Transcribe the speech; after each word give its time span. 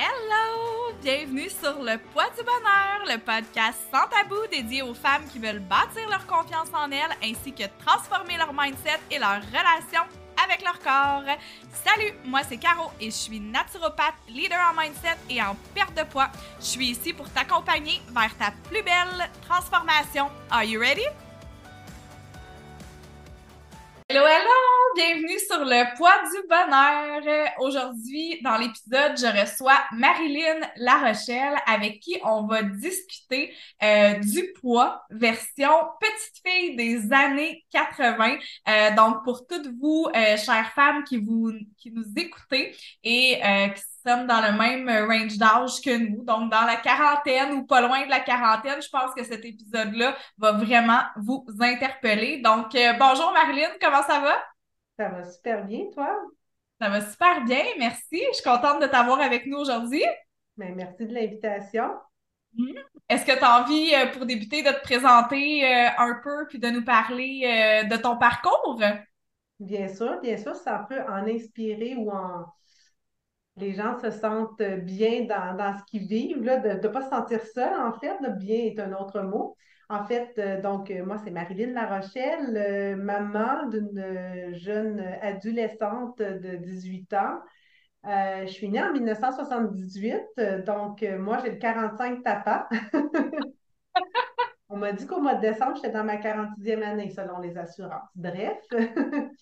Hello! 0.00 0.92
Bienvenue 1.02 1.50
sur 1.50 1.82
Le 1.82 1.98
Poids 1.98 2.30
du 2.38 2.44
Bonheur, 2.44 3.02
le 3.04 3.18
podcast 3.18 3.80
sans 3.92 4.06
tabou 4.06 4.46
dédié 4.48 4.80
aux 4.80 4.94
femmes 4.94 5.24
qui 5.32 5.40
veulent 5.40 5.58
bâtir 5.58 6.08
leur 6.08 6.24
confiance 6.24 6.68
en 6.72 6.88
elles 6.92 7.16
ainsi 7.20 7.52
que 7.52 7.64
transformer 7.84 8.36
leur 8.36 8.52
mindset 8.52 9.00
et 9.10 9.18
leur 9.18 9.42
relation 9.42 10.02
avec 10.44 10.62
leur 10.62 10.78
corps. 10.78 11.24
Salut, 11.84 12.12
moi 12.24 12.42
c'est 12.48 12.58
Caro 12.58 12.92
et 13.00 13.06
je 13.06 13.16
suis 13.16 13.40
naturopathe, 13.40 14.14
leader 14.28 14.60
en 14.70 14.80
mindset 14.80 15.16
et 15.28 15.42
en 15.42 15.56
perte 15.74 15.96
de 15.96 16.04
poids. 16.04 16.28
Je 16.60 16.66
suis 16.66 16.86
ici 16.90 17.12
pour 17.12 17.28
t'accompagner 17.32 18.00
vers 18.10 18.38
ta 18.38 18.52
plus 18.68 18.84
belle 18.84 19.28
transformation. 19.48 20.30
Are 20.48 20.62
you 20.62 20.78
ready? 20.78 21.06
Hello, 24.08 24.24
hello! 24.24 24.67
Bienvenue 24.98 25.38
sur 25.38 25.64
le 25.64 25.96
poids 25.96 26.16
du 26.24 26.48
bonheur. 26.48 27.54
Aujourd'hui, 27.60 28.40
dans 28.42 28.56
l'épisode, 28.56 29.16
je 29.16 29.40
reçois 29.40 29.78
Marilyn 29.92 30.58
Larochelle 30.74 31.54
avec 31.66 32.00
qui 32.00 32.18
on 32.24 32.48
va 32.48 32.64
discuter 32.64 33.54
euh, 33.80 34.14
du 34.14 34.52
poids 34.60 35.04
version 35.10 35.70
petite 36.00 36.44
fille 36.44 36.74
des 36.74 37.12
années 37.12 37.64
80. 37.70 38.38
Euh, 38.66 38.96
donc, 38.96 39.22
pour 39.22 39.46
toutes 39.46 39.68
vous, 39.80 40.08
euh, 40.16 40.36
chères 40.36 40.72
femmes 40.74 41.04
qui, 41.04 41.18
vous, 41.18 41.52
qui 41.76 41.92
nous 41.92 42.06
écoutez 42.16 42.74
et 43.04 43.40
qui 43.76 43.82
sommes 44.04 44.26
dans 44.26 44.40
le 44.40 44.58
même 44.58 44.88
range 45.08 45.38
d'âge 45.38 45.80
que 45.80 45.96
nous, 45.96 46.24
donc 46.24 46.50
dans 46.50 46.64
la 46.64 46.74
quarantaine 46.74 47.52
ou 47.52 47.64
pas 47.64 47.82
loin 47.82 48.04
de 48.04 48.10
la 48.10 48.18
quarantaine. 48.18 48.82
Je 48.82 48.88
pense 48.88 49.14
que 49.14 49.22
cet 49.22 49.44
épisode-là 49.44 50.16
va 50.38 50.52
vraiment 50.54 51.02
vous 51.18 51.46
interpeller. 51.60 52.38
Donc, 52.38 52.76
bonjour 52.98 53.32
Marilyn, 53.32 53.70
comment 53.80 54.02
ça 54.02 54.18
va? 54.18 54.34
Ça 54.98 55.08
va 55.08 55.24
super 55.24 55.64
bien, 55.64 55.84
toi? 55.94 56.12
Ça 56.80 56.88
va 56.88 57.00
super 57.00 57.44
bien, 57.44 57.62
merci. 57.78 58.20
Je 58.30 58.34
suis 58.34 58.44
contente 58.44 58.82
de 58.82 58.86
t'avoir 58.86 59.20
avec 59.20 59.46
nous 59.46 59.58
aujourd'hui. 59.58 60.02
Ben, 60.56 60.74
merci 60.74 61.06
de 61.06 61.14
l'invitation. 61.14 61.88
Hmm. 62.56 62.72
Est-ce 63.08 63.24
que 63.24 63.38
tu 63.38 63.44
as 63.44 63.62
envie, 63.62 63.94
euh, 63.94 64.12
pour 64.12 64.26
débuter, 64.26 64.62
de 64.62 64.70
te 64.70 64.82
présenter 64.82 65.64
euh, 65.64 65.88
un 65.98 66.20
peu 66.22 66.46
puis 66.48 66.58
de 66.58 66.68
nous 66.68 66.84
parler 66.84 67.84
de 67.88 67.96
ton 67.96 68.16
parcours? 68.16 68.80
Bien 69.60 69.88
sûr, 69.88 70.20
bien 70.20 70.36
sûr, 70.36 70.56
ça 70.56 70.84
peut 70.88 71.00
en 71.02 71.26
inspirer 71.26 71.94
ou 71.96 72.10
en, 72.10 72.46
les 73.56 73.74
gens 73.74 73.98
se 74.00 74.10
sentent 74.10 74.62
bien 74.62 75.24
dans, 75.24 75.76
ce 75.78 75.84
qu'ils 75.84 76.06
vivent, 76.06 76.42
de 76.42 76.82
ne 76.82 76.88
pas 76.88 77.02
se 77.02 77.10
sentir 77.10 77.40
seul, 77.42 77.74
en 77.74 77.92
fait. 77.92 78.16
bien 78.38 78.56
est 78.56 78.80
un 78.80 78.92
autre 78.94 79.20
mot. 79.20 79.56
En 79.90 80.04
fait, 80.04 80.34
euh, 80.38 80.60
donc, 80.60 80.90
euh, 80.90 81.04
moi, 81.04 81.16
c'est 81.24 81.30
Marilyn 81.30 81.72
Larochelle, 81.72 82.56
euh, 82.56 82.96
maman 82.96 83.66
d'une 83.68 84.54
jeune 84.54 85.00
adolescente 85.22 86.18
de 86.18 86.56
18 86.56 87.14
ans. 87.14 87.40
je 88.04 88.46
suis 88.48 88.68
née 88.68 88.82
en 88.82 88.92
1978, 88.92 90.64
donc 90.66 91.02
moi, 91.18 91.38
j'ai 91.42 91.50
le 91.50 91.58
45 91.58 92.22
tapas. 92.22 92.68
On 94.70 94.76
m'a 94.76 94.92
dit 94.92 95.06
qu'au 95.06 95.20
mois 95.20 95.34
de 95.34 95.40
décembre, 95.40 95.76
j'étais 95.76 95.90
dans 95.90 96.04
ma 96.04 96.16
46e 96.16 96.82
année, 96.82 97.10
selon 97.10 97.38
les 97.40 97.56
assurances. 97.56 98.10
Bref. 98.14 98.58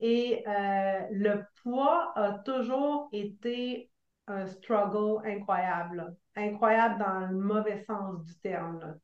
Et 0.00 0.42
euh, 0.46 1.00
le 1.12 1.44
poids 1.62 2.12
a 2.16 2.38
toujours 2.44 3.08
été 3.12 3.90
un 4.26 4.46
struggle 4.46 5.26
incroyable. 5.26 6.16
Incroyable 6.36 6.98
dans 6.98 7.20
le 7.26 7.36
mauvais 7.36 7.84
sens 7.84 8.24
du 8.24 8.34
terme. 8.40 8.98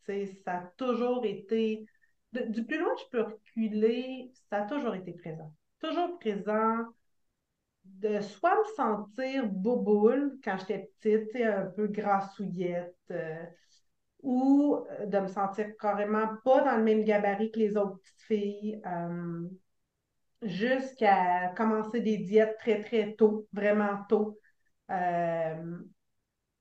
Ça 0.45 0.53
a 0.53 0.63
toujours 0.77 1.25
été. 1.25 1.87
du 2.33 2.65
plus 2.65 2.79
loin 2.79 2.95
que 2.95 3.01
je 3.01 3.09
peux 3.11 3.23
reculer, 3.23 4.31
ça 4.49 4.63
a 4.63 4.67
toujours 4.67 4.95
été 4.95 5.13
présent. 5.13 5.53
Toujours 5.81 6.19
présent. 6.19 6.85
De 7.85 8.21
soit 8.21 8.57
me 8.57 8.75
sentir 8.77 9.47
boboule 9.47 10.39
quand 10.45 10.57
j'étais 10.59 10.91
petite, 11.01 11.35
un 11.37 11.67
peu 11.67 11.87
grassouillette, 11.89 12.95
euh, 13.11 13.45
ou 14.23 14.79
de 15.07 15.19
me 15.19 15.29
sentir 15.29 15.75
carrément 15.81 16.29
pas 16.45 16.63
dans 16.63 16.77
le 16.77 16.85
même 16.85 17.05
gabarit 17.05 17.51
que 17.51 17.59
les 17.59 17.77
autres 17.77 17.99
petites 17.99 18.23
filles. 18.23 18.83
Euh, 18.87 19.49
jusqu'à 20.43 21.53
commencer 21.57 22.01
des 22.01 22.19
diètes 22.19 22.57
très, 22.59 22.81
très 22.83 23.15
tôt, 23.15 23.47
vraiment 23.53 23.99
tôt. 24.09 24.39
Euh, 24.91 25.79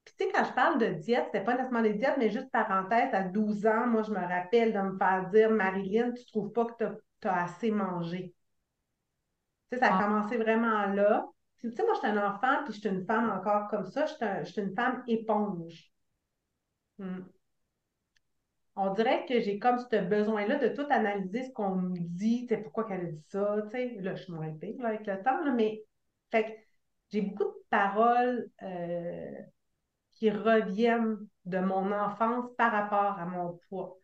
puis, 0.05 0.15
tu 0.17 0.25
sais, 0.25 0.31
quand 0.31 0.45
je 0.45 0.53
parle 0.53 0.79
de 0.79 0.87
diète, 0.87 1.25
c'était 1.25 1.43
pas 1.43 1.53
nécessairement 1.53 1.81
des 1.81 1.93
diètes, 1.93 2.15
mais 2.17 2.29
juste 2.29 2.51
parenthèse, 2.51 3.13
à 3.13 3.23
12 3.23 3.65
ans, 3.67 3.87
moi, 3.87 4.03
je 4.03 4.11
me 4.11 4.19
rappelle 4.19 4.73
de 4.73 4.79
me 4.79 4.97
faire 4.97 5.29
dire, 5.29 5.51
Marilyn, 5.51 6.11
tu 6.11 6.25
trouves 6.25 6.51
pas 6.51 6.65
que 6.65 6.85
tu 7.21 7.27
as, 7.27 7.43
assez 7.43 7.71
mangé? 7.71 8.33
Tu 9.71 9.77
sais, 9.77 9.83
ça 9.83 9.93
a 9.93 9.99
ah. 9.99 10.03
commencé 10.03 10.37
vraiment 10.37 10.87
là. 10.87 11.27
Tu 11.59 11.71
sais, 11.71 11.83
moi, 11.83 11.93
je 11.93 11.99
suis 11.99 12.07
un 12.07 12.29
enfant, 12.29 12.63
puis 12.63 12.73
je 12.73 12.79
suis 12.79 12.89
une 12.89 13.05
femme 13.05 13.29
encore 13.29 13.67
comme 13.69 13.85
ça, 13.85 14.05
je 14.05 14.45
suis, 14.45 14.61
une 14.61 14.73
femme 14.75 15.03
éponge. 15.07 15.91
Hmm 16.97 17.21
on 18.81 18.93
dirait 18.93 19.25
que 19.25 19.39
j'ai 19.41 19.59
comme 19.59 19.77
ce 19.77 19.97
besoin-là 19.97 20.55
de 20.55 20.69
tout 20.69 20.85
analyser 20.89 21.43
ce 21.43 21.51
qu'on 21.51 21.75
me 21.75 21.99
dit, 21.99 22.47
pourquoi 22.63 22.85
qu'elle 22.85 23.01
a 23.01 23.11
dit 23.11 23.25
ça, 23.27 23.57
tu 23.63 23.71
sais. 23.71 23.97
Là, 23.99 24.15
je 24.15 24.23
suis 24.23 24.33
moins 24.33 24.51
pire 24.53 24.85
avec 24.85 25.05
le 25.05 25.21
temps, 25.21 25.53
mais 25.53 25.83
fait 26.31 26.57
j'ai 27.11 27.21
beaucoup 27.21 27.43
de 27.43 27.63
paroles 27.69 28.49
euh, 28.63 29.31
qui 30.11 30.29
reviennent 30.29 31.17
de 31.45 31.59
mon 31.59 31.91
enfance 31.91 32.45
par 32.57 32.71
rapport 32.71 33.19
à 33.19 33.25
mon 33.25 33.59
poids. 33.69 33.95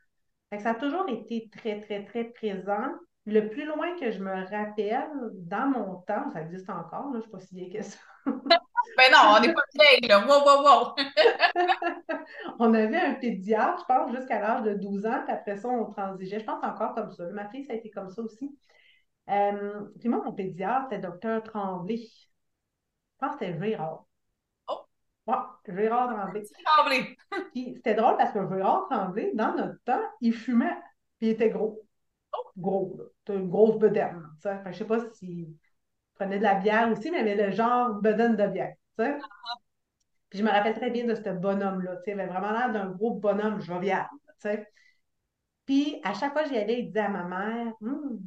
Ça 0.59 0.71
a 0.71 0.75
toujours 0.75 1.09
été 1.09 1.49
très, 1.49 1.81
très, 1.81 2.05
très 2.05 2.25
présent. 2.25 2.87
Le 3.25 3.49
plus 3.49 3.65
loin 3.65 3.97
que 3.99 4.11
je 4.11 4.19
me 4.19 4.31
rappelle, 4.31 5.09
dans 5.33 5.67
mon 5.67 5.95
temps, 6.01 6.29
ça 6.31 6.41
existe 6.41 6.69
encore, 6.69 7.11
là, 7.11 7.13
je 7.13 7.17
ne 7.17 7.21
suis 7.21 7.31
pas 7.31 7.39
si 7.39 7.55
vieille 7.55 7.73
que 7.73 7.83
ça. 7.83 7.97
Ben 8.97 9.11
non, 9.11 9.35
on 9.35 9.41
n'est 9.41 9.53
pas 9.53 9.63
vieille, 9.73 10.07
là. 10.07 10.19
Wow, 10.25 10.45
wow, 10.45 10.63
wow. 10.63 10.95
on 12.59 12.73
avait 12.73 12.99
un 12.99 13.15
pédiatre, 13.15 13.79
je 13.79 13.93
pense, 13.93 14.15
jusqu'à 14.15 14.39
l'âge 14.39 14.63
de 14.63 14.75
12 14.75 15.05
ans, 15.05 15.21
puis 15.25 15.33
après 15.33 15.57
ça, 15.57 15.67
on 15.67 15.91
transigeait. 15.91 16.39
Je 16.39 16.45
pense 16.45 16.63
encore 16.63 16.93
comme 16.93 17.11
ça. 17.11 17.25
Ma 17.31 17.49
fille, 17.49 17.65
ça 17.65 17.73
a 17.73 17.75
été 17.75 17.89
comme 17.89 18.09
ça 18.09 18.21
aussi. 18.21 18.57
Euh, 19.29 19.81
puis 19.99 20.07
moi, 20.07 20.21
mon 20.23 20.33
pédiatre, 20.33 20.87
c'était 20.89 21.01
docteur 21.01 21.43
Tremblay. 21.43 22.07
Je 23.15 23.25
pense 23.25 23.35
que 23.37 23.45
c'était 23.45 23.59
Gérard. 23.59 24.05
Oh! 24.67 24.85
Ouais, 25.27 25.35
Gérard 25.67 26.09
Tremblay. 26.09 26.43
Tremblay. 26.65 27.17
puis 27.51 27.73
c'était 27.75 27.95
drôle 27.95 28.17
parce 28.17 28.31
que 28.31 28.47
Gérard 28.47 28.87
Tremblay, 28.89 29.31
dans 29.33 29.55
notre 29.55 29.81
temps, 29.83 30.03
il 30.21 30.33
fumait, 30.33 30.77
puis 31.17 31.27
il 31.27 31.29
était 31.31 31.49
gros. 31.49 31.81
Oh! 32.33 32.49
Gros, 32.57 32.95
là. 32.97 33.03
C'était 33.19 33.39
une 33.39 33.49
grosse 33.49 33.77
bedaine. 33.77 34.23
Enfin, 34.37 34.61
je 34.65 34.69
ne 34.69 34.73
sais 34.73 34.85
pas 34.85 34.99
si 35.13 35.47
prenait 36.15 36.37
de 36.37 36.43
la 36.43 36.55
bière 36.55 36.91
aussi, 36.91 37.11
mais 37.11 37.21
il 37.21 37.29
avait 37.29 37.49
le 37.49 37.51
genre 37.51 37.93
bedaine 37.95 38.35
de 38.35 38.47
bière. 38.47 38.73
Puis 40.29 40.39
je 40.39 40.43
me 40.43 40.49
rappelle 40.49 40.73
très 40.73 40.89
bien 40.89 41.05
de 41.05 41.15
ce 41.15 41.29
bonhomme-là. 41.29 41.99
Il 42.07 42.13
avait 42.13 42.27
vraiment 42.27 42.51
l'air 42.51 42.71
d'un 42.71 42.89
gros 42.89 43.15
bonhomme 43.15 43.59
jovial. 43.61 44.07
Puis 45.65 45.99
à 46.03 46.13
chaque 46.13 46.33
fois 46.33 46.43
que 46.43 46.49
j'y 46.49 46.57
allais, 46.57 46.79
il 46.79 46.87
disait 46.87 46.99
à 46.99 47.09
ma 47.09 47.23
mère 47.23 47.73
il 47.81 47.87
hum, 47.87 48.19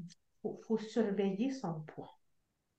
faut, 0.42 0.78
surveiller 0.78 1.50
son 1.50 1.80
poids. 1.80 2.17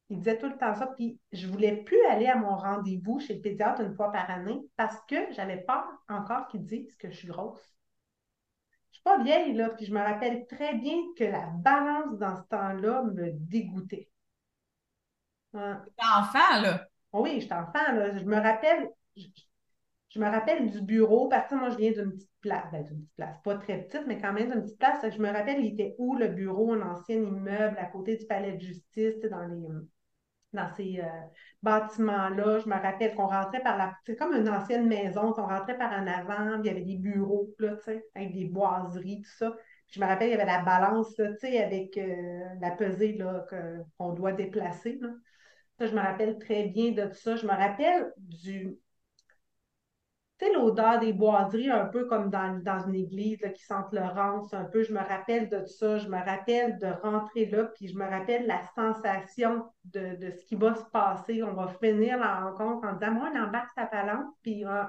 Il 0.09 0.17
disait 0.17 0.37
tout 0.37 0.47
le 0.49 0.57
temps 0.57 0.75
ça. 0.75 0.87
Puis 0.87 1.19
je 1.31 1.47
ne 1.47 1.51
voulais 1.51 1.83
plus 1.83 2.03
aller 2.05 2.27
à 2.27 2.35
mon 2.35 2.55
rendez-vous 2.55 3.19
chez 3.19 3.35
le 3.35 3.41
pédiatre 3.41 3.81
une 3.81 3.95
fois 3.95 4.11
par 4.11 4.29
année 4.29 4.59
parce 4.75 4.99
que 5.07 5.31
j'avais 5.31 5.61
peur 5.61 5.85
encore 6.07 6.47
qu'il 6.47 6.65
dise 6.65 6.95
que 6.97 7.11
je 7.11 7.17
suis 7.17 7.27
grosse. 7.27 7.75
Je 8.89 8.95
suis 8.95 9.03
pas 9.03 9.23
vieille, 9.23 9.53
là, 9.53 9.69
puis 9.69 9.85
je 9.85 9.93
me 9.93 9.99
rappelle 10.01 10.47
très 10.47 10.75
bien 10.75 10.97
que 11.15 11.23
la 11.23 11.47
balance 11.47 12.17
dans 12.17 12.35
ce 12.35 12.47
temps-là 12.49 13.03
me 13.03 13.31
dégoûtait. 13.33 14.09
enfant, 15.53 16.61
là. 16.61 16.87
Oui, 17.13 17.39
j'étais 17.39 17.53
enfant, 17.53 17.91
là. 17.93 18.17
Je 18.17 18.25
me 18.25 18.35
rappelle, 18.35 18.89
je, 19.15 20.19
me 20.19 20.25
rappelle 20.27 20.71
du 20.71 20.81
bureau, 20.81 21.27
parce 21.27 21.49
que 21.49 21.55
moi, 21.55 21.69
je 21.69 21.77
viens 21.77 21.91
d'une 21.91 22.13
petite 22.13 22.31
place, 22.41 22.65
ben, 22.71 22.83
d'une 22.83 23.01
petite 23.01 23.15
place, 23.15 23.37
pas 23.43 23.57
très 23.57 23.83
petite, 23.83 24.07
mais 24.07 24.19
quand 24.19 24.33
même 24.33 24.51
d'une 24.51 24.63
petite 24.63 24.79
place. 24.79 25.05
Je 25.07 25.21
me 25.21 25.29
rappelle, 25.31 25.63
il 25.63 25.73
était 25.73 25.95
où 25.99 26.15
le 26.15 26.29
bureau, 26.29 26.73
un 26.73 26.81
ancien 26.81 27.17
immeuble 27.17 27.77
à 27.77 27.85
côté 27.85 28.17
du 28.17 28.25
palais 28.25 28.53
de 28.53 28.61
justice, 28.61 29.21
dans 29.29 29.45
les 29.45 29.55
dans 30.53 30.69
ces 30.75 30.99
euh, 30.99 31.07
bâtiments-là. 31.63 32.59
Je 32.59 32.67
me 32.69 32.73
rappelle 32.73 33.15
qu'on 33.15 33.27
rentrait 33.27 33.61
par 33.61 33.77
la. 33.77 33.93
C'est 34.05 34.15
comme 34.15 34.33
une 34.33 34.49
ancienne 34.49 34.87
maison, 34.87 35.33
qu'on 35.33 35.47
rentrait 35.47 35.77
par 35.77 35.91
en 35.91 36.07
avant, 36.07 36.59
il 36.61 36.65
y 36.65 36.69
avait 36.69 36.81
des 36.81 36.97
bureaux, 36.97 37.53
là, 37.59 37.75
avec 38.15 38.33
des 38.33 38.45
boiseries, 38.45 39.21
tout 39.21 39.37
ça. 39.37 39.55
je 39.91 39.99
me 39.99 40.05
rappelle, 40.05 40.29
il 40.29 40.31
y 40.31 40.35
avait 40.35 40.45
la 40.45 40.63
balance, 40.63 41.13
sais, 41.39 41.63
avec 41.63 41.97
euh, 41.97 42.41
la 42.61 42.71
pesée 42.71 43.13
là, 43.13 43.45
qu'on 43.97 44.13
doit 44.13 44.33
déplacer. 44.33 44.97
Là 45.01 45.09
je 45.87 45.93
me 45.93 46.01
rappelle 46.01 46.37
très 46.39 46.67
bien 46.67 46.91
de 46.91 47.11
ça. 47.13 47.35
Je 47.35 47.45
me 47.45 47.51
rappelle 47.51 48.11
du. 48.17 48.77
Tu 50.39 50.45
sais, 50.45 50.53
l'odeur 50.53 50.99
des 50.99 51.11
boiseries, 51.11 51.69
un 51.69 51.85
peu 51.85 52.05
comme 52.05 52.29
dans, 52.29 52.63
dans 52.63 52.79
une 52.87 52.95
église 52.95 53.41
qui 53.53 53.63
sente 53.63 53.91
le 53.91 54.01
rance, 54.01 54.53
un 54.53 54.63
peu. 54.65 54.83
Je 54.83 54.93
me 54.93 54.99
rappelle 54.99 55.49
de 55.49 55.65
ça. 55.65 55.97
Je 55.97 56.07
me 56.07 56.17
rappelle 56.17 56.77
de 56.79 56.87
rentrer 57.03 57.45
là, 57.47 57.65
puis 57.65 57.89
je 57.89 57.97
me 57.97 58.05
rappelle 58.05 58.47
la 58.47 58.61
sensation 58.73 59.69
de, 59.83 60.17
ce 60.31 60.45
qui 60.45 60.55
va 60.55 60.75
se 60.75 60.85
passer. 60.91 61.43
On 61.43 61.53
va 61.53 61.67
finir 61.67 62.17
la 62.17 62.45
rencontre 62.45 62.87
en 62.87 62.93
disant 62.93 63.11
Moi, 63.11 63.29
on 63.33 63.39
embarque 63.43 63.71
sa 63.75 63.85
balance, 63.85 64.33
puis 64.41 64.65
euh, 64.65 64.83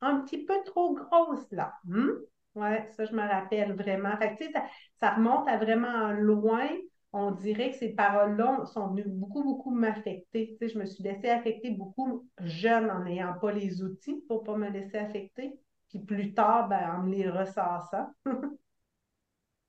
un 0.00 0.20
petit 0.20 0.44
peu 0.44 0.54
trop 0.64 0.94
grosse, 0.94 1.50
là. 1.50 1.74
Hmm? 1.84 2.10
Ouais, 2.54 2.88
ça, 2.96 3.04
je 3.04 3.12
me 3.12 3.22
rappelle 3.22 3.74
vraiment. 3.74 4.16
Fait 4.16 4.36
ça, 4.52 4.62
ça 5.00 5.10
remonte 5.10 5.48
à 5.48 5.56
vraiment 5.58 6.12
loin 6.12 6.68
on 7.16 7.30
dirait 7.30 7.70
que 7.70 7.76
ces 7.76 7.90
paroles-là 7.90 8.64
sont 8.66 8.88
venues 8.88 9.04
beaucoup, 9.06 9.44
beaucoup 9.44 9.70
m'affecter. 9.70 10.56
Tu 10.60 10.66
sais, 10.66 10.74
je 10.74 10.78
me 10.80 10.84
suis 10.84 11.04
laissée 11.04 11.30
affecter 11.30 11.70
beaucoup 11.70 12.28
jeune 12.40 12.90
en 12.90 13.04
n'ayant 13.04 13.34
pas 13.34 13.52
les 13.52 13.84
outils 13.84 14.20
pour 14.26 14.40
ne 14.40 14.46
pas 14.46 14.56
me 14.56 14.68
laisser 14.68 14.98
affecter. 14.98 15.56
Puis 15.90 16.00
plus 16.00 16.34
tard, 16.34 16.68
ben, 16.68 16.90
en 16.90 17.04
me 17.04 17.14
les 17.14 17.30
ressassant. 17.30 18.12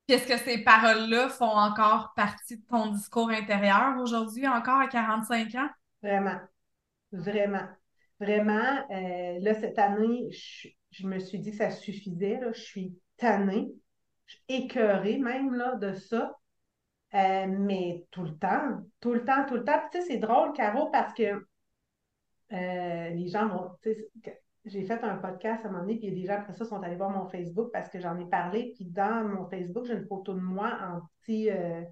Qu'est-ce 0.08 0.26
que 0.26 0.36
ces 0.38 0.64
paroles-là 0.64 1.28
font 1.28 1.44
encore 1.44 2.14
partie 2.16 2.58
de 2.58 2.66
ton 2.66 2.90
discours 2.90 3.30
intérieur 3.30 3.96
aujourd'hui, 4.00 4.48
encore 4.48 4.80
à 4.80 4.88
45 4.88 5.54
ans? 5.54 5.68
Vraiment. 6.02 6.40
Vraiment. 7.12 7.68
Vraiment. 8.18 8.88
Euh, 8.90 9.38
là, 9.38 9.54
cette 9.54 9.78
année, 9.78 10.28
je, 10.90 11.06
me 11.06 11.20
suis 11.20 11.38
dit 11.38 11.52
que 11.52 11.58
ça 11.58 11.70
suffisait. 11.70 12.40
Je 12.52 12.60
suis 12.60 12.98
tannée, 13.18 13.68
je 14.26 14.34
suis 14.34 14.44
écœurée 14.48 15.18
même 15.18 15.54
là, 15.54 15.76
de 15.76 15.92
ça. 15.92 16.36
Euh, 17.14 17.46
mais 17.46 18.04
tout 18.10 18.24
le 18.24 18.36
temps, 18.36 18.82
tout 19.00 19.12
le 19.12 19.24
temps, 19.24 19.46
tout 19.46 19.54
le 19.54 19.64
temps. 19.64 19.80
tu 19.92 20.00
sais, 20.00 20.06
c'est 20.06 20.18
drôle, 20.18 20.52
Caro, 20.52 20.90
parce 20.90 21.14
que 21.14 21.46
euh, 22.52 23.08
les 23.10 23.28
gens 23.28 23.48
vont. 23.48 23.70
J'ai 24.64 24.84
fait 24.84 25.04
un 25.04 25.16
podcast 25.16 25.64
à 25.64 25.68
un 25.68 25.70
moment 25.70 25.84
donné, 25.84 25.96
puis 25.98 26.10
des 26.10 26.26
gens 26.26 26.34
après 26.34 26.52
ça 26.52 26.64
sont 26.64 26.82
allés 26.82 26.96
voir 26.96 27.10
mon 27.10 27.28
Facebook 27.28 27.70
parce 27.72 27.88
que 27.88 28.00
j'en 28.00 28.18
ai 28.18 28.28
parlé. 28.28 28.72
Puis 28.74 28.86
dans 28.86 29.24
mon 29.28 29.48
Facebook, 29.48 29.86
j'ai 29.86 29.94
une 29.94 30.06
photo 30.06 30.34
de 30.34 30.40
moi 30.40 30.76
en 30.82 31.02
petit 31.22 31.50
euh, 31.50 31.82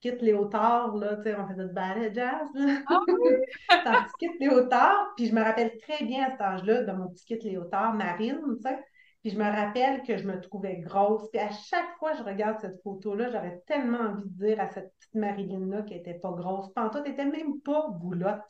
kit 0.00 0.16
léotard, 0.20 0.96
là, 0.96 1.16
tu 1.16 1.24
sais, 1.24 1.36
on 1.36 1.46
faisait 1.46 1.66
du 1.66 1.74
ballet 1.74 2.12
jazz. 2.14 2.48
Ah 2.86 3.00
oui! 3.06 3.30
en 3.86 4.04
petit 4.04 4.14
kit 4.18 4.38
léotard. 4.40 5.12
Puis 5.16 5.26
je 5.26 5.34
me 5.34 5.42
rappelle 5.42 5.76
très 5.76 6.04
bien 6.04 6.24
à 6.24 6.30
cet 6.30 6.40
âge-là 6.40 6.84
de 6.84 6.92
mon 6.92 7.08
petit 7.08 7.26
kit 7.26 7.38
léotard 7.40 7.92
marine, 7.92 8.40
tu 8.56 8.62
sais. 8.62 8.78
Je 9.28 9.38
me 9.38 9.44
rappelle 9.44 10.02
que 10.02 10.16
je 10.16 10.24
me 10.24 10.40
trouvais 10.40 10.76
grosse. 10.80 11.28
Puis 11.30 11.40
à 11.40 11.50
chaque 11.50 11.96
fois 11.98 12.12
que 12.12 12.18
je 12.18 12.22
regarde 12.22 12.58
cette 12.60 12.80
photo-là, 12.82 13.30
j'aurais 13.30 13.62
tellement 13.66 13.98
envie 13.98 14.24
de 14.24 14.46
dire 14.46 14.60
à 14.60 14.68
cette 14.68 14.92
petite 14.98 15.14
Marilyn-là 15.14 15.82
qu'elle 15.82 15.98
n'était 15.98 16.14
pas 16.18 16.32
grosse. 16.32 16.72
Pantoute 16.74 17.06
n'était 17.06 17.24
même 17.24 17.60
pas 17.60 17.88
boulotte. 17.90 18.42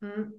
Hmm. 0.00 0.30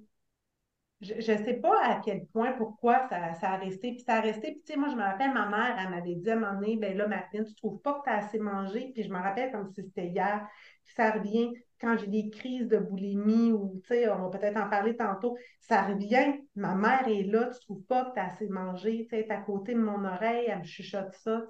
Je 1.01 1.13
ne 1.15 1.21
sais 1.21 1.53
pas 1.61 1.81
à 1.81 2.01
quel 2.03 2.25
point, 2.27 2.51
pourquoi 2.53 3.07
ça, 3.07 3.33
ça 3.35 3.51
a 3.51 3.57
resté. 3.57 3.91
Puis 3.93 4.01
ça 4.01 4.15
a 4.15 4.21
resté. 4.21 4.51
Puis 4.51 4.61
tu 4.65 4.73
sais, 4.73 4.79
moi, 4.79 4.89
je 4.89 4.95
me 4.95 5.01
rappelle, 5.01 5.33
ma 5.33 5.47
mère, 5.47 5.77
elle 5.79 5.89
m'avait 5.91 6.15
dit 6.15 6.29
à 6.29 6.33
un 6.33 6.39
moment 6.39 6.59
donné, 6.59 6.75
ben 6.77 6.97
là, 6.97 7.07
Martine, 7.07 7.45
tu 7.45 7.51
ne 7.51 7.55
trouves 7.55 7.81
pas 7.81 7.93
que 7.99 8.03
tu 8.03 8.09
as 8.09 8.17
assez 8.17 8.39
mangé? 8.39 8.91
Puis 8.93 9.03
je 9.03 9.09
me 9.09 9.17
rappelle 9.17 9.51
comme 9.51 9.69
si 9.69 9.81
c'était 9.83 10.07
hier. 10.07 10.45
Puis 10.85 10.95
ça 10.95 11.11
revient 11.11 11.53
quand 11.79 11.97
j'ai 11.97 12.07
des 12.07 12.29
crises 12.29 12.67
de 12.67 12.77
boulimie 12.77 13.51
ou, 13.51 13.79
tu 13.83 13.87
sais, 13.87 14.09
on 14.09 14.29
va 14.29 14.37
peut-être 14.37 14.57
en 14.57 14.69
parler 14.69 14.95
tantôt, 14.95 15.37
ça 15.61 15.83
revient. 15.83 16.33
Ma 16.55 16.75
mère 16.75 17.07
est 17.07 17.23
là, 17.23 17.49
tu 17.53 17.59
trouves 17.61 17.83
pas 17.83 18.05
que 18.05 18.13
tu 18.13 18.19
as 18.19 18.25
assez 18.25 18.47
mangé, 18.49 19.07
tu 19.09 19.15
sais, 19.15 19.29
à 19.31 19.37
côté 19.37 19.73
de 19.73 19.79
mon 19.79 20.03
oreille, 20.03 20.45
elle 20.47 20.59
me 20.59 20.63
chuchote 20.63 21.13
ça. 21.13 21.43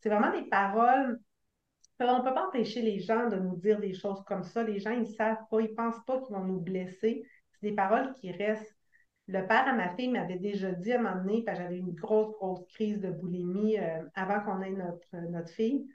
C'est 0.00 0.08
vraiment 0.08 0.32
des 0.32 0.48
paroles. 0.48 1.18
On 2.00 2.18
ne 2.18 2.22
peut 2.22 2.34
pas 2.34 2.48
empêcher 2.48 2.80
les 2.80 2.98
gens 3.00 3.28
de 3.28 3.36
nous 3.36 3.56
dire 3.56 3.78
des 3.78 3.92
choses 3.92 4.22
comme 4.26 4.42
ça. 4.42 4.62
Les 4.62 4.80
gens, 4.80 4.90
ils 4.90 5.00
ne 5.00 5.04
savent 5.04 5.44
pas, 5.50 5.60
ils 5.60 5.70
ne 5.70 5.74
pensent 5.74 6.02
pas 6.06 6.20
qu'ils 6.20 6.34
vont 6.34 6.44
nous 6.44 6.60
blesser. 6.60 7.24
C'est 7.52 7.68
des 7.68 7.74
paroles 7.74 8.14
qui 8.14 8.32
restent. 8.32 8.74
Le 9.26 9.46
père 9.46 9.68
à 9.68 9.74
ma 9.74 9.94
fille 9.94 10.08
m'avait 10.08 10.38
déjà 10.38 10.72
dit 10.72 10.92
à 10.92 10.98
un 10.98 11.02
moment 11.02 11.22
donné, 11.22 11.42
parce 11.44 11.58
que 11.58 11.64
j'avais 11.64 11.78
une 11.78 11.92
grosse, 11.92 12.34
grosse 12.36 12.66
crise 12.68 13.00
de 13.00 13.10
boulimie 13.10 13.78
euh, 13.78 14.02
avant 14.14 14.40
qu'on 14.40 14.62
ait 14.62 14.70
notre, 14.70 15.30
notre 15.30 15.50
fille. 15.50 15.86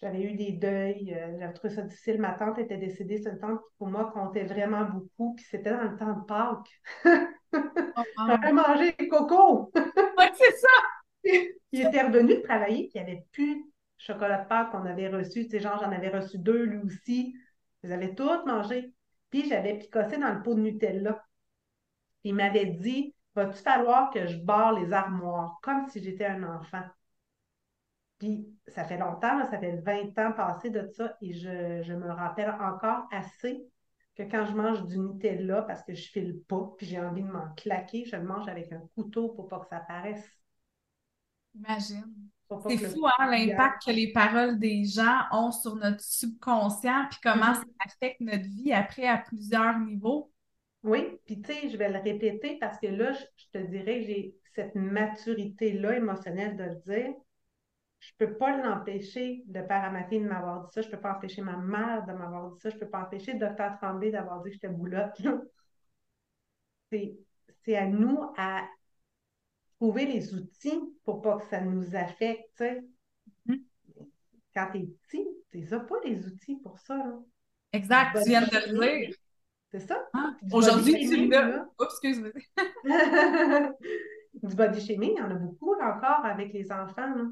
J'avais 0.00 0.22
eu 0.22 0.34
des 0.36 0.52
deuils, 0.52 1.12
euh, 1.12 1.36
j'avais 1.40 1.52
trouvé 1.52 1.74
ça 1.74 1.82
difficile. 1.82 2.20
Ma 2.20 2.32
tante 2.32 2.58
était 2.58 2.76
décédée, 2.76 3.18
c'est 3.18 3.30
une 3.30 3.38
tante 3.38 3.58
qui, 3.58 3.76
pour 3.78 3.88
moi, 3.88 4.10
comptait 4.12 4.44
vraiment 4.44 4.84
beaucoup. 4.84 5.34
Puis 5.34 5.44
c'était 5.50 5.72
dans 5.72 5.82
le 5.82 5.96
temps 5.96 6.12
de 6.12 6.24
Pâques. 6.24 6.80
oh, 7.04 7.98
J'avais 8.28 8.52
mangé 8.52 8.94
des 8.98 9.08
cocos. 9.08 9.72
oui, 9.74 10.24
c'est 10.34 10.56
ça! 10.56 10.68
il 11.72 11.86
était 11.86 12.02
revenu 12.02 12.36
de 12.36 12.42
travailler, 12.42 12.88
puis 12.88 12.92
il 12.94 13.04
n'y 13.04 13.10
avait 13.10 13.26
plus 13.32 13.56
de 13.56 13.62
chocolat 13.98 14.44
de 14.44 14.48
Pâques 14.48 14.70
qu'on 14.70 14.86
avait 14.86 15.08
reçu. 15.08 15.44
Tu 15.44 15.50
sais, 15.50 15.60
genre, 15.60 15.80
j'en 15.80 15.90
avais 15.90 16.10
reçu 16.10 16.38
deux, 16.38 16.62
lui 16.62 16.78
aussi. 16.78 17.34
Ils 17.82 17.92
avaient 17.92 18.14
tout 18.14 18.30
mangé. 18.46 18.92
Puis 19.30 19.48
j'avais 19.48 19.78
picossé 19.78 20.16
dans 20.16 20.32
le 20.32 20.42
pot 20.42 20.54
de 20.54 20.60
Nutella. 20.60 21.24
il 22.22 22.34
m'avait 22.36 22.66
dit 22.66 23.14
Va-tu 23.34 23.62
falloir 23.62 24.10
que 24.10 24.26
je 24.26 24.36
barre 24.38 24.72
les 24.72 24.92
armoires 24.92 25.58
comme 25.62 25.88
si 25.88 26.02
j'étais 26.02 26.26
un 26.26 26.42
enfant? 26.44 26.84
Puis 28.18 28.48
ça 28.66 28.84
fait 28.84 28.98
longtemps, 28.98 29.48
ça 29.50 29.58
fait 29.58 29.76
20 29.76 30.18
ans 30.18 30.32
passé 30.32 30.70
de 30.70 30.86
ça, 30.88 31.16
et 31.22 31.32
je, 31.32 31.92
me 31.92 32.10
rappelle 32.10 32.50
encore 32.50 33.06
assez 33.12 33.64
que 34.16 34.24
quand 34.24 34.44
je 34.46 34.54
mange 34.54 34.84
du 34.86 34.98
Nutella 34.98 35.62
parce 35.62 35.84
que 35.84 35.94
je 35.94 36.10
file 36.10 36.40
pas, 36.48 36.72
puis 36.76 36.86
j'ai 36.86 37.00
envie 37.00 37.22
de 37.22 37.30
m'en 37.30 37.54
claquer, 37.54 38.04
je 38.04 38.16
le 38.16 38.24
mange 38.24 38.48
avec 38.48 38.72
un 38.72 38.82
couteau 38.96 39.28
pour 39.28 39.46
pas 39.46 39.60
que 39.60 39.68
ça 39.68 39.80
paraisse. 39.80 40.28
Imagine. 41.54 42.12
C'est 42.66 42.78
fou, 42.78 43.06
hein, 43.06 43.30
l'impact 43.30 43.84
que 43.86 43.90
les 43.90 44.10
paroles 44.10 44.58
des 44.58 44.84
gens 44.84 45.20
ont 45.32 45.52
sur 45.52 45.76
notre 45.76 46.00
subconscient, 46.00 47.06
puis 47.10 47.20
comment 47.22 47.52
mm-hmm. 47.52 47.54
ça 47.54 47.84
affecte 47.86 48.20
notre 48.20 48.44
vie 48.44 48.72
après 48.72 49.06
à 49.06 49.18
plusieurs 49.18 49.78
niveaux. 49.78 50.32
Oui, 50.82 51.18
puis 51.26 51.40
tu 51.42 51.52
sais, 51.52 51.68
je 51.68 51.76
vais 51.76 51.90
le 51.90 51.98
répéter 51.98 52.56
parce 52.58 52.78
que 52.78 52.86
là, 52.86 53.12
je, 53.12 53.24
je 53.36 53.58
te 53.58 53.66
dirais 53.66 54.00
que 54.00 54.06
j'ai 54.06 54.34
cette 54.54 54.74
maturité-là 54.74 55.96
émotionnelle 55.96 56.56
de 56.56 56.64
le 56.64 56.76
dire 56.86 57.14
je 58.00 58.12
ne 58.20 58.26
peux 58.26 58.36
pas 58.36 58.56
l'empêcher, 58.56 59.42
de 59.46 59.60
père 59.60 59.84
à 59.84 59.90
ma 59.90 60.04
fille, 60.04 60.20
de 60.20 60.28
m'avoir 60.28 60.64
dit 60.64 60.72
ça. 60.72 60.82
Je 60.82 60.86
ne 60.86 60.92
peux 60.92 61.00
pas 61.00 61.14
empêcher 61.14 61.42
ma 61.42 61.56
mère 61.56 62.06
de 62.06 62.12
m'avoir 62.12 62.52
dit 62.52 62.60
ça. 62.60 62.70
Je 62.70 62.76
ne 62.76 62.80
peux 62.80 62.88
pas 62.88 63.02
empêcher 63.02 63.32
le 63.32 63.40
docteur 63.40 63.76
Tremblay 63.78 64.10
d'avoir 64.10 64.42
dit 64.42 64.50
que 64.50 64.54
j'étais 64.54 64.68
boulotte. 64.68 65.20
C'est 66.90 67.76
à 67.76 67.86
nous 67.86 68.32
à 68.36 68.66
trouver 69.76 70.06
les 70.06 70.34
outils 70.34 70.80
pour 71.04 71.20
pas 71.22 71.38
que 71.38 71.46
ça 71.48 71.60
nous 71.60 71.94
affecte. 71.96 72.62
Mm-hmm. 73.46 73.62
Quand 74.54 74.70
tu 74.72 74.78
es 74.78 74.86
petit, 74.86 75.28
tu 75.50 75.58
n'as 75.58 75.80
pas 75.80 75.96
les 76.04 76.26
outils 76.26 76.56
pour 76.56 76.78
ça. 76.78 76.96
Exact, 77.72 78.22
tu 78.22 78.30
viens 78.30 78.42
de 78.42 78.72
le 78.72 79.06
dire. 79.06 79.16
C'est 79.70 79.80
ça? 79.80 80.08
Ah, 80.14 80.34
aujourd'hui, 80.50 81.06
tu 81.06 81.26
l'as. 81.26 81.68
Oups, 81.78 81.92
excuse-moi. 82.02 82.30
du 84.42 84.54
body 84.56 84.80
shaming, 84.80 85.12
il 85.14 85.18
y 85.18 85.20
en 85.20 85.30
a 85.30 85.34
beaucoup 85.34 85.74
encore 85.74 86.24
avec 86.24 86.54
les 86.54 86.72
enfants. 86.72 87.14
Là. 87.14 87.24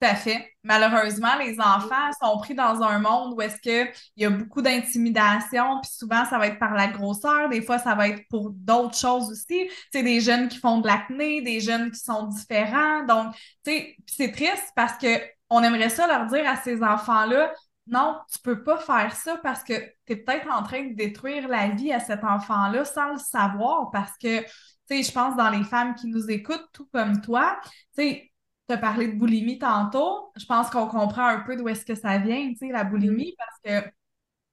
Tout 0.00 0.08
à 0.08 0.14
fait. 0.16 0.50
Malheureusement, 0.64 1.36
les 1.38 1.58
enfants 1.60 2.10
sont 2.20 2.36
pris 2.38 2.54
dans 2.54 2.82
un 2.82 2.98
monde 2.98 3.34
où 3.34 3.40
est-ce 3.40 3.58
qu'il 3.60 3.90
y 4.16 4.24
a 4.24 4.30
beaucoup 4.30 4.60
d'intimidation, 4.60 5.80
puis 5.80 5.90
souvent, 5.92 6.24
ça 6.26 6.38
va 6.38 6.48
être 6.48 6.58
par 6.58 6.74
la 6.74 6.88
grosseur, 6.88 7.48
des 7.48 7.62
fois, 7.62 7.78
ça 7.78 7.94
va 7.94 8.08
être 8.08 8.22
pour 8.28 8.50
d'autres 8.50 8.96
choses 8.96 9.30
aussi. 9.30 9.66
Tu 9.66 9.74
sais, 9.92 10.02
des 10.02 10.20
jeunes 10.20 10.48
qui 10.48 10.58
font 10.58 10.80
de 10.80 10.88
l'acné, 10.88 11.42
des 11.42 11.60
jeunes 11.60 11.90
qui 11.90 12.00
sont 12.00 12.24
différents. 12.26 13.04
Donc, 13.04 13.34
tu 13.64 13.72
sais, 13.72 13.96
c'est 14.06 14.32
triste 14.32 14.72
parce 14.74 14.98
que 14.98 15.20
on 15.48 15.62
aimerait 15.62 15.90
ça 15.90 16.06
leur 16.06 16.26
dire 16.26 16.48
à 16.48 16.56
ces 16.56 16.82
enfants-là, 16.82 17.52
non, 17.86 18.18
tu 18.32 18.38
peux 18.40 18.64
pas 18.64 18.78
faire 18.78 19.14
ça 19.14 19.38
parce 19.42 19.62
que 19.62 19.74
tu 20.06 20.14
es 20.14 20.16
peut-être 20.16 20.50
en 20.50 20.62
train 20.62 20.84
de 20.88 20.94
détruire 20.94 21.48
la 21.48 21.68
vie 21.68 21.92
à 21.92 22.00
cet 22.00 22.24
enfant-là 22.24 22.84
sans 22.84 23.12
le 23.12 23.18
savoir 23.18 23.90
parce 23.92 24.16
que, 24.18 24.40
tu 24.40 24.48
sais, 24.88 25.02
je 25.02 25.12
pense 25.12 25.36
dans 25.36 25.50
les 25.50 25.64
femmes 25.64 25.94
qui 25.94 26.08
nous 26.08 26.30
écoutent, 26.30 26.66
tout 26.72 26.88
comme 26.92 27.20
toi, 27.20 27.58
tu 27.96 28.02
sais, 28.02 28.32
tu 28.68 28.74
as 28.74 28.78
parlé 28.78 29.08
de 29.08 29.18
boulimie 29.18 29.58
tantôt. 29.58 30.32
Je 30.36 30.46
pense 30.46 30.70
qu'on 30.70 30.86
comprend 30.86 31.26
un 31.26 31.40
peu 31.40 31.56
d'où 31.56 31.68
est-ce 31.68 31.84
que 31.84 31.94
ça 31.94 32.18
vient, 32.18 32.48
tu 32.50 32.56
sais, 32.56 32.68
la 32.72 32.84
boulimie, 32.84 33.34
parce 33.38 33.84
que 33.84 33.90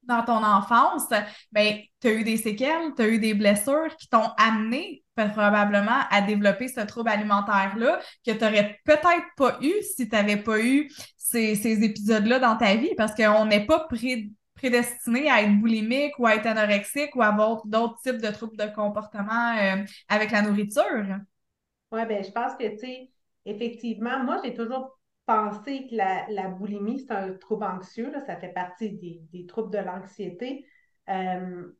dans 0.03 0.23
ton 0.23 0.43
enfance, 0.43 1.07
ben, 1.51 1.79
tu 1.99 2.07
as 2.07 2.13
eu 2.13 2.23
des 2.23 2.37
séquelles, 2.37 2.93
tu 2.95 3.01
as 3.01 3.07
eu 3.07 3.19
des 3.19 3.33
blessures 3.33 3.95
qui 3.97 4.09
t'ont 4.09 4.29
amené 4.37 5.03
probablement 5.15 6.01
à 6.09 6.21
développer 6.21 6.67
ce 6.67 6.81
trouble 6.81 7.09
alimentaire-là 7.09 7.99
que 8.25 8.31
tu 8.31 8.39
n'aurais 8.39 8.79
peut-être 8.83 9.27
pas 9.37 9.57
eu 9.61 9.73
si 9.83 10.09
tu 10.09 10.15
n'avais 10.15 10.37
pas 10.37 10.59
eu 10.59 10.89
ces, 11.17 11.83
épisodes-là 11.83 12.39
dans 12.39 12.57
ta 12.57 12.75
vie, 12.75 12.93
parce 12.97 13.13
qu'on 13.13 13.45
n'est 13.45 13.65
pas 13.65 13.87
prédestiné 14.55 15.29
à 15.29 15.43
être 15.43 15.59
boulimique 15.59 16.17
ou 16.19 16.25
à 16.25 16.35
être 16.35 16.47
anorexique 16.47 17.15
ou 17.15 17.21
à 17.21 17.27
avoir 17.27 17.65
d'autres 17.65 18.01
types 18.01 18.21
de 18.21 18.31
troubles 18.31 18.57
de 18.57 18.73
comportement 18.73 19.55
euh, 19.57 19.83
avec 20.09 20.31
la 20.31 20.41
nourriture. 20.41 21.19
Oui, 21.91 22.05
ben 22.07 22.23
je 22.23 22.31
pense 22.31 22.53
que, 22.55 22.67
tu 22.69 22.79
sais, 22.79 23.09
effectivement, 23.45 24.23
moi, 24.23 24.39
j'ai 24.43 24.53
toujours 24.53 24.99
pensé 25.25 25.87
que 25.87 25.95
la, 25.95 26.49
boulimie, 26.49 26.99
c'est 26.99 27.13
un 27.13 27.33
trouble 27.33 27.63
anxieux, 27.63 28.11
ça 28.25 28.37
fait 28.37 28.53
partie 28.53 28.91
des, 29.31 29.45
troubles 29.45 29.71
de 29.71 29.79
l'anxiété. 29.79 30.65
Euh, 31.09 31.71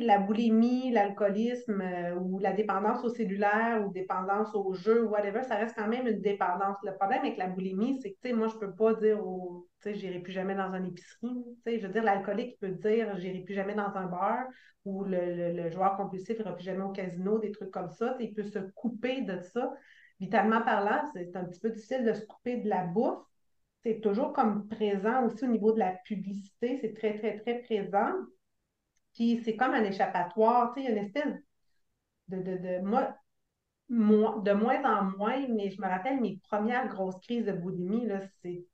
la 0.00 0.18
boulimie, 0.18 0.90
l'alcoolisme 0.90 1.80
euh, 1.80 2.14
ou 2.16 2.38
la 2.38 2.52
dépendance 2.52 3.04
au 3.04 3.08
cellulaire 3.08 3.84
ou 3.86 3.92
dépendance 3.92 4.54
au 4.54 4.74
jeu, 4.74 5.04
whatever, 5.04 5.42
ça 5.42 5.56
reste 5.56 5.74
quand 5.76 5.88
même 5.88 6.06
une 6.06 6.20
dépendance. 6.20 6.76
Le 6.84 6.94
problème 6.94 7.20
avec 7.20 7.38
la 7.38 7.48
boulimie, 7.48 7.98
c'est 8.02 8.16
que 8.22 8.34
moi, 8.34 8.48
je 8.48 8.58
peux 8.58 8.74
pas 8.74 8.94
dire 8.94 9.24
au, 9.26 9.68
tu 9.80 9.90
sais, 9.90 9.94
j'irai 9.94 10.20
plus 10.20 10.32
jamais 10.32 10.54
dans 10.54 10.72
une 10.74 10.86
épicerie. 10.86 11.44
je 11.66 11.86
veux 11.86 11.92
dire, 11.92 12.02
l'alcoolique 12.02 12.58
peut 12.60 12.72
dire 12.72 13.16
j'irai 13.18 13.40
plus 13.40 13.54
jamais 13.54 13.74
dans 13.74 13.94
un 13.94 14.06
bar 14.06 14.44
ou 14.84 15.04
le, 15.04 15.70
joueur 15.70 15.96
compulsif 15.96 16.38
n'ira 16.38 16.54
plus 16.54 16.64
jamais 16.64 16.84
au 16.84 16.90
casino, 16.90 17.38
des 17.38 17.52
trucs 17.52 17.70
comme 17.70 17.90
ça. 17.90 18.16
il 18.20 18.32
peut 18.32 18.42
se 18.42 18.58
couper 18.74 19.22
de 19.22 19.40
ça 19.40 19.72
vitalement 20.20 20.62
parlant, 20.62 21.02
c'est 21.14 21.34
un 21.36 21.44
petit 21.44 21.60
peu 21.60 21.70
difficile 21.70 22.04
de 22.04 22.12
se 22.12 22.24
couper 22.26 22.58
de 22.58 22.68
la 22.68 22.84
bouffe. 22.84 23.24
C'est 23.82 24.00
toujours 24.00 24.32
comme 24.32 24.68
présent 24.68 25.24
aussi 25.26 25.44
au 25.44 25.48
niveau 25.48 25.72
de 25.72 25.78
la 25.78 25.92
publicité, 26.04 26.78
c'est 26.80 26.94
très, 26.94 27.18
très, 27.18 27.38
très 27.40 27.60
présent. 27.62 28.12
Puis 29.14 29.42
c'est 29.44 29.56
comme 29.56 29.72
un 29.72 29.84
échappatoire, 29.84 30.72
tu 30.72 30.80
sais, 30.82 30.86
il 30.86 30.94
y 30.94 30.98
a 30.98 30.98
une 30.98 31.06
espèce 31.06 31.34
de, 32.28 32.42
de, 32.42 32.56
de, 32.58 32.80
moi, 32.80 33.16
de 33.88 34.52
moins 34.52 34.84
en 34.84 35.04
moins, 35.16 35.46
mais 35.48 35.70
je 35.70 35.80
me 35.80 35.86
rappelle 35.86 36.20
mes 36.20 36.38
premières 36.48 36.88
grosses 36.88 37.18
crises 37.20 37.44
de 37.46 37.52
boulimie, 37.52 38.06
là, 38.06 38.20
c'est 38.42 38.64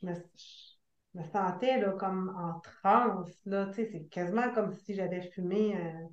je 0.00 0.06
me, 0.06 0.14
je 0.14 1.18
me 1.18 1.24
sentais 1.24 1.80
là, 1.80 1.92
comme 1.92 2.34
en 2.36 2.60
transe. 2.60 3.34
Là, 3.46 3.70
c'est 3.72 4.08
quasiment 4.10 4.52
comme 4.54 4.72
si 4.72 4.94
j'avais 4.94 5.22
fumé. 5.30 5.76
Euh... 5.76 6.06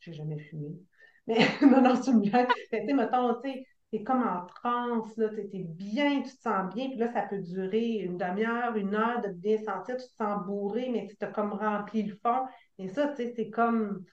J'ai 0.00 0.12
jamais 0.12 0.38
fumé. 0.38 0.78
Mais 1.26 1.38
non, 1.62 1.80
non, 1.82 1.96
c'est 2.02 2.10
une 2.10 2.20
blague. 2.22 2.48
Mais 2.72 2.80
tu 2.80 2.86
sais, 2.86 2.92
mettons, 2.94 3.40
tu 3.40 3.50
sais, 3.50 3.66
t'es 3.90 4.02
comme 4.02 4.22
en 4.22 4.46
transe, 4.46 5.16
là, 5.16 5.28
t'es 5.28 5.48
es 5.52 5.64
bien, 5.64 6.22
tu 6.22 6.30
te 6.36 6.42
sens 6.42 6.72
bien, 6.74 6.88
puis 6.88 6.98
là, 6.98 7.12
ça 7.12 7.22
peut 7.22 7.38
durer 7.38 7.96
une 7.98 8.16
demi-heure, 8.18 8.76
une 8.76 8.94
heure 8.94 9.20
de 9.22 9.28
bien 9.28 9.58
sentir, 9.58 9.96
tu 9.96 10.06
te 10.08 10.14
sens 10.16 10.44
bourré, 10.46 10.88
mais 10.90 11.08
tu 11.08 11.24
as 11.24 11.28
comme 11.28 11.52
rempli 11.52 12.02
le 12.04 12.16
fond. 12.22 12.46
Et 12.78 12.88
ça, 12.88 13.08
tu 13.08 13.16
sais, 13.16 13.32
c'est 13.36 13.50
comme, 13.50 14.04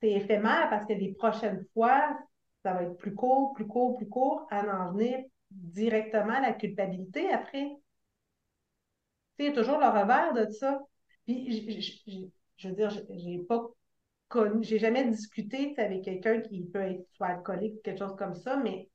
c'est 0.00 0.10
éphémère 0.12 0.68
parce 0.70 0.86
que 0.86 0.92
les 0.94 1.14
prochaines 1.14 1.64
fois, 1.74 2.18
ça 2.62 2.72
va 2.74 2.82
être 2.84 2.96
plus 2.96 3.14
court, 3.14 3.52
plus 3.54 3.66
court, 3.66 3.96
plus 3.96 4.08
court, 4.08 4.46
à 4.50 4.62
en 4.64 4.92
venir 4.92 5.18
directement 5.50 6.34
à 6.34 6.40
la 6.40 6.52
culpabilité 6.52 7.30
après. 7.32 7.66
Tu 9.38 9.46
sais, 9.46 9.52
toujours 9.52 9.78
le 9.78 9.86
revers 9.88 10.32
de 10.34 10.50
ça. 10.52 10.80
Puis, 11.24 11.98
je 12.56 12.68
veux 12.68 12.74
dire, 12.74 12.90
j'ai 13.16 13.38
pas 13.40 13.68
j'ai 14.60 14.78
jamais 14.78 15.08
discuté 15.08 15.74
avec 15.78 16.04
quelqu'un 16.04 16.40
qui 16.40 16.64
peut 16.64 16.80
être 16.80 17.06
soit 17.12 17.28
alcoolique 17.28 17.76
ou 17.76 17.80
quelque 17.82 17.98
chose 17.98 18.16
comme 18.16 18.34
ça, 18.34 18.56
mais 18.56 18.88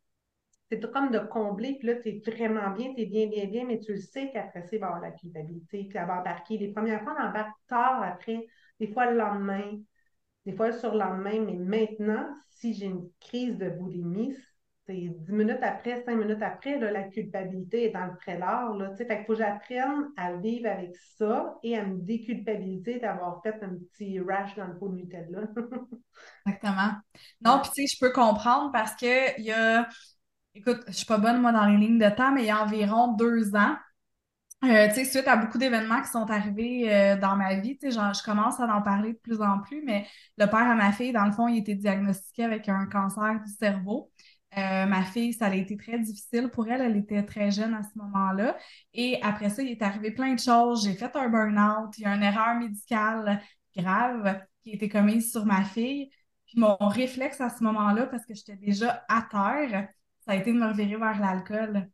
c'est 0.70 0.92
comme 0.92 1.12
de 1.12 1.20
combler, 1.20 1.75
puis 1.77 1.88
là, 1.88 1.96
tu 1.96 2.10
es 2.10 2.22
vraiment 2.25 2.72
bien, 2.72 2.94
tu 2.96 3.01
es 3.01 3.06
bien, 3.06 3.27
bien, 3.27 3.46
bien, 3.46 3.65
mais 3.65 3.80
tu 3.80 3.94
le 3.94 4.00
sais 4.00 4.32
qu'après 4.32 4.63
ça, 4.63 4.70
il 4.74 4.80
va 4.80 4.88
avoir 4.88 5.01
la 5.01 5.12
culpabilité, 5.12 5.86
puis 5.86 5.98
elle 5.98 6.08
va 6.08 6.20
embarquer. 6.20 6.58
Les 6.58 6.72
premières 6.72 7.04
fois, 7.04 7.15
on 7.20 7.24
embarque 7.24 7.56
tard 7.68 8.01
après, 8.01 8.48
des 8.80 8.88
fois 8.88 9.12
le 9.12 9.18
lendemain, 9.18 9.80
des 10.46 10.54
fois 10.54 10.68
le 10.68 10.77
surlendemain, 10.77 11.39
mais 11.42 11.56
maintenant, 11.56 12.27
si 12.50 12.74
j'ai 12.74 12.88
une 12.88 13.10
crise 13.20 13.58
de 13.58 13.70
boulimie, 13.70 14.36
c'est 14.88 14.94
dix 14.94 15.32
minutes 15.32 15.62
après, 15.62 16.04
cinq 16.04 16.15
minutes 16.15 16.42
après, 16.42 16.77
la 16.80 17.04
culpabilité 17.04 17.86
est 17.86 17.89
dans 17.89 18.06
le 18.06 18.15
prélat. 18.18 18.70
Là, 18.77 18.96
fait 18.96 19.08
qu'il 19.08 19.25
faut 19.25 19.34
que 19.34 19.39
j'apprenne 19.39 20.12
à 20.18 20.34
vivre 20.34 20.70
avec 20.70 20.96
ça 21.18 21.58
et 21.63 21.77
à 21.77 21.86
me 21.86 21.98
déculpabiliser 22.00 23.00
d'avoir 23.00 23.42
fait 23.42 23.56
un 23.63 23.75
petit 23.75 24.20
rash 24.20 24.56
dans 24.56 24.68
le 24.68 24.77
pot 24.77 24.89
de 24.89 24.96
Nutella. 24.96 25.42
Exactement. 26.46 26.92
Non, 27.44 27.60
puis 27.62 27.72
tu 27.75 27.88
sais, 27.88 27.96
je 27.96 28.00
peux 28.00 28.12
comprendre 28.12 28.72
parce 28.72 28.96
que 28.96 29.39
il 29.39 29.46
y 29.46 29.51
a, 29.51 29.88
écoute, 30.54 30.82
je 30.88 30.94
suis 30.94 31.06
pas 31.06 31.18
bonne 31.18 31.42
moi 31.42 31.51
dans 31.51 31.65
les 31.65 31.77
lignes 31.77 32.00
de 32.00 32.10
temps, 32.15 32.32
mais 32.32 32.44
il 32.44 32.48
y 32.48 32.51
a 32.51 32.62
environ 32.62 33.13
deux 33.13 33.56
ans, 33.56 33.75
euh, 34.63 34.88
tu 34.88 34.96
sais, 34.96 35.06
suite 35.06 35.27
à 35.27 35.36
beaucoup 35.36 35.58
d'événements 35.58 36.01
qui 36.01 36.10
sont 36.10 36.30
arrivés 36.32 36.92
euh, 36.92 37.18
dans 37.18 37.36
ma 37.36 37.56
vie, 37.56 37.77
tu 37.77 37.92
sais, 37.92 38.00
je 38.00 38.24
commence 38.24 38.60
à 38.60 38.65
en 38.65 38.82
parler 38.82 39.13
de 39.13 39.18
plus 39.18 39.42
en 39.42 39.60
plus, 39.60 39.84
mais 39.84 40.08
le 40.38 40.46
père 40.48 40.68
à 40.70 40.75
ma 40.75 40.92
fille, 40.92 41.12
dans 41.12 41.25
le 41.25 41.32
fond, 41.32 41.48
il 41.48 41.60
était 41.60 41.75
diagnostiqué 41.75 42.46
avec 42.46 42.68
un 42.68 42.88
cancer 42.88 43.42
du 43.46 43.51
cerveau. 43.51 44.12
Euh, 44.57 44.85
ma 44.85 45.03
fille, 45.03 45.33
ça 45.33 45.47
a 45.47 45.55
été 45.55 45.75
très 45.75 46.00
difficile 46.00 46.50
pour 46.50 46.67
elle. 46.69 46.81
Elle 46.81 46.97
était 46.97 47.24
très 47.24 47.51
jeune 47.51 47.74
à 47.74 47.83
ce 47.83 47.97
moment-là. 47.97 48.57
Et 48.93 49.19
après 49.21 49.50
ça, 49.50 49.62
il 49.62 49.69
est 49.69 49.81
arrivé 49.81 50.12
plein 50.12 50.33
de 50.33 50.39
choses. 50.39 50.85
J'ai 50.85 50.93
fait 50.93 51.13
un 51.15 51.29
burn-out. 51.29 51.97
Il 51.97 52.03
y 52.03 52.05
a 52.05 52.15
une 52.15 52.24
erreur 52.24 52.55
médicale 52.55 53.41
grave 53.75 54.41
qui 54.63 54.71
a 54.71 54.75
été 54.75 54.88
commise 54.88 55.31
sur 55.31 55.45
ma 55.45 55.63
fille. 55.63 56.09
Puis 56.45 56.59
mon 56.59 56.77
réflexe 56.77 57.41
à 57.41 57.50
ce 57.50 57.63
moment-là, 57.63 58.05
parce 58.07 58.25
que 58.25 58.33
j'étais 58.33 58.55
déjà 58.55 59.03
à 59.09 59.24
terre, 59.29 59.89
ça 60.25 60.31
a 60.31 60.35
été 60.35 60.53
de 60.53 60.57
me 60.57 60.67
revirer 60.67 60.95
vers 60.95 61.19
l'alcool. 61.19 61.89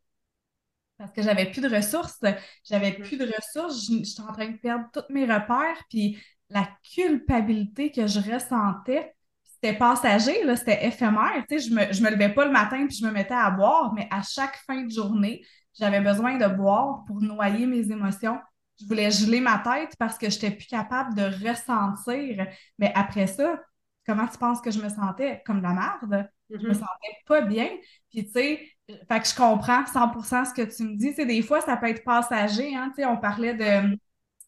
Parce 0.97 1.11
que 1.11 1.23
j'avais 1.23 1.49
plus 1.49 1.61
de 1.61 1.75
ressources. 1.75 2.19
J'avais 2.63 2.93
plus 2.93 3.17
de 3.17 3.25
ressources. 3.25 3.87
J'étais 3.87 4.21
en 4.21 4.33
train 4.33 4.49
de 4.49 4.57
perdre 4.57 4.85
tous 4.93 5.11
mes 5.11 5.23
repères. 5.23 5.83
Puis 5.89 6.17
la 6.49 6.69
culpabilité 6.93 7.91
que 7.91 8.05
je 8.05 8.19
ressentais, 8.19 9.15
c'était 9.61 9.77
passager, 9.77 10.43
là, 10.43 10.55
c'était 10.55 10.87
éphémère. 10.87 11.43
Tu 11.47 11.59
sais, 11.59 11.69
je 11.69 11.73
me, 11.73 11.93
je 11.93 12.01
me 12.01 12.09
levais 12.09 12.33
pas 12.33 12.45
le 12.45 12.51
matin 12.51 12.85
puis 12.87 12.97
je 12.97 13.05
me 13.05 13.11
mettais 13.11 13.33
à 13.33 13.49
boire, 13.51 13.93
mais 13.93 14.07
à 14.09 14.21
chaque 14.23 14.57
fin 14.65 14.81
de 14.83 14.89
journée, 14.89 15.45
j'avais 15.77 16.01
besoin 16.01 16.37
de 16.37 16.47
boire 16.47 17.03
pour 17.05 17.21
noyer 17.21 17.65
mes 17.67 17.91
émotions. 17.91 18.39
Je 18.79 18.85
voulais 18.87 19.11
geler 19.11 19.39
ma 19.39 19.59
tête 19.59 19.95
parce 19.99 20.17
que 20.17 20.29
je 20.29 20.35
n'étais 20.35 20.51
plus 20.51 20.65
capable 20.65 21.13
de 21.13 21.47
ressentir. 21.47 22.47
Mais 22.79 22.91
après 22.95 23.27
ça, 23.27 23.59
comment 24.05 24.27
tu 24.27 24.37
penses 24.37 24.61
que 24.61 24.71
je 24.71 24.81
me 24.81 24.89
sentais? 24.89 25.43
Comme 25.45 25.57
de 25.59 25.63
la 25.63 25.73
merde. 25.73 26.29
Je 26.49 26.57
me 26.57 26.71
mm-hmm. 26.71 26.73
sentais 26.73 27.17
pas 27.27 27.41
bien. 27.41 27.69
Puis, 28.09 28.25
tu 28.25 28.31
sais, 28.31 28.67
fait 28.87 29.19
que 29.21 29.27
je 29.27 29.35
comprends 29.35 29.83
100% 29.83 30.45
ce 30.45 30.53
que 30.53 30.75
tu 30.75 30.83
me 30.83 30.97
dis. 30.97 31.09
Tu 31.09 31.15
sais, 31.15 31.25
des 31.25 31.41
fois, 31.43 31.61
ça 31.61 31.77
peut 31.77 31.87
être 31.87 32.03
passager. 32.03 32.75
Hein? 32.75 32.91
Tu 32.95 33.03
sais, 33.03 33.05
on 33.05 33.17
parlait 33.17 33.53
de 33.53 33.95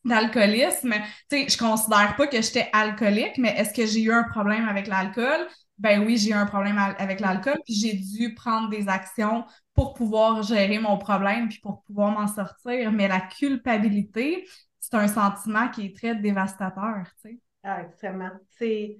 d'alcoolisme, 0.05 0.93
tu 1.29 1.37
sais, 1.37 1.49
je 1.49 1.57
considère 1.57 2.15
pas 2.15 2.27
que 2.27 2.41
j'étais 2.41 2.69
alcoolique, 2.73 3.37
mais 3.37 3.55
est-ce 3.57 3.73
que 3.73 3.85
j'ai 3.85 4.01
eu 4.01 4.11
un 4.11 4.23
problème 4.23 4.67
avec 4.67 4.87
l'alcool? 4.87 5.47
Ben 5.77 6.05
oui, 6.05 6.17
j'ai 6.17 6.29
eu 6.31 6.33
un 6.33 6.45
problème 6.45 6.77
avec 6.77 7.19
l'alcool, 7.19 7.57
puis 7.65 7.73
j'ai 7.73 7.93
dû 7.93 8.33
prendre 8.35 8.69
des 8.69 8.87
actions 8.87 9.45
pour 9.73 9.93
pouvoir 9.93 10.43
gérer 10.43 10.77
mon 10.79 10.97
problème, 10.97 11.49
puis 11.49 11.59
pour 11.59 11.83
pouvoir 11.83 12.11
m'en 12.11 12.27
sortir. 12.27 12.91
Mais 12.91 13.07
la 13.07 13.21
culpabilité, 13.21 14.47
c'est 14.79 14.93
un 14.95 15.07
sentiment 15.07 15.69
qui 15.69 15.87
est 15.87 15.95
très 15.95 16.15
dévastateur, 16.15 17.05
tu 17.23 17.29
sais. 17.29 17.39
Ah, 17.63 17.81
extrêmement. 17.83 18.31
C'est 18.49 18.99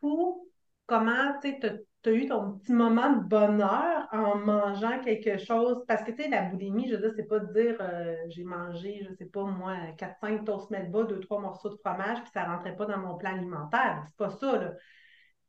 fou 0.00 0.48
comment, 0.86 1.38
tu 1.40 1.50
sais, 1.60 1.84
tu 2.04 2.10
as 2.10 2.12
eu 2.12 2.28
ton 2.28 2.58
petit 2.58 2.72
moment 2.72 3.10
de 3.12 3.24
bonheur 3.24 4.08
en 4.12 4.36
mangeant 4.36 5.00
quelque 5.00 5.38
chose? 5.38 5.84
Parce 5.88 6.04
que, 6.04 6.12
tu 6.12 6.22
sais, 6.24 6.28
la 6.28 6.42
boulimie, 6.42 6.88
je 6.88 6.96
veux 6.96 7.02
dire, 7.02 7.12
c'est 7.16 7.26
pas 7.28 7.40
de 7.40 7.52
dire 7.52 7.76
euh, 7.80 8.16
j'ai 8.28 8.44
mangé, 8.44 9.06
je 9.08 9.14
sais 9.14 9.26
pas 9.26 9.44
moi, 9.44 9.76
4-5 9.98 10.44
toasts 10.44 10.70
melba, 10.70 11.04
2-3 11.04 11.40
morceaux 11.40 11.70
de 11.70 11.76
fromage, 11.76 12.20
puis 12.22 12.30
ça 12.32 12.44
rentrait 12.44 12.76
pas 12.76 12.86
dans 12.86 12.98
mon 12.98 13.16
plan 13.16 13.32
alimentaire. 13.34 14.04
C'est 14.06 14.16
pas 14.16 14.30
ça, 14.30 14.58
là. 14.58 14.72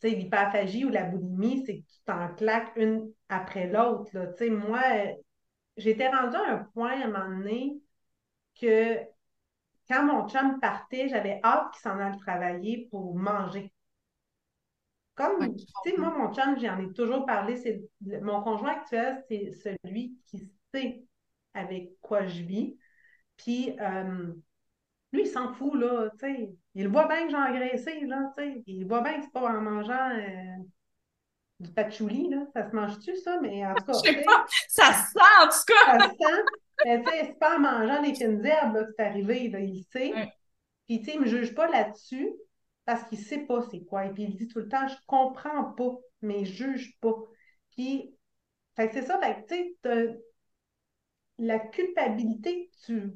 Tu 0.02 0.10
sais, 0.10 0.16
l'hyperphagie 0.16 0.86
ou 0.86 0.90
la 0.90 1.04
boulimie, 1.04 1.64
c'est 1.66 1.78
que 1.80 1.86
tu 1.88 2.02
t'en 2.06 2.34
claques 2.36 2.74
une 2.78 3.12
après 3.30 3.68
l'autre, 3.68 4.10
là. 4.14 4.28
Tu 4.28 4.46
sais, 4.46 4.50
moi, 4.50 4.82
j'étais 5.78 6.10
rendue 6.10 6.38
à 6.38 6.54
un 6.54 6.58
point 6.74 7.02
à 7.02 7.06
un 7.06 7.08
moment 7.08 7.38
donné 7.38 7.82
que 8.60 8.98
quand 9.90 10.06
mon 10.06 10.28
chum 10.30 10.60
partait, 10.60 11.10
j'avais 11.10 11.40
hâte 11.44 11.72
qu'il 11.74 11.82
s'en 11.82 12.00
aille 12.00 12.18
travailler 12.20 12.88
pour 12.92 13.16
manger. 13.16 13.72
Comme, 15.16 15.56
tu 15.56 15.66
sais, 15.86 15.98
moi, 15.98 16.14
mon 16.18 16.34
chum, 16.34 16.60
j'en 16.60 16.78
ai 16.78 16.92
toujours 16.92 17.26
parlé, 17.26 17.56
c'est 17.56 17.82
mon 18.22 18.42
conjoint 18.42 18.72
actuel, 18.72 19.24
c'est 19.30 19.52
celui 19.64 20.18
qui 20.26 20.52
sait 20.74 21.06
avec 21.54 21.92
quoi 22.02 22.26
je 22.26 22.44
vis. 22.44 22.78
Puis, 23.38 23.76
euh, 23.80 24.34
lui, 25.14 25.22
il 25.22 25.28
s'en 25.28 25.54
fout, 25.54 25.74
là, 25.76 26.10
tu 26.20 26.26
sais. 26.26 26.50
Il 26.74 26.90
voit 26.90 27.08
bien 27.08 27.24
que 27.24 27.30
j'ai 27.30 27.38
engraissé, 27.38 28.02
là, 28.02 28.30
tu 28.38 28.44
sais. 28.44 28.64
Il 28.68 28.86
voit 28.86 29.02
bien 29.02 29.18
que 29.18 29.24
c'est 29.24 29.32
pas 29.32 29.58
en 29.58 29.62
mangeant 29.62 30.10
euh, 30.18 30.64
du 31.62 31.72
patchouli, 31.72 32.30
là. 32.30 32.46
Ça 32.54 32.70
se 32.70 32.76
mange-tu, 32.76 33.16
ça? 33.16 33.40
Mais 33.42 33.66
en 33.66 33.74
tout 33.74 33.86
cas. 33.86 33.94
Je 34.04 34.12
sais 34.12 34.22
pas. 34.24 34.46
Ça 34.68 34.94
se 34.94 35.12
sent, 35.12 35.20
en 35.42 35.48
tout 35.48 35.74
cas. 35.74 36.00
Ça 36.00 36.10
se 36.10 36.16
sent. 36.16 36.42
Mais 36.84 37.04
tu 37.04 37.10
sais, 37.10 37.26
c'est 37.28 37.40
pas 37.40 37.56
en 37.56 37.60
mangeant 37.62 38.02
des 38.02 38.14
fines 38.14 38.46
herbes, 38.46 38.76
là, 38.76 38.84
que 38.84 38.92
c'est 38.98 39.06
arrivé, 39.06 39.48
là. 39.48 39.60
Il 39.62 39.82
sait. 39.94 40.12
Puis, 40.88 41.00
tu 41.00 41.06
sais, 41.06 41.14
il 41.14 41.22
me 41.22 41.26
juge 41.26 41.56
pas 41.56 41.68
là-dessus 41.68 42.34
parce 42.86 43.08
qu'il 43.10 43.20
ne 43.20 43.24
sait 43.24 43.40
pas 43.40 43.62
c'est 43.70 43.84
quoi. 43.86 44.06
Et 44.06 44.14
puis 44.14 44.24
il 44.24 44.36
dit 44.36 44.48
tout 44.48 44.60
le 44.60 44.70
temps, 44.70 44.88
je 44.88 44.96
comprends 45.08 45.66
pas, 45.74 45.98
mais 46.22 46.46
je 46.46 46.66
juge 46.66 47.00
pas. 47.00 47.16
Puis, 47.72 48.16
c'est 48.78 49.02
ça, 49.02 49.20
tu 49.48 49.56
sais, 49.84 50.20
la 51.38 51.60
culpabilité, 51.60 52.70
tu, 52.86 53.14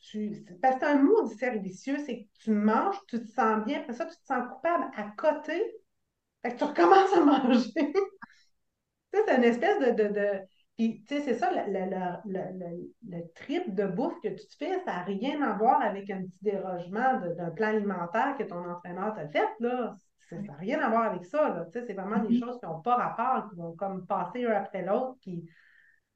tu, 0.00 0.44
parce 0.60 0.74
que 0.76 0.80
c'est 0.80 0.86
un 0.92 1.02
mot 1.02 1.28
du 1.28 1.34
servicieux, 1.36 1.98
c'est 2.04 2.24
que 2.24 2.28
tu 2.42 2.50
manges, 2.50 2.98
tu 3.08 3.20
te 3.20 3.28
sens 3.28 3.64
bien, 3.64 3.80
après 3.80 3.92
ça, 3.92 4.06
tu 4.06 4.16
te 4.16 4.26
sens 4.26 4.48
coupable 4.52 4.90
à 4.96 5.04
côté, 5.16 5.62
fait 6.42 6.54
que 6.54 6.58
tu 6.58 6.64
recommences 6.64 7.12
à 7.12 7.20
manger. 7.24 7.70
c'est 9.12 9.36
une 9.36 9.44
espèce 9.44 9.78
de 9.96 10.40
puis, 10.82 11.04
tu 11.06 11.14
sais, 11.14 11.20
c'est 11.20 11.34
ça, 11.34 11.48
le, 11.54 13.32
trip 13.36 13.72
de 13.72 13.86
bouffe 13.86 14.20
que 14.20 14.30
tu 14.30 14.48
te 14.48 14.56
fais, 14.56 14.80
ça 14.80 14.96
n'a 14.96 15.02
rien 15.04 15.40
à 15.40 15.56
voir 15.56 15.80
avec 15.80 16.10
un 16.10 16.22
petit 16.22 16.42
dérogement 16.42 17.20
d'un 17.20 17.50
plan 17.50 17.68
alimentaire 17.68 18.34
que 18.36 18.42
ton 18.42 18.68
entraîneur 18.68 19.14
t'a 19.14 19.28
fait, 19.28 19.48
là. 19.60 19.94
Ça 20.28 20.36
n'a 20.36 20.54
rien 20.54 20.80
à 20.80 20.88
voir 20.88 21.04
avec 21.04 21.24
ça, 21.24 21.50
là. 21.50 21.66
Tu 21.66 21.72
sais, 21.78 21.86
c'est 21.86 21.92
vraiment 21.92 22.18
des 22.18 22.34
mm-hmm. 22.34 22.40
choses 22.40 22.58
qui 22.58 22.66
n'ont 22.66 22.80
pas 22.80 22.96
rapport, 22.96 23.48
qui 23.48 23.54
vont 23.54 23.76
comme 23.76 24.08
passer 24.08 24.44
un 24.44 24.50
après 24.50 24.84
l'autre, 24.84 25.18
puis, 25.20 25.44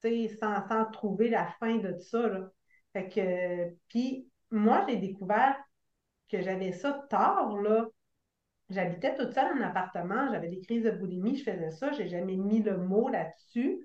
tu 0.02 0.26
sais, 0.26 0.36
sans, 0.36 0.66
sans, 0.66 0.86
trouver 0.86 1.28
la 1.28 1.46
fin 1.60 1.76
de 1.76 1.92
tout 1.92 2.00
ça, 2.00 2.26
là. 2.26 2.50
Fait 2.92 3.08
que, 3.08 3.72
puis, 3.88 4.28
moi, 4.50 4.84
j'ai 4.88 4.96
découvert 4.96 5.56
que 6.28 6.40
j'avais 6.42 6.72
ça 6.72 7.06
tard, 7.08 7.56
là. 7.60 7.86
J'habitais 8.68 9.14
toute 9.14 9.32
seule 9.32 9.56
en 9.56 9.62
appartement, 9.62 10.28
j'avais 10.32 10.48
des 10.48 10.60
crises 10.60 10.82
de 10.82 10.90
boulimie, 10.90 11.36
je 11.36 11.48
faisais 11.48 11.70
ça, 11.70 11.92
j'ai 11.92 12.08
jamais 12.08 12.34
mis 12.34 12.64
le 12.64 12.78
mot 12.78 13.08
là-dessus. 13.08 13.80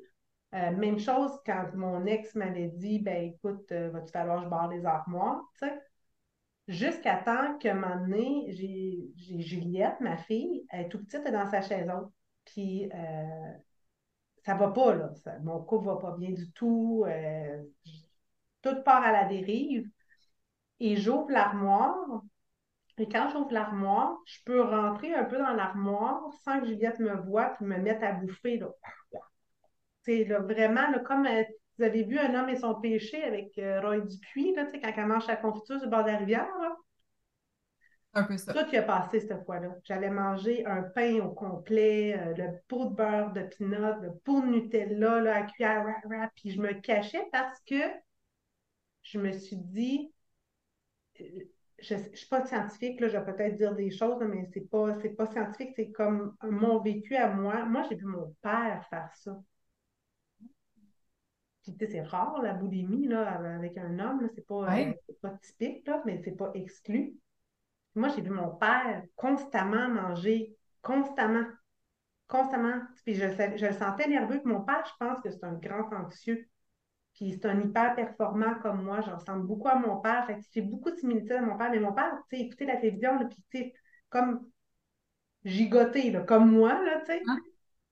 Euh, 0.54 0.72
même 0.72 1.00
chose 1.00 1.32
quand 1.46 1.74
mon 1.76 2.06
ex 2.06 2.36
m'avait 2.36 2.68
dit 2.68 3.00
ben 3.00 3.34
écoute, 3.34 3.72
euh, 3.72 3.90
va-tu 3.92 4.12
falloir 4.12 4.40
que 4.40 4.46
je 4.46 4.50
barre 4.50 4.68
les 4.68 4.86
armoires. 4.86 5.42
Jusqu'à 6.68 7.18
temps 7.18 7.58
qu'à 7.58 7.72
un 7.72 7.76
moment 7.76 7.96
donné, 8.02 8.46
j'ai 8.50 9.42
Juliette, 9.42 10.00
ma 10.00 10.18
fille, 10.18 10.66
elle 10.70 10.86
est 10.86 10.90
tout 10.90 11.00
petite, 11.00 11.26
est 11.26 11.32
dans 11.32 11.50
sa 11.50 11.62
chaise. 11.62 11.90
Puis 12.46 12.90
euh, 12.94 13.54
ça 14.46 14.56
va 14.56 14.70
pas, 14.70 14.96
là. 14.96 15.10
mon 15.42 15.62
couple 15.64 15.88
va 15.88 15.98
pas 15.98 16.16
bien 16.18 16.32
du 16.32 16.52
tout. 16.52 17.06
tout 18.62 18.84
part 18.84 19.04
à 19.04 19.12
la 19.12 19.26
dérive. 19.26 19.90
Et 20.80 20.98
j'ouvre 20.98 21.30
l'armoire. 21.32 22.24
Et 22.98 23.08
quand 23.08 23.30
j'ouvre 23.30 23.52
l'armoire, 23.52 24.18
je 24.26 24.40
peux 24.46 24.62
rentrer 24.62 25.14
un 25.14 25.24
peu 25.26 25.38
dans 25.38 25.54
l'armoire 25.54 26.22
sans 26.44 26.60
que 26.60 26.68
Juliette 26.68 27.00
me 27.00 27.16
voie 27.16 27.52
puis 27.56 27.66
me 27.66 27.78
mette 27.78 28.04
à 28.04 28.14
bouffer. 28.14 28.58
Là. 28.58 28.70
C'est 30.04 30.24
vraiment 30.24 30.92
comme 31.06 31.26
euh, 31.26 31.44
Vous 31.78 31.84
avez 31.84 32.04
vu 32.04 32.18
Un 32.18 32.36
homme 32.36 32.50
et 32.50 32.58
son 32.58 32.76
péché 32.76 33.24
avec 33.24 33.58
euh, 33.58 33.82
Roy 33.82 34.02
Dupuis, 34.02 34.54
là, 34.56 34.66
quand 34.72 34.92
elle 34.96 35.06
mange 35.06 35.26
sa 35.26 35.36
confiture 35.36 35.78
sur 35.78 35.86
le 35.86 35.92
bord 35.92 36.04
de 36.04 36.10
la 36.10 36.18
rivière? 36.18 36.50
Là? 36.60 36.76
Un 38.14 38.24
peu 38.24 38.38
ça. 38.38 38.54
Tout 38.54 38.70
qui 38.70 38.78
a 38.78 38.84
passé 38.84 39.22
cette 39.22 39.46
fois-là. 39.46 39.70
J'avais 39.86 40.10
mangé 40.10 40.66
un 40.66 40.84
pain 40.84 41.20
au 41.22 41.30
complet, 41.30 42.20
euh, 42.20 42.34
le 42.36 42.60
pot 42.68 42.86
de 42.86 42.96
beurre 42.96 43.32
de 43.32 43.44
pinot, 43.44 44.02
le 44.02 44.12
pot 44.26 44.42
de 44.42 44.48
Nutella 44.48 45.22
là, 45.22 45.36
à 45.38 45.44
cuillère, 45.44 45.86
puis 46.36 46.52
je 46.52 46.62
me 46.62 46.74
cachais 46.74 47.26
parce 47.32 47.60
que 47.62 47.82
je 49.04 49.18
me 49.18 49.32
suis 49.32 49.56
dit, 49.56 50.12
je 51.80 51.96
ne 51.96 52.00
suis 52.14 52.28
pas 52.28 52.46
scientifique, 52.46 53.00
là, 53.00 53.08
je 53.08 53.18
vais 53.18 53.26
peut-être 53.34 53.56
dire 53.56 53.76
des 53.76 53.92
choses, 53.92 54.22
mais 54.22 54.48
c'est 54.54 54.70
pas, 54.70 54.94
pas 55.18 55.28
scientifique, 55.28 55.72
c'est 55.76 55.92
comme 55.92 56.36
mon 56.44 56.80
vécu 56.80 57.16
à 57.16 57.30
moi. 57.30 57.66
Moi, 57.66 57.84
j'ai 57.90 57.96
vu 57.96 58.06
mon 58.06 58.36
père 58.42 58.86
faire 58.90 59.10
ça. 59.16 59.40
Puis, 61.64 61.76
c'est 61.80 62.02
rare, 62.02 62.42
la 62.42 62.54
boulimie, 62.54 63.08
là, 63.08 63.30
avec 63.56 63.78
un 63.78 64.00
homme, 64.00 64.28
c'est 64.34 64.46
pas, 64.46 64.74
euh, 64.74 64.94
pas 65.22 65.30
typique, 65.42 65.88
là, 65.88 66.02
mais 66.06 66.20
c'est 66.24 66.36
pas 66.36 66.52
exclu. 66.56 67.16
Moi, 67.96 68.10
j'ai 68.10 68.22
vu 68.22 68.32
mon 68.32 68.56
père 68.56 69.04
constamment 69.16 69.90
manger, 69.90 70.56
constamment, 70.82 71.46
constamment. 72.28 72.82
Puis 73.06 73.16
je, 73.16 73.28
je 73.58 73.66
le 73.66 73.74
sentais 73.74 74.08
nerveux. 74.08 74.40
que 74.40 74.48
mon 74.48 74.62
père, 74.62 74.84
je 74.86 75.06
pense 75.06 75.20
que 75.22 75.30
c'est 75.30 75.44
un 75.44 75.54
grand 75.54 75.92
anxieux. 75.94 76.48
Puis 77.14 77.34
c'est 77.34 77.46
un 77.46 77.60
hyper 77.60 77.96
performant 77.96 78.56
comme 78.62 78.84
moi. 78.84 79.02
Je 79.02 79.12
ressemble 79.12 79.46
beaucoup 79.46 79.68
à 79.68 79.76
mon 79.76 80.00
père. 80.00 80.26
Fait 80.26 80.40
j'ai 80.52 80.62
beaucoup 80.62 80.92
de 80.92 80.96
similitudes 80.96 81.34
à 81.34 81.42
mon 81.42 81.58
père. 81.58 81.70
Mais 81.72 81.80
mon 81.80 81.94
père, 81.94 82.14
tu 82.30 82.38
sais, 82.38 82.44
écouter 82.44 82.66
la 82.66 82.78
télévision, 82.78 83.20
là, 83.20 83.26
puis 83.26 83.44
tu 83.52 83.58
sais, 83.58 83.74
comme 84.10 84.50
gigoté, 85.44 86.12
là, 86.12 86.22
comme 86.22 86.50
moi, 86.52 86.82
là, 86.84 87.02
tu 87.02 87.08
sais. 87.08 87.22
Hein? 87.28 87.38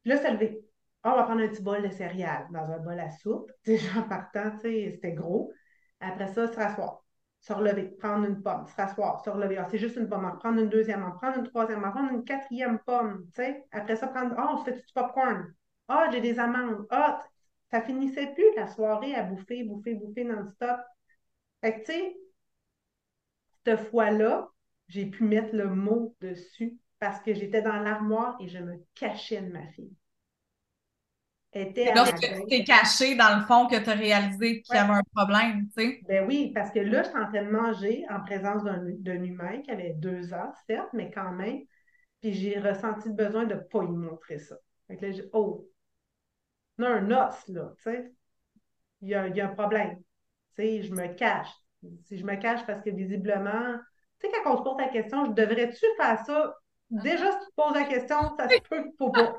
Puis 0.01 0.11
là, 0.11 0.17
ça 0.17 0.31
levé. 0.31 0.63
Oh, 1.05 1.09
on 1.11 1.15
va 1.15 1.23
prendre 1.23 1.41
un 1.41 1.47
petit 1.47 1.61
bol 1.61 1.81
de 1.81 1.89
céréales 1.89 2.47
dans 2.51 2.69
un 2.71 2.79
bol 2.79 2.99
à 2.99 3.09
soupe. 3.09 3.51
Sais, 3.65 3.77
genre 3.77 4.07
partant, 4.07 4.51
c'était 4.61 5.13
gros. 5.13 5.51
Après 5.99 6.27
ça, 6.27 6.47
se 6.47 6.55
rasseoir 6.55 7.03
se 7.41 7.53
relever, 7.53 7.89
prendre 7.99 8.25
une 8.25 8.41
pomme, 8.41 8.67
se 8.67 8.75
rasseoir, 8.75 9.23
se 9.23 9.29
relever. 9.29 9.57
Ah, 9.57 9.67
c'est 9.69 9.77
juste 9.77 9.95
une 9.95 10.09
pomme, 10.09 10.25
en 10.25 10.35
prendre 10.37 10.59
une 10.59 10.69
deuxième, 10.69 11.03
en 11.03 11.11
prendre 11.11 11.37
une 11.37 11.47
troisième, 11.47 11.83
en 11.83 11.91
prendre 11.91 12.11
une 12.11 12.23
quatrième 12.23 12.79
pomme, 12.79 13.25
tu 13.27 13.43
sais. 13.43 13.65
Après 13.71 13.95
ça, 13.95 14.07
prendre, 14.07 14.35
oh, 14.37 14.57
on 14.59 14.63
fait 14.63 14.73
du 14.73 14.93
popcorn. 14.93 15.53
Ah, 15.87 16.05
oh, 16.07 16.11
j'ai 16.11 16.21
des 16.21 16.39
amandes. 16.39 16.85
Ah, 16.89 17.23
ça 17.71 17.81
finissait 17.81 18.33
plus 18.33 18.55
la 18.55 18.67
soirée 18.67 19.15
à 19.15 19.23
bouffer, 19.23 19.63
bouffer, 19.63 19.95
bouffer 19.95 20.23
non-stop. 20.25 20.79
Fait 21.61 21.81
que, 21.81 21.85
tu 21.85 21.93
sais, 21.93 22.17
cette 23.65 23.89
fois-là, 23.89 24.49
j'ai 24.87 25.05
pu 25.05 25.23
mettre 25.23 25.55
le 25.55 25.69
mot 25.69 26.15
dessus 26.19 26.77
parce 26.99 27.21
que 27.21 27.33
j'étais 27.33 27.61
dans 27.61 27.77
l'armoire 27.77 28.35
et 28.41 28.47
je 28.49 28.57
me 28.57 28.83
cachais 28.95 29.41
de 29.41 29.51
ma 29.51 29.65
fille. 29.67 29.95
Était 31.51 31.91
lorsque 31.95 32.19
tu 32.19 32.45
t'es 32.47 32.63
caché, 32.63 33.15
dans 33.15 33.39
le 33.39 33.45
fond, 33.45 33.65
que 33.65 33.77
tu 33.77 33.89
as 33.89 33.93
réalisé 33.93 34.61
qu'il 34.61 34.75
y 34.75 34.77
avait 34.77 34.93
un 34.93 35.03
problème, 35.15 35.67
tu 35.75 35.81
sais. 35.81 35.99
Ben 36.07 36.27
oui, 36.27 36.51
parce 36.53 36.69
que 36.69 36.79
là, 36.79 37.01
je 37.01 37.09
suis 37.09 37.17
en 37.17 37.27
train 37.27 37.43
de 37.43 37.49
manger 37.49 38.05
en 38.11 38.19
présence 38.21 38.63
d'un 38.63 39.23
humain 39.23 39.61
qui 39.63 39.71
avait 39.71 39.93
deux 39.93 40.31
ans, 40.33 40.53
certes, 40.67 40.89
mais 40.93 41.09
quand 41.09 41.31
même. 41.31 41.61
Puis 42.21 42.33
j'ai 42.33 42.59
ressenti 42.59 43.07
le 43.07 43.15
besoin 43.15 43.45
de 43.45 43.55
ne 43.55 43.59
pas 43.59 43.81
lui 43.81 43.95
montrer 43.95 44.37
ça. 44.37 44.57
Fait 44.87 44.97
que 44.97 45.05
là, 45.05 45.11
j'ai 45.11 45.23
oh, 45.33 45.67
on 46.77 46.83
a 46.83 46.89
un 46.89 47.11
os, 47.11 47.47
là, 47.47 47.71
tu 47.77 47.83
sais. 47.83 48.11
Il 49.01 49.09
y 49.09 49.15
a, 49.15 49.27
y 49.29 49.41
a 49.41 49.49
un 49.49 49.55
problème. 49.55 49.97
Tu 50.55 50.61
sais, 50.61 50.81
je 50.83 50.93
me 50.93 51.07
cache. 51.15 51.49
Si 52.03 52.17
je 52.17 52.25
me 52.25 52.35
cache 52.35 52.65
parce 52.67 52.83
que 52.83 52.89
visiblement, 52.89 53.75
tu 54.19 54.27
sais, 54.27 54.33
quand 54.43 54.53
on 54.53 54.57
se 54.57 54.63
pose 54.63 54.77
la 54.77 54.89
question, 54.89 55.25
je 55.25 55.31
devrais-tu 55.31 55.85
faire 55.97 56.19
ça? 56.25 56.53
Déjà, 56.89 57.31
si 57.31 57.37
tu 57.39 57.45
te 57.45 57.55
poses 57.55 57.75
la 57.75 57.85
question, 57.85 58.17
ça 58.37 58.49
se 58.49 58.59
peut 58.69 58.83
qu'il 58.83 58.93
faut 58.97 59.11
pas. 59.11 59.37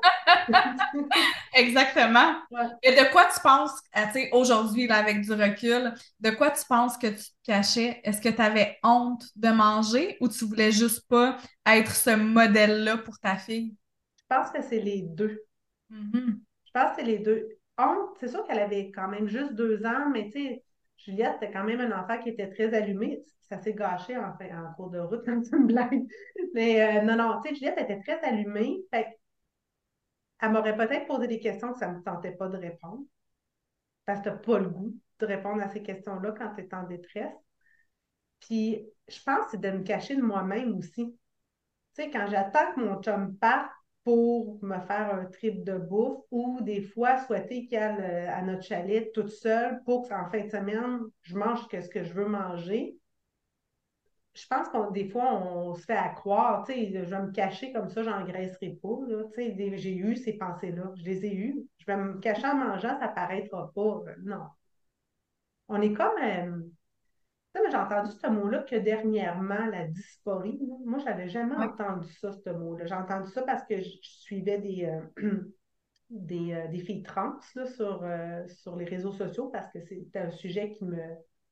Exactement. 1.71 2.33
Et 2.83 2.91
de 2.91 3.11
quoi 3.11 3.25
tu 3.33 3.39
penses, 3.41 3.71
euh, 3.97 4.01
tu 4.07 4.13
sais, 4.13 4.29
aujourd'hui, 4.31 4.89
avec 4.89 5.21
du 5.21 5.31
recul, 5.31 5.93
de 6.19 6.29
quoi 6.31 6.51
tu 6.51 6.63
penses 6.67 6.97
que 6.97 7.07
tu 7.07 7.23
te 7.23 7.45
cachais? 7.45 8.01
Est-ce 8.03 8.21
que 8.21 8.29
tu 8.29 8.41
avais 8.41 8.77
honte 8.83 9.23
de 9.35 9.49
manger 9.49 10.17
ou 10.19 10.27
tu 10.27 10.45
voulais 10.45 10.71
juste 10.71 11.07
pas 11.07 11.37
être 11.65 11.95
ce 11.95 12.15
modèle-là 12.15 12.97
pour 12.97 13.19
ta 13.19 13.35
fille? 13.35 13.75
Je 14.17 14.35
pense 14.35 14.51
que 14.51 14.61
c'est 14.61 14.79
les 14.79 15.01
deux. 15.01 15.41
Mm-hmm. 15.91 16.39
Je 16.65 16.71
pense 16.73 16.91
que 16.91 16.95
c'est 16.97 17.07
les 17.07 17.19
deux. 17.19 17.47
Honte, 17.77 18.15
c'est 18.19 18.27
sûr 18.27 18.45
qu'elle 18.45 18.59
avait 18.59 18.91
quand 18.91 19.07
même 19.07 19.27
juste 19.27 19.53
deux 19.53 19.85
ans, 19.85 20.09
mais 20.11 20.25
tu 20.25 20.39
sais, 20.39 20.63
Juliette, 20.97 21.37
c'était 21.39 21.51
quand 21.51 21.63
même 21.63 21.79
un 21.79 21.99
enfant 21.99 22.19
qui 22.19 22.29
était 22.29 22.49
très 22.49 22.73
allumé. 22.73 23.23
Ça 23.41 23.59
s'est 23.59 23.73
gâché 23.73 24.15
en, 24.17 24.35
fait, 24.37 24.51
en 24.53 24.73
cours 24.75 24.89
de 24.89 24.99
route 24.99 25.21
quand 25.25 25.41
tu 25.41 25.55
me 25.57 25.67
blagues. 25.67 26.05
Mais 26.53 26.81
euh, 26.81 27.01
non, 27.01 27.15
non, 27.15 27.41
tu 27.41 27.49
sais, 27.49 27.55
Juliette 27.55 27.79
était 27.79 27.99
très 27.99 28.19
allumée. 28.21 28.81
Fait 28.93 29.17
elle 30.41 30.51
m'aurait 30.51 30.75
peut-être 30.75 31.07
posé 31.07 31.27
des 31.27 31.39
questions 31.39 31.73
que 31.73 31.79
ça 31.79 31.87
ne 31.87 31.97
me 31.97 32.03
tentait 32.03 32.31
pas 32.31 32.47
de 32.47 32.57
répondre. 32.57 33.03
Parce 34.05 34.19
que 34.19 34.25
tu 34.25 34.29
n'as 34.29 34.41
pas 34.41 34.59
le 34.59 34.69
goût 34.69 34.95
de 35.19 35.25
répondre 35.25 35.61
à 35.61 35.69
ces 35.69 35.83
questions-là 35.83 36.33
quand 36.37 36.53
tu 36.55 36.61
es 36.61 36.73
en 36.73 36.83
détresse. 36.83 37.33
Puis, 38.39 38.89
je 39.07 39.19
pense 39.23 39.45
que 39.45 39.51
c'est 39.51 39.61
de 39.61 39.71
me 39.71 39.83
cacher 39.83 40.15
de 40.15 40.21
moi-même 40.21 40.75
aussi. 40.75 41.15
Tu 41.95 42.03
sais, 42.03 42.09
quand 42.09 42.27
j'attends 42.27 42.73
que 42.73 42.79
mon 42.79 43.01
chum 43.01 43.35
parte, 43.37 43.71
pour 44.03 44.57
me 44.63 44.79
faire 44.79 45.13
un 45.13 45.25
trip 45.25 45.63
de 45.63 45.77
bouffe 45.77 46.23
ou 46.31 46.59
des 46.61 46.81
fois 46.81 47.23
souhaiter 47.25 47.67
qu'il 47.67 47.77
aille 47.77 48.27
à 48.27 48.41
notre 48.41 48.63
chalet 48.63 49.11
toute 49.13 49.29
seule 49.29 49.81
pour 49.85 50.07
qu'en 50.07 50.29
fin 50.29 50.41
de 50.41 50.49
semaine, 50.49 51.01
je 51.21 51.37
mange 51.37 51.59
ce 51.69 51.89
que 51.89 52.03
je 52.03 52.13
veux 52.13 52.25
manger. 52.25 52.97
Je 54.33 54.47
pense 54.47 54.69
qu'on 54.69 54.91
des 54.91 55.09
fois, 55.09 55.33
on 55.33 55.75
se 55.75 55.83
fait 55.83 55.95
à 55.97 56.09
croire, 56.09 56.65
tu 56.65 56.73
sais, 56.73 56.91
je 56.93 56.99
vais 56.99 57.21
me 57.21 57.31
cacher 57.31 57.73
comme 57.73 57.89
ça, 57.89 58.01
j'engraisserai 58.03 58.79
pas. 58.81 58.97
Tu 59.33 59.43
sais, 59.43 59.77
j'ai 59.77 59.95
eu 59.95 60.15
ces 60.15 60.33
pensées-là. 60.33 60.91
Je 60.95 61.03
les 61.03 61.25
ai 61.25 61.35
eues. 61.35 61.67
Je 61.79 61.85
vais 61.85 61.97
me 61.97 62.19
cacher 62.19 62.47
en 62.47 62.55
mangeant, 62.55 62.97
ça 62.99 63.09
paraîtra 63.09 63.71
pas. 63.75 64.01
Non. 64.23 64.45
On 65.67 65.81
est 65.81 65.93
comme. 65.93 66.17
Euh, 66.23 66.61
j'ai 67.69 67.77
entendu 67.77 68.11
ce 68.11 68.27
mot-là 68.27 68.63
que 68.63 68.75
dernièrement, 68.75 69.65
la 69.67 69.87
dysphorie. 69.87 70.59
Moi, 70.85 70.99
je 70.99 71.05
n'avais 71.05 71.29
jamais 71.29 71.55
entendu 71.55 72.11
ça, 72.13 72.31
ce 72.31 72.49
mot-là. 72.49 72.85
J'ai 72.85 72.95
entendu 72.95 73.29
ça 73.31 73.43
parce 73.43 73.63
que 73.65 73.79
je, 73.79 73.89
suivais 74.01 74.57
des, 74.59 74.85
euh, 74.85 75.01
euh, 76.31 76.67
des, 76.67 76.79
filles 76.79 77.03
trans 77.03 77.39
sur, 77.41 78.03
euh, 78.03 78.47
sur 78.47 78.75
les 78.75 78.85
réseaux 78.85 79.11
sociaux 79.11 79.49
parce 79.49 79.71
que 79.71 79.79
c'était 79.81 80.19
un 80.19 80.31
sujet 80.31 80.73
qui 80.73 80.85
me 80.85 80.97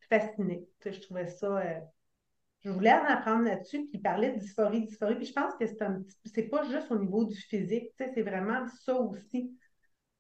fascinait. 0.09 0.65
je 0.85 0.99
trouvais 1.01 1.27
ça. 1.27 1.61
Je 2.61 2.69
voulais 2.69 2.93
en 2.93 3.05
apprendre 3.05 3.45
là-dessus, 3.45 3.87
puis 3.87 3.99
parler 3.99 4.31
de 4.31 4.39
dysphorie, 4.39 4.81
dysphorie. 4.81 5.15
Puis 5.15 5.27
je 5.27 5.33
pense 5.33 5.53
que 5.55 5.65
c'est 5.65 5.81
un 5.81 6.01
c'est 6.25 6.49
pas 6.49 6.63
juste 6.63 6.91
au 6.91 6.99
niveau 6.99 7.25
du 7.25 7.35
physique, 7.35 7.89
c'est 7.97 8.21
vraiment 8.21 8.65
ça 8.83 8.99
aussi. 8.99 9.55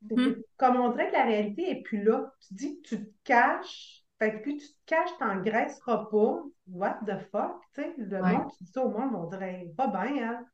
Mm-hmm. 0.05 0.41
Comme 0.57 0.77
on 0.77 0.91
dirait 0.91 1.09
que 1.09 1.13
la 1.13 1.25
réalité 1.25 1.73
n'est 1.73 1.81
plus 1.81 2.03
là. 2.03 2.31
Tu 2.47 2.53
dis 2.53 2.81
que 2.81 2.87
tu 2.87 3.05
te 3.05 3.11
caches 3.23 3.99
fait 4.19 4.33
que 4.33 4.37
plus 4.39 4.57
tu 4.57 4.67
te 4.67 4.85
caches, 4.85 5.17
tu 5.17 5.23
n'engraisseras 5.23 6.09
pas. 6.11 6.43
What 6.67 6.99
the 7.07 7.17
fuck? 7.31 7.61
Tu 7.73 7.81
sais, 7.81 7.93
le 7.97 8.21
monde, 8.21 8.51
tu 8.57 8.63
dis 8.65 8.71
ça 8.71 8.83
au 8.83 8.89
monde, 8.89 9.15
on 9.15 9.27
dirait 9.27 9.71
pas 9.77 9.87
bien, 9.87 10.29
hein? 10.29 10.45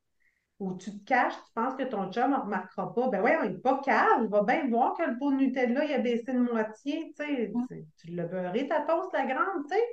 Ou 0.60 0.76
tu 0.76 0.92
te 1.00 1.04
caches, 1.04 1.34
tu 1.34 1.52
penses 1.54 1.76
que 1.76 1.84
ton 1.84 2.12
chum 2.12 2.32
ne 2.32 2.38
remarquera 2.38 2.94
pas. 2.94 3.10
Ben 3.10 3.22
ouais, 3.22 3.36
il 3.44 3.54
n'est 3.54 3.58
pas 3.58 3.82
calme, 3.84 4.26
il 4.26 4.30
va 4.30 4.44
bien 4.44 4.70
voir 4.70 4.96
que 4.96 5.04
le 5.04 5.18
pot 5.18 5.32
de 5.32 5.38
Nutella, 5.38 5.84
il 5.84 5.94
a 5.94 5.98
baissé 5.98 6.32
de 6.32 6.40
moitié, 6.40 7.14
tu 7.18 7.26
sais. 7.26 7.54
Tu 7.98 8.12
l'as 8.12 8.28
beurré 8.28 8.68
ta 8.68 8.82
toast, 8.82 9.12
la 9.14 9.26
grande, 9.26 9.64
tu 9.68 9.76
sais. 9.76 9.84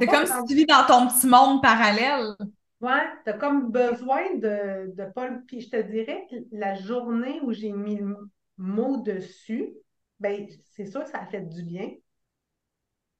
C'est 0.00 0.06
comme 0.06 0.26
si 0.26 0.44
tu 0.46 0.54
vis 0.54 0.66
dans 0.66 0.84
ton 0.86 1.08
petit 1.08 1.26
monde 1.26 1.62
parallèle. 1.62 2.34
Ouais, 2.80 3.06
tu 3.24 3.30
as 3.30 3.32
comme 3.34 3.70
besoin 3.72 4.34
de, 4.36 4.94
de 4.94 5.12
pas. 5.12 5.30
Puis 5.46 5.60
je 5.62 5.70
te 5.70 5.80
dirais 5.82 6.26
que 6.30 6.36
la 6.52 6.74
journée 6.76 7.40
où 7.42 7.52
j'ai 7.52 7.72
mis 7.72 7.96
le 7.96 8.16
mot 8.56 8.98
dessus, 9.02 9.74
ben 10.20 10.46
c'est 10.72 10.86
sûr 10.86 11.02
que 11.04 11.10
ça 11.10 11.20
a 11.22 11.26
fait 11.26 11.42
du 11.42 11.62
bien. 11.64 11.90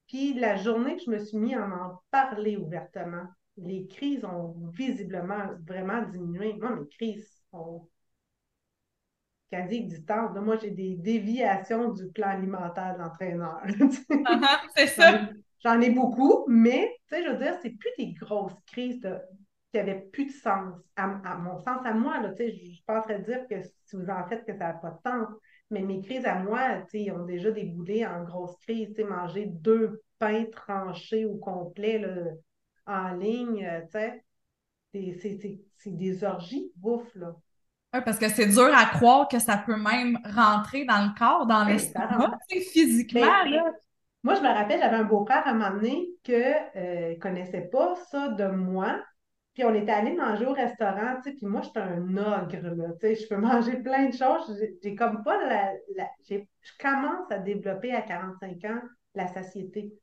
Puis 0.08 0.34
la 0.34 0.56
journée 0.56 0.96
que 0.96 1.02
je 1.04 1.10
me 1.10 1.18
suis 1.18 1.36
mis 1.38 1.54
à 1.54 1.64
en 1.64 2.02
parler 2.10 2.56
ouvertement, 2.56 3.26
les 3.56 3.86
crises 3.86 4.24
ont 4.24 4.54
visiblement 4.72 5.50
vraiment 5.66 6.02
diminué. 6.02 6.54
Moi, 6.54 6.74
mes 6.76 6.88
crises 6.88 7.42
ont 7.52 7.88
quasi 9.50 9.76
existantes. 9.76 10.36
Moi, 10.36 10.56
j'ai 10.58 10.70
des 10.70 10.94
déviations 10.96 11.92
du 11.92 12.08
plan 12.08 12.28
alimentaire 12.28 12.94
de 12.94 13.02
l'entraîneur. 13.02 13.62
Ah, 14.24 14.62
c'est 14.76 14.86
ça. 14.88 15.28
J'en 15.64 15.80
ai 15.80 15.90
beaucoup, 15.90 16.44
mais 16.48 16.96
tu 17.08 17.16
sais, 17.16 17.24
je 17.24 17.30
veux 17.30 17.38
dire, 17.38 17.54
c'est 17.62 17.70
plus 17.70 17.90
des 17.98 18.12
grosses 18.12 18.58
crises 18.66 19.08
qui 19.72 19.76
n'avaient 19.76 20.06
plus 20.12 20.26
de 20.26 20.32
sens. 20.32 20.74
À, 20.96 21.36
mon 21.36 21.58
sens, 21.58 21.78
à 21.84 21.92
moi, 21.92 22.20
là, 22.20 22.32
je 22.38 22.44
ne 22.44 22.50
suis 22.50 22.84
pas 22.86 23.00
en 23.00 23.02
train 23.02 23.18
de 23.18 23.24
dire 23.24 23.46
que 23.48 23.62
si 23.62 23.96
vous 23.96 24.08
en 24.08 24.26
faites 24.26 24.44
que 24.46 24.52
ça 24.52 24.68
n'a 24.68 24.72
pas 24.74 24.90
de 24.90 25.00
sens. 25.04 25.28
Mais 25.70 25.82
mes 25.82 26.00
crises 26.00 26.24
à 26.24 26.36
moi, 26.36 26.82
ils 26.94 27.12
ont 27.12 27.24
déjà 27.24 27.50
déboulé 27.50 28.06
en 28.06 28.24
grosse 28.24 28.56
crise. 28.58 28.96
Manger 28.98 29.46
deux 29.46 30.02
pains 30.18 30.46
tranchés 30.50 31.26
au 31.26 31.36
complet 31.36 32.02
en 32.86 33.14
ligne, 33.14 33.66
euh, 33.66 34.20
c'est 34.92 35.86
des 35.86 36.24
orgies 36.24 36.72
bouffe. 36.76 37.14
Là. 37.14 37.34
Oui, 37.94 38.00
parce 38.04 38.18
que 38.18 38.28
c'est 38.28 38.46
dur 38.46 38.70
à 38.74 38.86
croire 38.86 39.28
que 39.28 39.38
ça 39.38 39.58
peut 39.58 39.76
même 39.76 40.18
rentrer 40.24 40.84
dans 40.84 41.04
le 41.04 41.18
corps, 41.18 41.46
dans 41.46 41.64
l'estomac, 41.64 42.38
physiquement. 42.48 43.20
Moi, 44.28 44.34
je 44.34 44.42
me 44.42 44.48
rappelle, 44.48 44.78
j'avais 44.78 44.96
un 44.96 45.04
beau-frère 45.04 45.46
à 45.46 45.52
un 45.52 45.54
moment 45.54 45.70
donné 45.70 46.06
qui 46.22 46.32
ne 46.32 46.76
euh, 46.76 47.18
connaissait 47.18 47.62
pas 47.72 47.94
ça 48.10 48.28
de 48.28 48.46
moi. 48.46 49.02
Puis 49.54 49.64
on 49.64 49.74
était 49.74 49.90
allé 49.90 50.12
manger 50.12 50.44
au 50.44 50.52
restaurant, 50.52 51.16
tu 51.16 51.30
sais, 51.30 51.36
puis 51.36 51.46
moi, 51.46 51.62
j'étais 51.62 51.80
un 51.80 52.14
ogre, 52.18 52.74
là, 52.76 52.92
tu 53.00 53.06
sais, 53.06 53.14
je 53.14 53.26
peux 53.26 53.36
manger 53.40 53.78
plein 53.78 54.10
de 54.10 54.14
choses. 54.14 54.54
J'ai 54.82 54.94
comme 54.94 55.24
pas 55.24 55.42
la... 55.46 55.72
je 56.28 56.36
commence 56.78 57.30
à 57.30 57.38
développer 57.38 57.94
à 57.94 58.02
45 58.02 58.64
ans 58.66 58.82
la 59.14 59.28
satiété. 59.28 59.94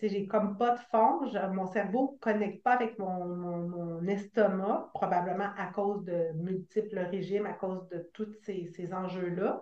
J'ai 0.00 0.26
comme 0.26 0.56
pas 0.56 0.76
de 0.76 0.80
fond, 0.90 1.20
mon 1.52 1.66
cerveau 1.66 2.12
ne 2.14 2.18
connecte 2.18 2.62
pas 2.62 2.72
avec 2.72 2.98
mon, 2.98 4.02
estomac, 4.06 4.90
probablement 4.94 5.50
à 5.58 5.66
cause 5.66 6.02
de 6.04 6.32
multiples 6.36 7.00
régimes, 7.00 7.44
à 7.44 7.52
cause 7.52 7.86
de 7.88 8.08
tous 8.14 8.32
ces, 8.44 8.94
enjeux-là. 8.94 9.60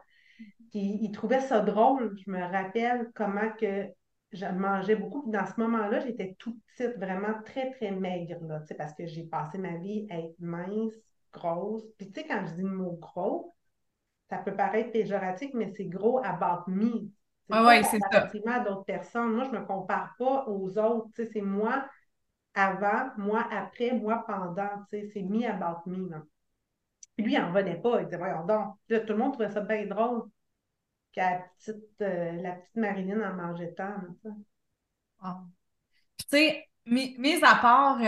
Puis 0.71 0.99
il 1.03 1.13
trouvait 1.13 1.41
ça 1.41 1.61
drôle. 1.61 2.17
Je 2.25 2.31
me 2.31 2.41
rappelle 2.41 3.11
comment 3.15 3.51
que 3.61 3.87
je 4.33 4.47
mangeais 4.47 4.97
beaucoup. 4.97 5.31
dans 5.31 5.47
ce 5.47 5.61
moment-là, 5.61 6.01
j'étais 6.01 6.35
toute 6.39 6.57
petite, 6.69 6.97
vraiment 6.97 7.35
très, 7.45 7.71
très 7.73 7.91
maigre, 7.91 8.39
là, 8.47 8.63
parce 8.79 8.95
que 8.95 9.07
j'ai 9.07 9.25
passé 9.25 9.59
ma 9.59 9.77
vie 9.77 10.07
à 10.11 10.19
être 10.19 10.39
mince, 10.39 10.95
grosse. 11.33 11.85
Puis 11.99 12.11
tu 12.11 12.21
sais, 12.21 12.27
quand 12.27 12.45
je 12.47 12.55
dis 12.55 12.63
le 12.63 12.71
mot 12.71 12.99
gros, 13.01 13.55
ça 14.31 14.39
peut 14.39 14.57
paraître 14.57 14.93
péjoratif, 14.93 15.51
mais 15.53 15.73
c'est 15.77 15.85
gros 15.85 16.19
about 16.25 16.71
me. 16.71 17.11
Ah 17.51 17.67
oui, 17.67 17.85
c'est 17.85 17.99
ça. 18.11 18.31
à 18.47 18.61
d'autres 18.61 18.85
personnes. 18.85 19.35
Moi, 19.35 19.45
je 19.45 19.51
ne 19.51 19.59
me 19.59 19.67
compare 19.67 20.15
pas 20.19 20.47
aux 20.49 20.79
autres. 20.79 21.09
C'est 21.15 21.43
moi 21.43 21.85
avant, 22.55 23.11
moi 23.19 23.47
après, 23.51 23.93
moi 23.93 24.25
pendant. 24.27 24.71
C'est 24.91 25.23
me 25.23 25.47
about 25.47 25.83
me. 25.87 26.09
Puis 27.17 27.25
lui, 27.25 27.35
il 27.35 27.41
n'en 27.41 27.53
venait 27.53 27.81
pas. 27.81 28.01
Il 28.01 28.05
disait, 28.07 28.17
voyons 28.17 28.45
donc. 28.47 28.77
tout 28.89 29.13
le 29.13 29.17
monde 29.17 29.33
trouvait 29.33 29.51
ça 29.51 29.61
bien 29.61 29.87
drôle 29.87 30.29
que 31.15 31.21
la 31.21 31.43
petite, 31.59 32.01
euh, 32.01 32.33
petite 32.33 32.59
Marilyn 32.75 33.21
en 33.31 33.35
mangeait 33.35 33.75
tant. 33.75 33.95
tu 36.17 36.27
sais, 36.29 36.69
mis, 36.87 37.39
à 37.43 37.57
part 37.57 37.99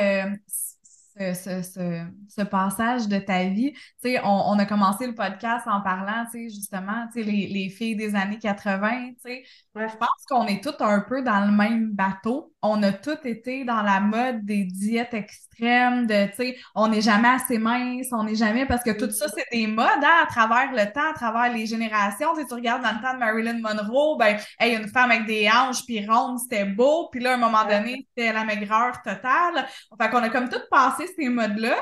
ce, 1.16 2.42
passage 2.42 3.08
de 3.08 3.18
ta 3.18 3.44
vie. 3.44 3.72
Tu 4.02 4.16
on, 4.24 4.50
on, 4.52 4.58
a 4.58 4.66
commencé 4.66 5.06
le 5.06 5.14
podcast 5.14 5.66
en 5.66 5.80
parlant, 5.80 6.26
tu 6.32 6.50
justement, 6.50 7.06
tu 7.12 7.22
les, 7.22 7.46
les, 7.46 7.68
filles 7.68 7.96
des 7.96 8.14
années 8.14 8.38
80, 8.38 9.10
tu 9.10 9.14
sais. 9.24 9.44
Je 9.76 9.96
pense 9.96 10.24
qu'on 10.28 10.46
est 10.46 10.62
toutes 10.62 10.80
un 10.80 11.00
peu 11.00 11.22
dans 11.22 11.44
le 11.44 11.52
même 11.52 11.90
bateau. 11.92 12.52
On 12.62 12.82
a 12.82 12.92
toutes 12.92 13.26
été 13.26 13.64
dans 13.64 13.82
la 13.82 14.00
mode 14.00 14.44
des 14.44 14.64
diètes 14.64 15.14
extrêmes, 15.14 16.06
de, 16.06 16.26
tu 16.26 16.36
sais, 16.36 16.56
on 16.74 16.88
n'est 16.88 17.02
jamais 17.02 17.28
assez 17.28 17.58
mince, 17.58 18.08
on 18.12 18.24
n'est 18.24 18.34
jamais, 18.34 18.66
parce 18.66 18.82
que 18.82 18.90
tout 18.90 19.10
ça, 19.10 19.26
c'est 19.28 19.46
des 19.52 19.66
modes, 19.66 19.86
hein, 19.86 20.22
à 20.22 20.26
travers 20.26 20.72
le 20.72 20.92
temps, 20.92 21.10
à 21.10 21.14
travers 21.14 21.52
les 21.52 21.66
générations. 21.66 22.34
Tu, 22.36 22.46
tu 22.46 22.54
regardes 22.54 22.82
dans 22.82 22.92
le 22.92 23.02
temps 23.02 23.14
de 23.14 23.18
Marilyn 23.18 23.60
Monroe, 23.60 24.16
ben, 24.18 24.38
hey, 24.58 24.76
une 24.76 24.88
femme 24.88 25.10
avec 25.10 25.26
des 25.26 25.48
hanches 25.48 25.84
puis 25.84 26.06
rondes, 26.06 26.38
c'était 26.38 26.64
beau. 26.64 27.08
Puis 27.10 27.20
là, 27.20 27.32
à 27.32 27.34
un 27.34 27.38
moment 27.38 27.64
donné, 27.64 28.06
c'était 28.08 28.32
la 28.32 28.44
maigreur 28.44 29.02
totale. 29.02 29.66
Fait 30.00 30.10
qu'on 30.10 30.22
a 30.22 30.30
comme 30.30 30.48
tout 30.48 30.62
passé 30.70 31.03
ces 31.16 31.28
modes-là. 31.28 31.76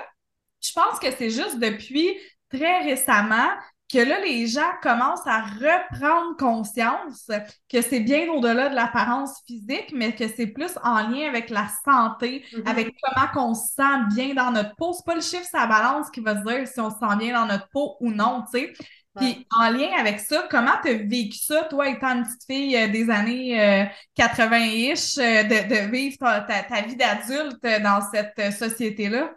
Je 0.60 0.72
pense 0.72 0.98
que 0.98 1.10
c'est 1.10 1.30
juste 1.30 1.58
depuis 1.58 2.16
très 2.48 2.82
récemment 2.82 3.50
que 3.92 3.98
là, 3.98 4.20
les 4.20 4.46
gens 4.46 4.70
commencent 4.82 5.26
à 5.26 5.42
reprendre 5.42 6.36
conscience 6.38 7.30
que 7.68 7.82
c'est 7.82 8.00
bien 8.00 8.30
au-delà 8.32 8.70
de 8.70 8.74
l'apparence 8.74 9.42
physique, 9.46 9.92
mais 9.94 10.14
que 10.14 10.28
c'est 10.28 10.46
plus 10.46 10.72
en 10.82 11.08
lien 11.08 11.28
avec 11.28 11.50
la 11.50 11.66
santé, 11.84 12.42
mm-hmm. 12.52 12.68
avec 12.68 12.94
comment 13.02 13.50
on 13.50 13.54
se 13.54 13.74
sent 13.74 14.14
bien 14.14 14.34
dans 14.34 14.50
notre 14.50 14.74
peau. 14.76 14.94
C'est 14.94 15.04
pas 15.04 15.14
le 15.14 15.20
chiffre, 15.20 15.46
la 15.52 15.66
balance 15.66 16.10
qui 16.10 16.20
va 16.20 16.38
se 16.38 16.44
dire 16.44 16.66
si 16.66 16.80
on 16.80 16.90
se 16.90 16.96
sent 16.98 17.16
bien 17.18 17.34
dans 17.38 17.46
notre 17.46 17.68
peau 17.68 17.96
ou 18.00 18.10
non, 18.10 18.44
tu 18.50 18.60
sais. 18.60 18.72
Puis 19.16 19.46
en 19.50 19.70
lien 19.70 19.90
avec 19.98 20.20
ça, 20.20 20.48
comment 20.50 20.72
tu 20.82 20.88
as 20.88 20.94
vécu 20.94 21.36
ça, 21.36 21.64
toi, 21.64 21.88
étant 21.88 22.16
une 22.16 22.22
petite 22.22 22.44
fille 22.44 22.76
euh, 22.76 22.88
des 22.88 23.10
années 23.10 23.88
80-ish, 24.16 25.18
euh, 25.18 25.22
euh, 25.22 25.42
de, 25.44 25.90
vivre 25.90 26.16
ta, 26.18 26.82
vie 26.82 26.96
d'adulte 26.96 27.62
dans 27.82 28.00
cette 28.00 28.52
société-là? 28.52 29.34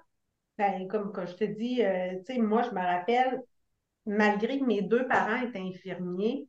Ben, 0.58 0.88
comme 0.88 1.12
je 1.28 1.34
te 1.34 1.44
dis, 1.44 1.82
tu 2.26 2.34
sais, 2.34 2.40
moi, 2.40 2.62
je 2.62 2.70
me 2.70 2.80
rappelle, 2.80 3.42
malgré 4.06 4.60
que 4.60 4.64
mes 4.64 4.82
deux 4.82 5.06
parents 5.08 5.42
étaient 5.42 5.60
infirmiers, 5.60 6.48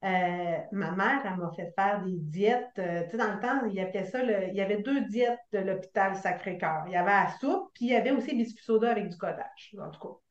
ma 0.00 0.90
mère, 0.92 1.20
elle 1.26 1.36
m'a 1.36 1.50
fait 1.54 1.70
faire 1.76 2.02
des 2.02 2.16
diètes. 2.16 2.70
tu 2.76 2.82
sais, 2.82 3.16
dans 3.18 3.34
le 3.34 3.40
temps, 3.40 3.66
il 3.66 3.74
y 3.74 3.80
avait 3.80 4.06
ça, 4.06 4.22
il 4.22 4.54
y 4.54 4.62
avait 4.62 4.80
deux 4.80 5.02
diètes 5.02 5.38
de 5.52 5.58
l'hôpital 5.58 6.16
Sacré-Cœur. 6.16 6.84
Il 6.86 6.92
y 6.92 6.96
avait 6.96 7.10
la 7.10 7.28
soupe, 7.38 7.70
puis 7.74 7.86
il 7.86 7.90
y 7.90 7.96
avait 7.96 8.12
aussi 8.12 8.34
biscuit 8.34 8.64
soda 8.64 8.90
avec 8.90 9.10
du 9.10 9.18
cottage, 9.18 9.76
en 9.78 9.90
tout 9.90 10.00
cas 10.00 10.23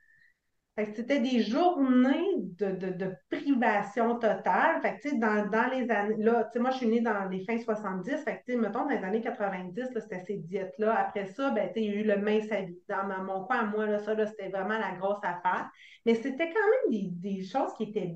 c'était 0.78 1.20
des 1.20 1.42
journées 1.44 2.34
de, 2.38 3.14
privation 3.30 4.18
totale. 4.18 4.82
Fait 4.82 4.98
que, 4.98 5.20
dans, 5.20 5.48
dans 5.50 5.70
les 5.70 5.90
années, 5.92 6.16
là, 6.18 6.50
moi, 6.56 6.72
je 6.72 6.78
suis 6.78 6.88
née 6.88 7.02
dans 7.02 7.30
les 7.30 7.46
fins 7.46 7.60
70. 7.60 8.24
Fait 8.24 8.42
que, 8.46 8.54
mettons, 8.54 8.86
dans 8.86 8.90
les 8.90 9.04
années 9.04 9.22
90, 9.22 9.90
c'était 9.94 10.24
ces 10.26 10.38
diètes-là. 10.38 10.96
Après 10.96 11.28
ça, 11.28 11.52
ben, 11.52 11.70
il 11.76 11.84
y 11.84 11.90
a 11.90 11.94
eu 11.94 12.04
le 12.04 12.18
mince 12.18 12.52
à 12.52 12.62
vie. 12.62 12.80
Dans 12.90 13.24
mon 13.24 13.44
coin, 13.44 13.64
moi, 13.66 13.86
là, 13.86 14.00
ça, 14.00 14.16
c'était 14.26 14.50
vraiment 14.50 14.80
la 14.80 14.94
grosse 14.94 15.24
affaire. 15.24 15.70
Mais 16.08 16.16
c'était 16.16 16.52
quand 16.52 16.92
même 16.92 17.12
des, 17.20 17.44
choses 17.44 17.74
qui 17.78 17.84
étaient 17.84 18.16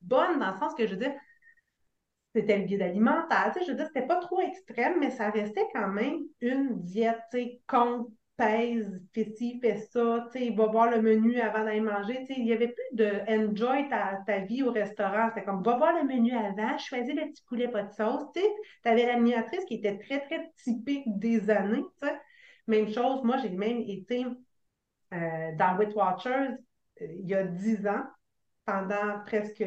bonnes 0.00 0.40
dans 0.40 0.50
le 0.50 0.58
sens 0.58 0.74
que, 0.74 0.86
je 0.86 0.94
veux 0.94 1.00
dire, 1.00 1.14
c'était 2.34 2.58
le 2.58 2.64
guide 2.64 2.82
alimentaire. 2.82 3.54
Je 3.64 3.70
veux 3.70 3.76
dire, 3.76 3.86
c'était 3.86 4.06
pas 4.06 4.16
trop 4.16 4.40
extrême, 4.40 4.98
mais 4.98 5.10
ça 5.10 5.30
restait 5.30 5.68
quand 5.72 5.88
même 5.88 6.18
une 6.40 6.80
diète, 6.80 7.20
contre 7.68 8.10
pèse, 8.36 9.00
fais 9.12 9.32
ci, 9.36 9.60
fais 9.60 9.76
ça, 9.76 10.26
il 10.34 10.56
va 10.56 10.66
voir 10.66 10.90
le 10.90 11.02
menu 11.02 11.40
avant 11.40 11.64
d'aller 11.64 11.80
manger. 11.80 12.24
il 12.30 12.44
n'y 12.44 12.52
avait 12.52 12.68
plus 12.68 12.96
de 12.96 13.10
enjoy 13.28 13.88
ta, 13.88 14.38
vie 14.40 14.62
au 14.62 14.72
restaurant. 14.72 15.28
C'était 15.28 15.44
comme 15.44 15.62
va 15.62 15.76
voir 15.76 15.92
le 16.02 16.08
menu 16.08 16.32
avant, 16.32 16.78
choisis 16.78 17.14
le 17.14 17.28
petit 17.30 17.42
poulet 17.46 17.68
pas 17.68 17.82
de 17.82 17.92
sauce. 17.92 18.24
Tu 18.34 18.42
avais 18.84 19.06
l'animatrice 19.06 19.64
qui 19.66 19.74
était 19.74 19.98
très, 19.98 20.20
très 20.20 20.50
typique 20.64 21.04
des 21.18 21.50
années. 21.50 21.84
Même 22.66 22.88
chose, 22.88 23.22
moi, 23.22 23.36
j'ai 23.38 23.50
même 23.50 23.80
été 23.80 24.24
euh, 25.12 25.56
dans 25.56 25.76
Weight 25.76 25.94
Watchers 25.94 26.56
euh, 27.00 27.06
il 27.18 27.28
y 27.28 27.34
a 27.34 27.44
dix 27.44 27.86
ans, 27.86 28.04
pendant 28.64 29.20
presque 29.26 29.64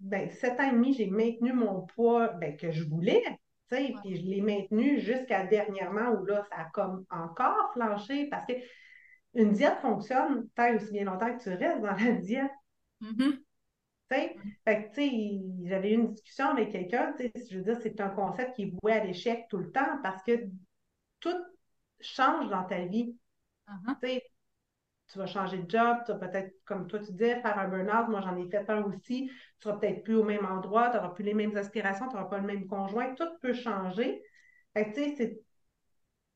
ben, 0.00 0.30
sept 0.30 0.60
ans 0.60 0.68
et 0.68 0.72
demi, 0.72 0.92
j'ai 0.94 1.06
maintenu 1.06 1.52
mon 1.52 1.82
poids 1.82 2.28
ben, 2.28 2.56
que 2.56 2.70
je 2.70 2.84
voulais. 2.84 3.22
Puis 3.68 4.16
je 4.16 4.26
l'ai 4.26 4.40
maintenu 4.40 5.00
jusqu'à 5.00 5.44
dernièrement 5.46 6.10
où 6.10 6.24
là, 6.24 6.44
ça 6.50 6.60
a 6.60 6.64
comme 6.66 7.04
encore 7.10 7.72
flanché 7.72 8.28
parce 8.28 8.46
que 8.46 8.52
une 9.34 9.52
diète 9.52 9.78
fonctionne 9.80 10.48
tant 10.54 10.74
aussi 10.74 10.92
bien 10.92 11.04
longtemps 11.04 11.36
que 11.36 11.42
tu 11.42 11.50
restes 11.50 11.80
dans 11.80 11.92
la 11.92 12.12
diète. 12.12 12.50
Mm-hmm. 13.02 13.38
Fait 14.08 14.36
que, 14.64 15.68
j'avais 15.68 15.90
eu 15.90 15.94
une 15.94 16.12
discussion 16.12 16.50
avec 16.50 16.70
quelqu'un, 16.70 17.12
je 17.18 17.58
veux 17.58 17.64
dire, 17.64 17.76
c'est 17.82 18.00
un 18.00 18.08
concept 18.10 18.54
qui 18.54 18.62
est 18.62 18.74
voué 18.80 18.92
à 18.92 19.04
l'échec 19.04 19.46
tout 19.50 19.58
le 19.58 19.72
temps 19.72 19.98
parce 20.02 20.22
que 20.22 20.46
tout 21.18 21.36
change 22.00 22.48
dans 22.48 22.64
ta 22.64 22.84
vie. 22.84 23.16
Uh-huh 23.68 24.20
tu 25.08 25.18
vas 25.18 25.26
changer 25.26 25.58
de 25.58 25.70
job, 25.70 25.98
tu 26.04 26.12
vas 26.12 26.18
peut-être, 26.18 26.52
comme 26.64 26.86
toi 26.86 26.98
tu 26.98 27.12
disais, 27.12 27.40
faire 27.40 27.58
un 27.58 27.68
burn-out. 27.68 28.08
Moi, 28.08 28.20
j'en 28.20 28.36
ai 28.36 28.48
fait 28.48 28.68
un 28.68 28.82
aussi. 28.82 29.30
Tu 29.60 29.68
vas 29.68 29.74
peut-être 29.74 30.02
plus 30.02 30.16
au 30.16 30.24
même 30.24 30.44
endroit, 30.44 30.90
tu 30.90 30.96
n'auras 30.96 31.10
plus 31.10 31.24
les 31.24 31.34
mêmes 31.34 31.56
aspirations, 31.56 32.08
tu 32.08 32.16
n'auras 32.16 32.28
pas 32.28 32.38
le 32.38 32.46
même 32.46 32.66
conjoint. 32.66 33.14
Tout 33.14 33.28
peut 33.40 33.52
changer. 33.54 34.22
Tu 34.74 34.92
sais, 34.92 35.40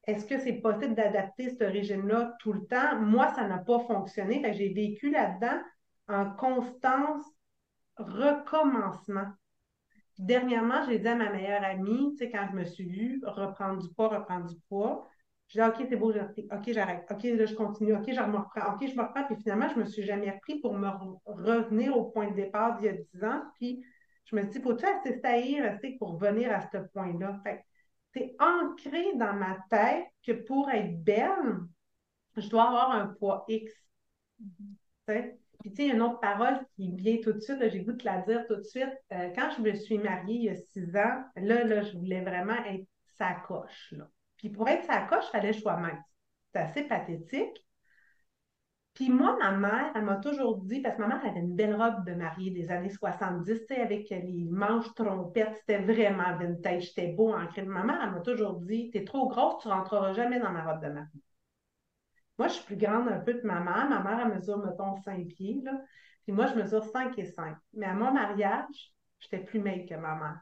est-ce 0.07 0.25
que 0.25 0.39
c'est 0.39 0.55
possible 0.55 0.95
d'adapter 0.95 1.51
ce 1.51 1.65
régime-là 1.65 2.35
tout 2.41 2.53
le 2.53 2.65
temps? 2.67 3.01
Moi, 3.01 3.29
ça 3.35 3.47
n'a 3.47 3.59
pas 3.59 3.81
fonctionné. 3.81 4.43
J'ai 4.55 4.73
vécu 4.73 5.11
là-dedans 5.11 5.61
en 6.09 6.31
constance 6.31 7.25
recommencement. 7.97 9.27
Dernièrement, 10.19 10.85
j'ai 10.87 10.99
dit 10.99 11.09
à 11.09 11.15
ma 11.15 11.31
meilleure 11.31 11.65
amie, 11.65 12.17
quand 12.33 12.47
je 12.51 12.57
me 12.57 12.65
suis 12.65 12.87
vue 12.89 13.23
reprendre 13.25 13.83
du 13.83 13.93
poids, 13.95 14.09
reprendre 14.09 14.47
du 14.47 14.57
poids, 14.69 15.07
je 15.51 15.61
dis, 15.61 15.69
OK, 15.69 15.85
c'est 15.89 15.97
beau, 15.97 16.13
j'ai. 16.13 16.21
OK, 16.21 16.73
j'arrête. 16.73 17.05
OK, 17.11 17.25
là, 17.25 17.45
je 17.45 17.55
continue. 17.55 17.97
OK, 17.97 18.05
je 18.07 18.21
me 18.21 18.37
reprends. 18.37 18.73
OK, 18.73 18.87
je 18.87 18.97
me 18.97 19.03
reprends. 19.03 19.25
Puis 19.25 19.35
finalement, 19.37 19.69
je 19.69 19.75
ne 19.75 19.81
me 19.81 19.85
suis 19.85 20.05
jamais 20.05 20.31
repris 20.31 20.61
pour 20.61 20.75
me 20.75 20.89
revenir 21.27 21.97
au 21.97 22.05
point 22.05 22.31
de 22.31 22.37
départ 22.37 22.79
d'il 22.79 22.87
y 22.87 22.89
a 22.91 22.93
10 22.93 23.25
ans. 23.25 23.43
Puis 23.57 23.85
je 24.27 24.37
me 24.37 24.45
dit, 24.45 24.61
faut-tu 24.61 24.87
assez 24.87 25.21
assez 25.25 25.97
pour 25.99 26.13
revenir 26.13 26.53
à 26.53 26.61
ce 26.61 26.79
point-là? 26.93 27.41
Fait 27.43 27.65
c'est 28.13 28.35
ancré 28.39 29.15
dans 29.15 29.35
ma 29.35 29.57
tête 29.71 30.07
que 30.25 30.33
pour 30.33 30.71
être 30.71 31.03
belle, 31.03 31.61
je 32.37 32.49
dois 32.49 32.69
avoir 32.69 32.93
un 32.93 33.07
poids 33.07 33.45
X. 33.49 33.73
Puis, 35.07 35.71
tu 35.71 35.77
sais, 35.77 35.89
une 35.89 36.01
autre 36.01 36.21
parole 36.21 36.61
qui 36.77 36.93
vient 36.93 37.19
tout 37.23 37.33
de 37.33 37.41
suite, 37.41 37.59
j'ai 37.61 37.83
goût 37.83 37.93
de 37.93 38.05
la 38.05 38.19
dire 38.23 38.47
tout 38.47 38.57
de 38.57 38.63
suite. 38.63 38.93
Euh, 39.13 39.31
quand 39.35 39.51
je 39.57 39.63
me 39.63 39.75
suis 39.75 39.99
mariée 39.99 40.37
il 40.37 40.45
y 40.45 40.49
a 40.49 40.55
six 40.57 40.97
ans, 40.97 41.25
là, 41.37 41.65
là, 41.65 41.83
je 41.83 41.97
voulais 41.99 42.23
vraiment 42.23 42.65
être 42.65 42.87
sa 43.19 43.35
coche. 43.35 43.93
Là. 43.93 44.09
Puis 44.41 44.49
pour 44.49 44.67
être 44.69 44.85
sa 44.87 45.03
coche, 45.03 45.27
il 45.29 45.31
fallait 45.33 45.53
que 45.53 45.59
je 45.59 45.65
mince. 45.65 46.03
C'est 46.53 46.61
assez 46.61 46.83
pathétique. 46.85 47.63
Puis 48.95 49.11
moi, 49.11 49.37
ma 49.39 49.53
mère, 49.53 49.93
elle 49.95 50.05
m'a 50.05 50.17
toujours 50.17 50.57
dit, 50.65 50.81
parce 50.81 50.97
que 50.97 51.03
ma 51.03 51.09
mère 51.09 51.25
avait 51.25 51.41
une 51.41 51.55
belle 51.55 51.77
robe 51.77 52.07
de 52.07 52.15
mariée 52.15 52.51
des 52.51 52.71
années 52.71 52.89
70, 52.91 53.61
avec 53.71 54.09
les 54.09 54.47
manches 54.51 54.93
trompettes, 54.95 55.57
c'était 55.59 55.83
vraiment 55.83 56.37
vintage, 56.39 56.89
c'était 56.89 57.13
beau 57.13 57.35
en 57.35 57.47
crème. 57.49 57.67
Ma 57.69 57.85
mère, 57.85 58.01
elle 58.03 58.13
m'a 58.13 58.21
toujours 58.21 58.61
dit, 58.61 58.91
t'es 58.91 59.05
trop 59.05 59.29
grosse, 59.29 59.63
tu 59.63 59.69
rentreras 59.69 60.15
jamais 60.15 60.41
dans 60.41 60.51
ma 60.51 60.65
robe 60.65 60.83
de 60.83 60.89
mariée. 60.89 61.23
Moi, 62.39 62.49
je 62.49 62.55
suis 62.55 62.65
plus 62.65 62.77
grande 62.77 63.09
un 63.09 63.21
peu 63.21 63.35
que 63.35 63.47
ma 63.47 63.61
mère. 63.61 63.89
Ma 63.91 64.01
mère, 64.03 64.27
elle 64.27 64.39
mesure, 64.39 64.57
mettons, 64.59 64.97
5 65.03 65.29
pieds, 65.29 65.61
là. 65.63 65.73
Puis 66.23 66.33
moi, 66.33 66.47
je 66.47 66.55
mesure 66.55 66.85
5 66.85 67.19
et 67.19 67.27
5. 67.27 67.57
Mais 67.75 67.87
à 67.87 67.93
mon 67.93 68.11
mariage, 68.13 68.95
j'étais 69.19 69.45
plus 69.45 69.61
maigre 69.61 69.87
que 69.87 70.01
ma 70.01 70.15
mère. 70.15 70.41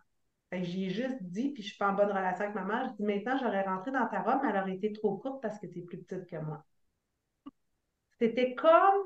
J'ai 0.51 0.89
juste 0.89 1.23
dit, 1.23 1.51
puis 1.51 1.63
je 1.63 1.69
suis 1.69 1.79
pas 1.79 1.91
en 1.91 1.95
bonne 1.95 2.09
relation 2.11 2.45
avec 2.45 2.55
ma 2.55 2.65
mère, 2.65 2.87
je 2.87 2.97
dis 2.97 3.03
maintenant, 3.03 3.37
j'aurais 3.39 3.63
rentré 3.63 3.91
dans 3.91 4.07
ta 4.07 4.23
robe, 4.23 4.41
mais 4.43 4.51
elle 4.51 4.61
aurait 4.61 4.75
été 4.77 4.93
trop 4.93 5.19
courte 5.19 5.43
parce 5.43 5.59
que 5.59 5.67
tu 5.67 5.81
es 5.81 5.83
plus 5.83 5.99
petite 5.99 6.27
que 6.27 6.37
moi. 6.37 6.65
C'était 8.19 8.55
comme 8.55 9.05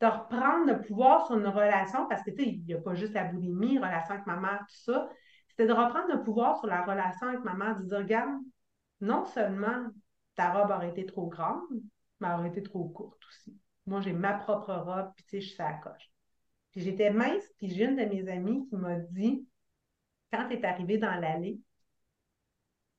de 0.00 0.06
reprendre 0.06 0.66
le 0.66 0.80
pouvoir 0.80 1.26
sur 1.26 1.36
une 1.36 1.46
relation, 1.46 2.06
parce 2.08 2.22
que 2.22 2.30
tu 2.30 2.42
sais, 2.42 2.48
il 2.48 2.64
n'y 2.64 2.74
a 2.74 2.78
pas 2.78 2.94
juste 2.94 3.12
la 3.12 3.24
boulimie, 3.24 3.78
relation 3.78 4.14
avec 4.14 4.26
ma 4.26 4.36
mère, 4.36 4.60
tout 4.60 4.92
ça. 4.92 5.10
C'était 5.48 5.66
de 5.66 5.72
reprendre 5.72 6.08
le 6.08 6.22
pouvoir 6.22 6.56
sur 6.58 6.68
la 6.68 6.82
relation 6.84 7.28
avec 7.28 7.44
ma 7.44 7.54
mère, 7.54 7.78
de 7.78 7.84
dire, 7.84 7.98
regarde, 7.98 8.40
non 9.02 9.26
seulement 9.26 9.88
ta 10.36 10.52
robe 10.52 10.70
aurait 10.70 10.90
été 10.90 11.04
trop 11.04 11.26
grande, 11.26 11.68
mais 12.18 12.28
elle 12.28 12.34
aurait 12.34 12.48
été 12.48 12.62
trop 12.62 12.88
courte 12.88 13.22
aussi. 13.28 13.54
Moi, 13.86 14.00
j'ai 14.00 14.12
ma 14.12 14.32
propre 14.32 14.72
robe, 14.72 15.12
puis 15.16 15.24
tu 15.24 15.30
sais, 15.30 15.40
je 15.42 15.48
suis 15.50 15.58
la 15.58 15.74
coche. 15.74 16.10
Puis 16.70 16.80
j'étais 16.80 17.10
mince, 17.10 17.44
puis 17.58 17.68
j'ai 17.68 17.84
une 17.84 17.96
de 17.96 18.04
mes 18.04 18.28
amies 18.30 18.66
qui 18.68 18.76
m'a 18.76 18.96
dit, 18.96 19.46
quand 20.32 20.48
tu 20.48 20.54
es 20.54 20.64
arrivée 20.64 20.98
dans 20.98 21.14
l'allée, 21.14 21.58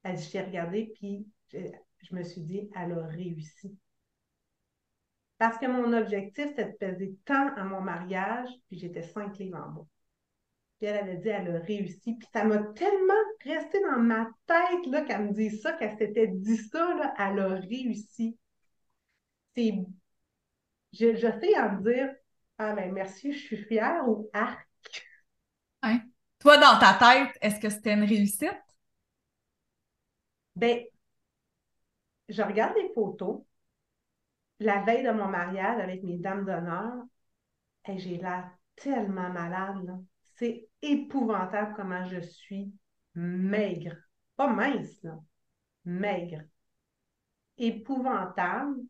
elle 0.03 0.15
dit, 0.15 0.23
je 0.23 0.31
t'ai 0.31 0.41
regardée, 0.41 0.91
puis 0.95 1.27
je, 1.51 1.59
je, 1.99 2.15
me 2.15 2.23
suis 2.23 2.41
dit, 2.41 2.69
elle 2.75 2.93
a 2.93 3.05
réussi. 3.07 3.77
Parce 5.37 5.57
que 5.57 5.65
mon 5.65 5.93
objectif, 5.93 6.47
c'était 6.49 6.65
de 6.65 6.77
peser 6.77 7.15
tant 7.25 7.53
à 7.55 7.63
mon 7.63 7.81
mariage, 7.81 8.49
puis 8.67 8.77
j'étais 8.77 9.01
cinq 9.01 9.37
livres 9.37 9.57
en 9.57 9.71
bas. 9.71 9.87
Puis 10.77 10.87
elle 10.87 10.97
avait 10.97 11.17
dit, 11.17 11.29
elle 11.29 11.55
a 11.55 11.59
réussi. 11.59 12.15
Puis 12.15 12.27
ça 12.33 12.43
m'a 12.43 12.57
tellement 12.57 13.13
resté 13.43 13.79
dans 13.81 13.99
ma 13.99 14.27
tête 14.47 14.85
là, 14.87 15.01
qu'elle 15.01 15.27
me 15.27 15.33
dit 15.33 15.49
ça, 15.57 15.73
qu'elle 15.73 15.97
s'était 15.97 16.27
dit 16.27 16.57
ça, 16.57 16.95
là, 16.95 17.13
elle 17.19 17.39
a 17.39 17.47
réussi. 17.55 18.37
C'est. 19.55 19.73
Je, 20.93 21.15
je 21.15 21.39
sais 21.39 21.59
en 21.59 21.77
dire 21.81 22.13
Ah 22.57 22.73
ben 22.73 22.91
merci, 22.91 23.31
je 23.31 23.39
suis 23.39 23.57
fière 23.65 24.07
ou 24.07 24.29
arc. 24.33 24.67
Hein? 25.83 26.01
Toi, 26.41 26.57
dans 26.57 26.79
ta 26.79 26.93
tête, 26.95 27.37
est-ce 27.39 27.59
que 27.59 27.69
c'était 27.69 27.93
une 27.93 28.03
réussite? 28.03 28.59
Ben, 30.55 30.83
je 32.29 32.41
regarde 32.41 32.75
les 32.77 32.91
photos. 32.95 33.43
La 34.59 34.81
veille 34.81 35.03
de 35.03 35.11
mon 35.11 35.27
mariage 35.27 35.79
avec 35.79 36.03
mes 36.03 36.17
dames 36.17 36.45
d'honneur, 36.45 37.03
et 37.87 37.97
j'ai 37.99 38.17
l'air 38.17 38.49
tellement 38.75 39.29
malade. 39.29 40.03
C'est 40.35 40.67
épouvantable 40.81 41.75
comment 41.75 42.05
je 42.05 42.21
suis 42.21 42.73
maigre. 43.13 43.95
Pas 44.35 44.47
mince, 44.47 45.01
là. 45.03 45.19
Maigre. 45.85 46.41
Épouvantable. 47.57 48.81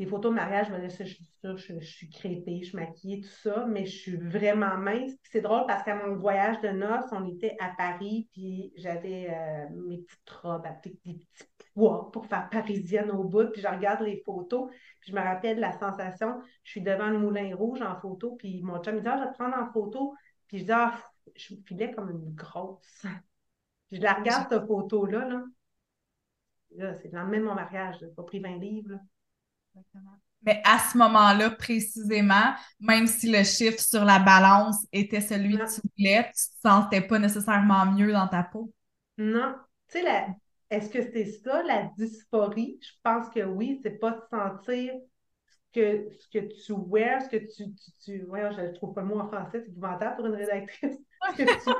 Les 0.00 0.06
photos 0.06 0.30
de 0.30 0.36
mariage, 0.36 0.68
je 0.68 0.72
me 0.72 0.88
dis, 0.88 0.96
je 0.98 1.04
suis 1.04 1.30
sûre, 1.42 1.58
je, 1.58 1.78
suis 1.80 2.08
crépée, 2.08 2.60
je 2.62 2.68
suis 2.68 2.76
maquillée, 2.76 3.20
tout 3.20 3.28
ça, 3.42 3.66
mais 3.66 3.84
je 3.84 3.98
suis 3.98 4.16
vraiment 4.16 4.78
mince. 4.78 5.12
C'est 5.24 5.42
drôle 5.42 5.66
parce 5.66 5.82
qu'à 5.82 5.94
mon 5.94 6.16
voyage 6.16 6.58
de 6.62 6.70
noces, 6.70 7.04
on 7.12 7.28
était 7.28 7.54
à 7.60 7.68
Paris, 7.76 8.26
puis 8.32 8.72
j'avais 8.76 9.28
euh, 9.28 9.66
mes 9.88 9.98
petites 9.98 10.30
robes 10.30 10.64
avec 10.64 10.84
des 11.04 11.18
petits 11.18 11.44
poids 11.74 12.10
pour 12.12 12.24
faire 12.24 12.48
parisienne 12.48 13.10
au 13.10 13.24
bout, 13.24 13.52
puis 13.52 13.60
je 13.60 13.68
regarde 13.68 14.00
les 14.00 14.22
photos, 14.24 14.70
puis 15.00 15.12
je 15.12 15.14
me 15.14 15.20
rappelle 15.20 15.60
la 15.60 15.78
sensation, 15.78 16.40
je 16.64 16.70
suis 16.70 16.80
devant 16.80 17.10
le 17.10 17.18
Moulin 17.18 17.54
Rouge 17.54 17.82
en 17.82 18.00
photo, 18.00 18.36
puis 18.36 18.62
mon 18.62 18.82
chum 18.82 18.94
me 18.94 19.00
dit, 19.02 19.06
ah, 19.06 19.18
je 19.18 19.24
vais 19.24 19.32
te 19.32 19.36
prendre 19.36 19.58
en 19.58 19.70
photo, 19.70 20.14
puis 20.48 20.60
je 20.60 20.64
dis, 20.64 20.72
ah, 20.72 20.98
je 21.36 21.54
me 21.54 21.60
filais 21.60 21.92
comme 21.92 22.08
une 22.08 22.34
grosse. 22.34 23.04
je 23.92 24.00
la 24.00 24.14
regarde, 24.14 24.46
cette 24.48 24.66
photo-là, 24.66 25.28
là. 25.28 25.44
là 26.76 26.94
c'est 26.94 27.12
le 27.12 27.18
lendemain 27.18 27.40
de 27.40 27.44
mon 27.44 27.54
mariage, 27.54 27.98
j'ai 28.00 28.06
pas 28.06 28.22
pris 28.22 28.40
20 28.40 28.56
livres, 28.56 28.98
Mais 30.42 30.62
à 30.64 30.78
ce 30.78 30.96
moment-là, 30.96 31.50
précisément, 31.50 32.54
même 32.80 33.06
si 33.06 33.30
le 33.30 33.44
chiffre 33.44 33.78
sur 33.78 34.04
la 34.04 34.18
balance 34.18 34.86
était 34.92 35.20
celui 35.20 35.58
que 35.58 35.74
tu 35.74 35.80
voulais, 35.98 36.24
tu 36.28 36.32
te 36.32 36.68
sentais 36.68 37.02
pas 37.02 37.18
nécessairement 37.18 37.86
mieux 37.86 38.12
dans 38.12 38.26
ta 38.26 38.42
peau? 38.42 38.72
Non. 39.18 39.54
Tu 39.88 39.98
sais, 39.98 40.02
la, 40.02 40.28
est-ce 40.70 40.88
que 40.88 41.02
c'est 41.02 41.26
ça, 41.26 41.62
la 41.62 41.90
dysphorie? 41.98 42.78
Je 42.80 42.92
pense 43.02 43.28
que 43.28 43.40
oui, 43.40 43.80
c'est 43.82 43.98
pas 43.98 44.12
de 44.12 44.20
sentir 44.30 44.94
ce 45.46 45.80
que, 45.80 46.08
ce 46.10 46.28
que 46.28 46.64
tu 46.64 46.72
wears, 46.72 47.22
ce 47.22 47.28
que 47.28 47.36
tu. 47.36 47.74
tu, 47.74 47.90
tu 48.02 48.24
ouais, 48.24 48.50
je 48.54 48.60
ne 48.62 48.72
trouve 48.72 48.94
pas 48.94 49.02
le 49.02 49.08
mot 49.08 49.20
en 49.20 49.28
français, 49.28 49.60
c'est 49.60 49.70
épouvantable 49.70 50.16
pour 50.16 50.26
une 50.26 50.36
rédactrice. 50.36 50.96
ce 51.36 51.36
que 51.36 51.42
tu. 51.64 51.70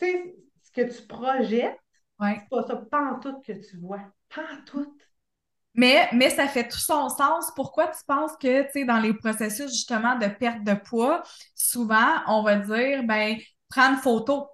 sais, 0.00 0.36
ce 0.62 0.70
que 0.72 0.96
tu 0.96 1.06
projettes, 1.06 1.78
c'est 2.20 2.48
pas 2.48 2.66
ça, 2.66 2.76
pas 2.76 3.12
en 3.12 3.20
tout 3.20 3.40
que 3.42 3.52
tu 3.52 3.76
vois. 3.78 4.00
Pas 4.34 4.42
en 4.42 4.64
tout. 4.64 4.96
Mais, 5.74 6.08
mais 6.12 6.30
ça 6.30 6.48
fait 6.48 6.68
tout 6.68 6.78
son 6.78 7.08
sens. 7.08 7.52
Pourquoi 7.54 7.88
tu 7.88 8.00
penses 8.06 8.32
que, 8.40 8.62
tu 8.64 8.68
sais, 8.72 8.84
dans 8.84 8.98
les 8.98 9.14
processus 9.14 9.70
justement 9.70 10.16
de 10.18 10.26
perte 10.26 10.64
de 10.64 10.74
poids, 10.74 11.22
souvent, 11.54 12.20
on 12.26 12.42
va 12.42 12.56
dire, 12.56 13.04
ben, 13.04 13.36
prendre 13.68 13.98
photo 14.00 14.48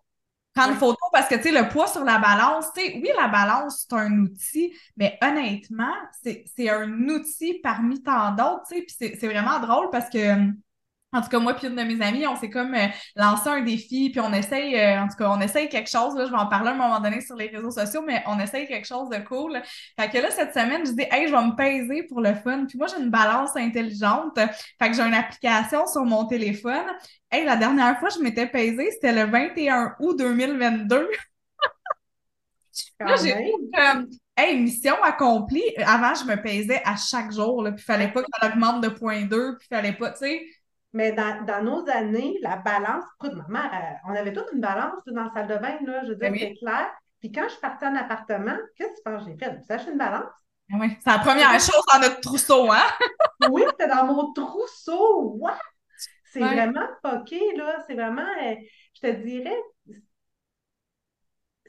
prendre 0.55 0.77
photo 0.77 0.99
parce 1.13 1.29
que, 1.29 1.35
tu 1.35 1.43
sais, 1.45 1.51
le 1.53 1.69
poids 1.69 1.89
sur 1.89 2.05
la 2.05 2.19
balance, 2.19 2.67
tu 2.75 2.81
sais, 2.81 2.95
oui, 3.03 3.09
la 3.21 3.29
balance, 3.29 3.87
c'est 3.89 3.97
un 3.97 4.19
outil, 4.21 4.73
mais 4.97 5.19
honnêtement, 5.23 5.93
c'est 6.23 6.71
un 6.71 7.09
outil 7.09 7.59
parmi 7.63 8.03
tant 8.03 8.31
d'autres, 8.31 8.63
tu 8.69 8.77
sais, 8.77 8.83
puis 8.83 9.17
c'est 9.19 9.27
vraiment 9.27 9.59
drôle 9.61 9.91
parce 9.91 10.09
que 10.09 10.19
en 11.15 11.23
tout 11.23 11.29
cas, 11.29 11.39
moi 11.39 11.55
puis 11.55 11.69
une 11.69 11.77
de 11.77 11.83
mes 11.83 12.05
amies, 12.05 12.27
on 12.27 12.37
s'est 12.37 12.51
comme 12.51 12.75
euh, 12.75 12.87
lancé 13.15 13.49
un 13.49 13.61
défi, 13.61 14.11
puis 14.11 14.21
on 14.21 14.33
essaye, 14.33 14.77
euh, 14.77 15.01
en 15.01 15.09
tout 15.09 15.17
cas, 15.17 15.31
on 15.31 15.41
essaye 15.41 15.69
quelque 15.69 15.89
chose, 15.89 16.17
là, 16.17 16.27
je 16.27 16.31
vais 16.31 16.37
en 16.37 16.47
parler 16.47 16.71
à 16.71 16.73
un 16.73 16.77
moment 16.77 16.99
donné 16.99 17.21
sur 17.21 17.37
les 17.37 17.47
réseaux 17.47 17.71
sociaux, 17.71 18.03
mais 18.05 18.23
on 18.27 18.39
essaye 18.41 18.67
quelque 18.67 18.87
chose 18.87 19.09
de 19.09 19.19
cool. 19.19 19.63
Fait 19.99 20.11
que 20.11 20.19
là, 20.19 20.31
cette 20.31 20.53
semaine, 20.53 20.85
je 20.85 20.93
dis, 20.93 21.07
hey, 21.11 21.29
je 21.29 21.33
vais 21.33 21.43
me 21.43 21.55
peser 21.55 22.03
pour 22.05 22.21
le 22.21 22.35
fun. 22.35 22.67
Puis 22.67 22.77
moi, 22.79 22.89
j'ai 22.89 23.03
une 23.03 23.11
balance 23.11 23.57
intelligente. 23.57 24.37
Fait 24.37 24.91
que 24.91 24.97
j'ai 24.97 25.03
une 25.03 25.15
application 25.15 25.87
sur 25.87 26.05
mon 26.05 26.27
téléphone. 26.27 26.87
Hey, 27.31 27.45
la 27.45 27.57
dernière 27.57 27.99
fois, 28.01 28.09
je 28.09 28.19
m'étais 28.19 28.47
pesée, 28.47 28.91
c'était 28.91 29.13
le 29.13 29.31
21 29.31 29.95
août 30.01 30.19
2022. 30.19 31.09
là, 33.01 33.15
j'ai 33.23 33.35
comme, 33.73 34.09
hey, 34.37 34.59
mission 34.61 35.01
accomplie. 35.03 35.63
Avant, 35.87 36.15
je 36.15 36.25
me 36.25 36.43
pesais 36.43 36.83
à 36.85 36.97
chaque 36.97 37.31
jour, 37.31 37.63
là, 37.63 37.71
puis 37.71 37.83
il 37.83 37.85
fallait 37.85 38.13
pas 38.13 38.23
qu'elle 38.23 38.51
augmente 38.51 38.83
de 38.83 38.89
0.2, 38.89 39.29
puis 39.29 39.69
il 39.71 39.75
fallait 39.77 39.93
pas, 39.93 40.11
tu 40.11 40.19
sais 40.19 40.43
mais 40.95 41.13
dans, 41.13 41.45
dans, 41.45 41.63
nos 41.63 41.89
années, 41.91 42.39
la 42.41 42.57
balance, 42.57 43.05
écoute, 43.21 43.35
maman, 43.35 43.69
on 44.07 44.15
avait 44.15 44.33
toute 44.33 44.51
une 44.53 44.61
balance 44.61 45.03
dans 45.07 45.25
la 45.25 45.31
salle 45.35 45.49
de 45.49 45.57
bain, 45.57 45.77
là, 45.85 46.05
je 46.05 46.11
veux 46.11 46.17
dire, 46.17 46.31
ben 46.31 46.39
c'est 46.39 46.55
clair. 46.55 46.89
Puis 47.19 47.33
quand 47.33 47.43
je 47.45 47.51
suis 47.51 47.61
partie 47.61 47.85
en 47.85 47.97
appartement, 47.97 48.57
qu'est-ce 48.77 48.91
que 48.91 48.97
tu 48.97 49.03
penses 49.05 49.25
que 49.25 49.31
j'ai 49.31 49.37
fait? 49.37 49.73
Acheté 49.73 49.91
une 49.91 49.99
balance? 49.99 50.31
Ben 50.69 50.79
oui, 50.81 50.97
c'est 51.01 51.11
la 51.11 51.19
première 51.19 51.51
chose 51.55 51.83
dans 51.93 52.01
notre 52.01 52.21
trousseau, 52.21 52.71
hein? 52.71 52.87
oui, 53.51 53.65
c'était 53.71 53.89
dans 53.89 54.07
mon 54.07 54.33
trousseau. 54.33 55.35
What? 55.41 55.59
C'est 56.33 56.41
vraiment 56.41 56.87
poqué, 57.03 57.41
là. 57.57 57.85
C'est 57.89 57.95
vraiment, 57.95 58.23
euh, 58.23 58.55
je 58.95 59.01
te 59.01 59.11
dirais, 59.23 59.61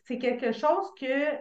c'est 0.05 0.19
quelque 0.19 0.51
chose 0.51 0.93
que 0.99 1.31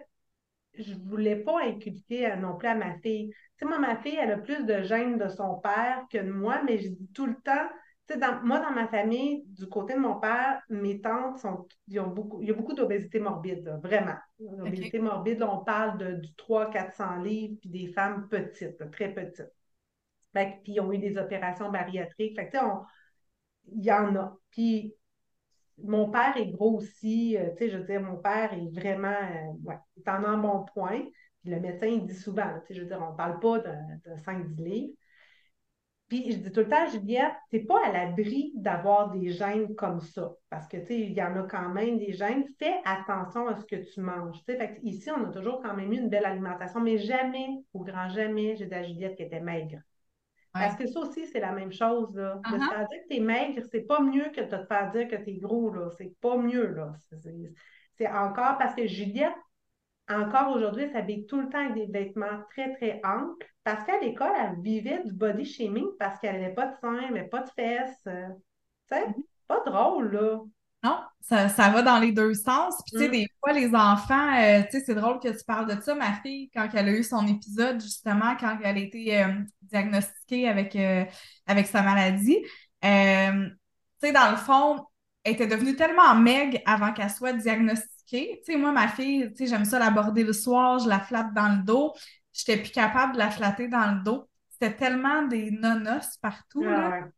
je 0.77 0.95
ne 0.95 1.09
voulais 1.09 1.37
pas 1.37 1.63
inculquer 1.63 2.35
non 2.37 2.57
plus 2.57 2.69
à 2.69 2.75
ma 2.75 2.99
fille. 2.99 3.31
Tu 3.31 3.37
sais, 3.59 3.65
moi, 3.67 3.79
ma 3.79 3.97
fille, 3.97 4.17
elle 4.21 4.33
a 4.33 4.39
plus 4.39 4.65
de 4.65 4.83
gènes 4.83 5.19
de 5.19 5.29
son 5.29 5.57
père 5.57 6.05
que 6.11 6.19
de 6.19 6.31
moi, 6.31 6.63
mais 6.65 6.79
je 6.79 6.89
dis 6.89 7.09
tout 7.15 7.27
le 7.27 7.37
temps, 7.37 7.69
tu 8.07 8.15
sais, 8.15 8.21
dans, 8.21 8.43
moi, 8.43 8.61
dans 8.61 8.73
ma 8.73 8.89
famille, 8.89 9.45
du 9.47 9.67
côté 9.67 9.95
de 9.95 10.01
mon 10.01 10.19
père, 10.19 10.61
mes 10.69 11.01
tantes 11.01 11.39
sont, 11.39 11.67
ils 11.89 12.01
ont 12.01 12.09
beaucoup, 12.09 12.43
il 12.43 12.49
y 12.49 12.51
a 12.51 12.55
beaucoup 12.55 12.75
d'obésité 12.75 13.21
morbide, 13.21 13.79
vraiment. 13.83 14.17
L'obésité 14.39 14.99
morbide, 14.99 15.43
on 15.43 15.65
parle 15.65 15.99
de, 15.99 16.13
du 16.17 16.29
300-400 16.35 17.23
livres, 17.23 17.57
puis 17.61 17.71
des 17.71 17.93
femmes 17.93 18.29
petites, 18.29 18.91
très 18.91 19.15
petites. 19.15 19.53
puis 20.33 20.73
ils 20.73 20.81
ont 20.81 20.93
eu 20.93 20.99
des 20.99 21.17
opérations 21.17 21.71
bariatriques. 21.71 22.37
Fait 22.37 22.47
que, 22.49 22.59
tu 22.59 22.59
sais, 22.59 22.65
il 23.73 23.85
y 23.85 23.93
en 23.93 24.15
a. 24.17 24.37
Puis 24.51 24.95
mon 25.83 26.11
père 26.11 26.37
est 26.37 26.51
gros 26.51 26.77
aussi, 26.79 27.37
euh, 27.37 27.51
tu 27.53 27.59
sais, 27.65 27.71
je 27.71 27.79
veux 27.79 27.85
dire, 27.85 28.01
mon 28.01 28.17
père 28.17 28.53
est 28.53 28.69
vraiment, 28.73 29.09
euh, 29.09 29.53
ouais, 29.65 29.79
est 29.97 30.09
en 30.09 30.25
un 30.25 30.39
bon 30.39 30.65
point. 30.75 31.03
Puis 31.43 31.51
le 31.51 31.61
médecin, 31.61 31.87
il 31.87 32.07
dit 32.07 32.15
souvent, 32.15 32.49
tu 32.61 32.69
sais, 32.69 32.75
je 32.75 32.81
veux 32.83 32.87
dire, 32.89 33.03
on 33.03 33.13
ne 33.13 33.17
parle 33.17 33.39
pas 33.41 33.59
de, 33.59 33.71
de 34.11 34.17
5-10 34.23 34.63
livres. 34.63 34.95
Puis 36.09 36.33
je 36.33 36.37
dis 36.39 36.53
tout 36.53 36.61
le 36.61 36.69
temps, 36.69 36.87
Juliette, 36.91 37.33
tu 37.51 37.57
n'es 37.57 37.65
pas 37.65 37.87
à 37.87 37.93
l'abri 37.93 38.53
d'avoir 38.57 39.11
des 39.11 39.31
gènes 39.31 39.75
comme 39.75 40.01
ça. 40.01 40.33
Parce 40.51 40.69
que, 40.69 40.77
tu 40.77 40.87
sais, 40.87 41.01
il 41.01 41.13
y 41.13 41.23
en 41.23 41.37
a 41.37 41.43
quand 41.45 41.71
même 41.71 41.99
des 41.99 42.13
gènes. 42.13 42.45
Fais 42.59 42.75
attention 42.85 43.49
à 43.49 43.57
ce 43.57 43.65
que 43.65 43.77
tu 43.77 44.01
manges. 44.01 44.39
Tu 44.45 44.53
sais, 44.53 44.59
fait 44.59 44.79
ici, 44.83 45.11
on 45.11 45.25
a 45.25 45.33
toujours 45.33 45.61
quand 45.63 45.75
même 45.75 45.93
eu 45.93 45.97
une 45.97 46.11
belle 46.11 46.27
alimentation, 46.27 46.81
mais 46.81 46.99
jamais, 46.99 47.49
au 47.73 47.81
grand 47.81 48.09
jamais, 48.11 48.55
j'ai 48.57 48.67
dit 48.67 48.75
à 48.75 48.83
Juliette 48.83 49.17
qu'elle 49.17 49.27
était 49.29 49.41
maigre. 49.41 49.81
Parce 50.55 50.77
que 50.77 50.87
ça 50.87 51.01
aussi, 51.01 51.27
c'est 51.27 51.41
la 51.41 51.53
même 51.53 51.73
chose. 51.73 52.15
Là. 52.15 52.37
De 52.37 52.43
te 52.43 52.55
uh-huh. 52.55 52.69
faire 52.69 52.89
dire 52.89 52.99
que 53.03 53.09
tu 53.09 53.17
es 53.17 53.21
maigre, 53.21 53.63
c'est 53.73 53.87
pas 53.87 54.01
mieux 54.01 54.31
que 54.31 54.41
de 54.41 54.57
te 54.57 54.65
faire 54.67 54.91
dire 54.93 55.09
que 55.09 55.17
tu 55.17 55.31
es 55.31 55.37
gros. 55.39 55.73
Là. 55.73 55.91
C'est 55.99 56.15
pas 56.21 56.37
mieux. 56.37 56.69
Là. 56.69 56.93
C'est 57.97 58.09
encore 58.09 58.57
parce 58.57 58.75
que 58.75 58.87
Juliette, 58.87 59.35
encore 60.09 60.55
aujourd'hui, 60.55 60.89
s'habille 60.93 61.27
tout 61.27 61.41
le 61.41 61.49
temps 61.49 61.59
avec 61.59 61.75
des 61.75 61.87
vêtements 61.87 62.43
très, 62.51 62.73
très 62.75 63.01
amples. 63.03 63.47
Parce 63.65 63.85
qu'à 63.85 63.99
l'école, 63.99 64.33
elle 64.39 64.61
vivait 64.61 65.03
du 65.03 65.13
body 65.13 65.45
shaming 65.45 65.89
parce 65.99 66.21
qu'elle 66.21 66.41
n'avait 66.41 66.55
pas 66.55 66.67
de 66.67 66.77
seins, 66.77 67.01
elle 67.01 67.15
n'avait 67.15 67.29
pas 67.29 67.43
de 67.43 67.51
fesses. 67.51 68.07
Euh, 68.07 68.29
tu 68.89 68.97
sais, 68.97 69.07
mm-hmm. 69.07 69.25
pas 69.49 69.61
drôle, 69.67 70.13
là. 70.13 70.41
Non, 70.85 71.01
ça, 71.23 71.49
va 71.71 71.81
dans 71.81 71.99
les 71.99 72.13
deux 72.13 72.35
sens. 72.35 72.75
Puis, 72.85 72.93
tu 72.93 72.99
sais, 72.99 73.09
mm. 73.09 73.13
des 73.13 73.27
fois, 73.41 73.53
les 73.55 73.75
enfants, 73.75 74.37
euh, 74.37 74.63
tu 74.65 74.79
sais, 74.79 74.85
c'est 74.85 74.95
drôle 74.95 75.19
que 75.19 75.29
tu 75.29 75.45
parles 75.47 75.75
de 75.75 75.81
ça. 75.81 75.95
Ma 75.95 76.13
fille, 76.21 76.51
quand 76.55 76.69
elle 76.75 76.89
a 76.89 76.93
eu 76.93 77.03
son 77.03 77.27
épisode, 77.27 77.81
justement, 77.81 78.37
quand 78.39 78.59
elle 78.63 78.77
a 78.77 78.81
été 78.81 79.23
euh, 79.23 79.33
diagnostiquée 79.63 80.47
avec, 80.47 80.77
euh, 80.77 81.05
avec 81.47 81.67
sa 81.69 81.81
maladie, 81.81 82.39
tu 82.43 82.49
sais, 82.83 84.13
dans 84.13 84.31
le 84.31 84.37
fond, 84.37 84.85
elle 85.25 85.33
était 85.33 85.47
devenue 85.47 85.75
tellement 85.75 86.15
maigre 86.15 86.59
avant 86.67 86.93
qu'elle 86.93 87.09
soit 87.09 87.33
diagnostiquée. 87.33 88.43
Tu 88.45 88.53
sais, 88.53 88.59
moi, 88.59 88.73
ma 88.73 88.89
fille, 88.89 89.31
tu 89.31 89.37
sais, 89.39 89.47
j'aime 89.47 89.65
ça 89.65 89.79
l'aborder 89.79 90.23
le 90.23 90.35
soir, 90.35 90.81
je 90.81 90.89
la 90.89 91.01
flatte 91.01 91.33
dans 91.33 91.49
le 91.49 91.63
dos. 91.63 91.95
J'étais 92.35 92.59
plus 92.59 92.73
capable 92.73 93.15
de 93.15 93.19
la 93.19 93.31
flatter 93.31 93.69
dans 93.69 93.91
le 93.93 94.03
dos. 94.03 94.29
C'était 94.51 94.77
tellement 94.77 95.23
des 95.23 95.51
nonos 95.51 96.19
partout, 96.21 96.63
là, 96.63 97.09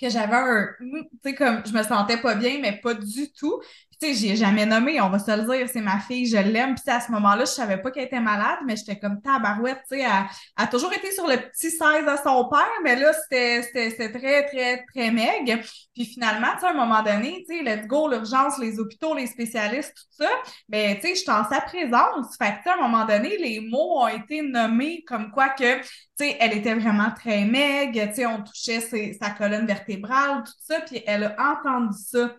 que 0.00 0.08
j'avais 0.10 0.34
un... 0.36 0.68
Tu 0.80 1.08
sais, 1.24 1.34
comme, 1.34 1.62
je 1.66 1.72
me 1.72 1.82
sentais 1.82 2.18
pas 2.20 2.34
bien, 2.34 2.60
mais 2.60 2.80
pas 2.80 2.94
du 2.94 3.32
tout 3.32 3.60
tu 4.00 4.06
sais, 4.06 4.14
j'ai 4.14 4.36
jamais 4.36 4.66
nommé, 4.66 5.00
on 5.00 5.10
va 5.10 5.18
se 5.18 5.30
le 5.30 5.42
dire, 5.42 5.68
c'est 5.72 5.80
ma 5.80 5.98
fille, 6.00 6.26
je 6.26 6.36
l'aime. 6.36 6.74
Puis 6.74 6.84
à 6.86 7.00
ce 7.00 7.10
moment-là, 7.12 7.44
je 7.44 7.50
savais 7.50 7.78
pas 7.78 7.90
qu'elle 7.90 8.04
était 8.04 8.20
malade, 8.20 8.58
mais 8.66 8.76
j'étais 8.76 8.98
comme 8.98 9.20
tabarouette, 9.20 9.80
tu 9.90 9.96
sais, 9.96 10.02
elle, 10.02 10.26
a 10.56 10.66
toujours 10.66 10.92
été 10.92 11.10
sur 11.12 11.26
le 11.26 11.36
petit 11.36 11.70
16 11.70 11.80
à 12.06 12.16
son 12.22 12.48
père, 12.48 12.70
mais 12.82 12.96
là, 12.96 13.12
c'était 13.12 14.10
très, 14.10 14.46
très, 14.46 14.84
très 14.86 15.10
maigre. 15.10 15.62
Puis 15.94 16.04
finalement, 16.06 16.52
tu 16.54 16.60
sais, 16.60 16.66
à 16.66 16.70
un 16.70 16.74
moment 16.74 17.02
donné, 17.02 17.44
tu 17.48 17.56
sais, 17.56 17.62
let's 17.62 17.86
go, 17.86 18.08
l'urgence, 18.08 18.58
les 18.58 18.78
hôpitaux, 18.78 19.14
les 19.14 19.26
spécialistes, 19.26 19.94
tout 19.94 20.24
ça, 20.24 20.30
mais 20.68 20.98
tu 21.00 21.08
sais, 21.08 21.24
je 21.24 21.30
en 21.30 21.48
sa 21.48 21.60
présence. 21.60 22.36
Fait 22.36 22.58
que, 22.62 22.68
à 22.68 22.74
un 22.74 22.88
moment 22.88 23.04
donné, 23.04 23.36
les 23.38 23.60
mots 23.60 24.00
ont 24.02 24.08
été 24.08 24.42
nommés 24.42 25.02
comme 25.06 25.30
quoi 25.30 25.50
que, 25.50 25.80
tu 25.80 25.86
sais, 26.18 26.36
elle 26.40 26.52
était 26.52 26.74
vraiment 26.74 27.10
très 27.10 27.44
maigre, 27.44 28.08
tu 28.08 28.14
sais, 28.14 28.26
on 28.26 28.42
touchait 28.42 28.80
sa 29.20 29.30
colonne 29.30 29.66
vertébrale, 29.66 30.42
tout 30.44 30.52
ça, 30.60 30.80
puis 30.80 31.02
elle 31.06 31.24
a 31.24 31.52
entendu 31.52 31.96
ça 31.98 32.30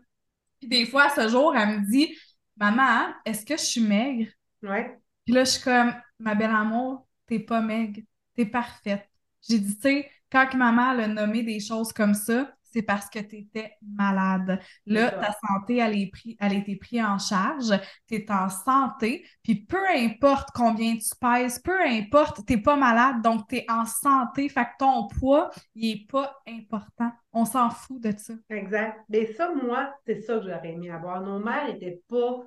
des 0.67 0.85
fois, 0.85 1.09
ce 1.09 1.27
jour, 1.29 1.55
elle 1.55 1.81
me 1.81 1.91
dit 1.91 2.15
Maman, 2.57 3.13
est-ce 3.25 3.45
que 3.45 3.57
je 3.57 3.63
suis 3.63 3.81
maigre? 3.81 4.29
Ouais. 4.63 4.97
Puis 5.25 5.33
là, 5.33 5.43
je 5.43 5.51
suis 5.51 5.63
comme 5.63 5.93
Ma 6.19 6.35
belle 6.35 6.51
amour, 6.51 7.07
t'es 7.27 7.39
pas 7.39 7.61
maigre, 7.61 8.01
t'es 8.35 8.45
parfaite. 8.45 9.09
J'ai 9.47 9.59
dit, 9.59 9.75
tu 9.75 9.81
sais, 9.81 10.11
quand 10.31 10.53
maman 10.55 10.97
a 10.97 11.07
nommé 11.07 11.43
des 11.43 11.59
choses 11.59 11.91
comme 11.91 12.13
ça, 12.13 12.54
c'est 12.75 12.81
parce 12.81 13.09
que 13.09 13.19
tu 13.19 13.37
étais 13.37 13.71
malade. 13.81 14.59
Là, 14.85 15.11
ta 15.11 15.31
santé, 15.47 15.77
elle, 15.77 15.97
est 15.97 16.11
pris, 16.11 16.35
elle 16.41 16.51
a 16.51 16.55
été 16.55 16.75
prise 16.75 17.01
en 17.01 17.17
charge, 17.17 17.71
tu 18.05 18.15
es 18.15 18.29
en 18.29 18.49
santé, 18.49 19.25
puis 19.43 19.65
peu 19.65 19.79
importe 19.95 20.49
combien 20.53 20.97
tu 20.97 21.09
pèses, 21.19 21.59
peu 21.59 21.81
importe, 21.81 22.45
tu 22.45 22.53
n'es 22.53 22.61
pas 22.61 22.75
malade, 22.75 23.21
donc 23.21 23.47
tu 23.47 23.57
es 23.57 23.65
en 23.69 23.85
santé, 23.85 24.49
fait 24.49 24.65
que 24.65 24.77
ton 24.79 25.07
poids, 25.07 25.51
il 25.73 25.95
n'est 25.95 26.05
pas 26.05 26.35
important. 26.47 27.11
On 27.31 27.45
s'en 27.45 27.69
fout 27.69 28.01
de 28.01 28.11
ça. 28.17 28.33
Exact. 28.49 28.99
Mais 29.07 29.33
ça, 29.33 29.53
moi, 29.53 29.93
c'est 30.05 30.19
ça 30.19 30.35
que 30.35 30.41
j'aurais 30.43 30.71
aimé 30.71 30.89
avoir. 30.89 31.21
Nos 31.21 31.39
mères 31.39 31.67
n'étaient 31.67 32.01
pas. 32.09 32.43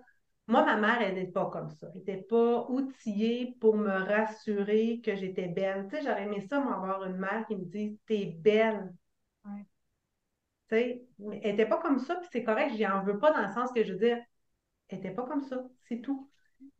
Moi, 0.47 0.65
ma 0.65 0.77
mère, 0.77 1.01
elle 1.01 1.15
n'était 1.15 1.33
pas 1.33 1.47
comme 1.47 1.71
ça. 1.71 1.89
Elle 1.93 2.01
n'était 2.01 2.23
pas 2.23 2.67
outillée 2.69 3.57
pour 3.61 3.77
me 3.77 3.91
rassurer 3.91 5.01
que 5.03 5.15
j'étais 5.15 5.49
belle. 5.49 5.89
Tu 5.91 5.97
sais, 5.97 6.03
j'aurais 6.03 6.25
aimé 6.25 6.47
ça, 6.49 6.61
moi, 6.61 6.75
avoir 6.75 7.05
une 7.05 7.17
mère 7.17 7.45
qui 7.47 7.57
me 7.57 7.65
dise 7.65 7.99
T'es 8.07 8.35
belle. 8.39 8.93
Ouais 9.47 9.65
elle 10.77 11.01
n'était 11.19 11.67
pas 11.67 11.79
comme 11.79 11.99
ça, 11.99 12.17
puis 12.17 12.29
c'est 12.33 12.45
correct, 12.45 12.75
je 12.79 12.85
en 12.85 13.03
veux 13.03 13.19
pas 13.19 13.33
dans 13.33 13.47
le 13.47 13.53
sens 13.53 13.71
que 13.73 13.85
je 13.85 13.93
veux 13.93 13.99
dire, 13.99 14.19
elle 14.89 14.99
n'était 14.99 15.11
pas 15.11 15.25
comme 15.25 15.43
ça, 15.43 15.63
c'est 15.89 16.01
tout. 16.01 16.29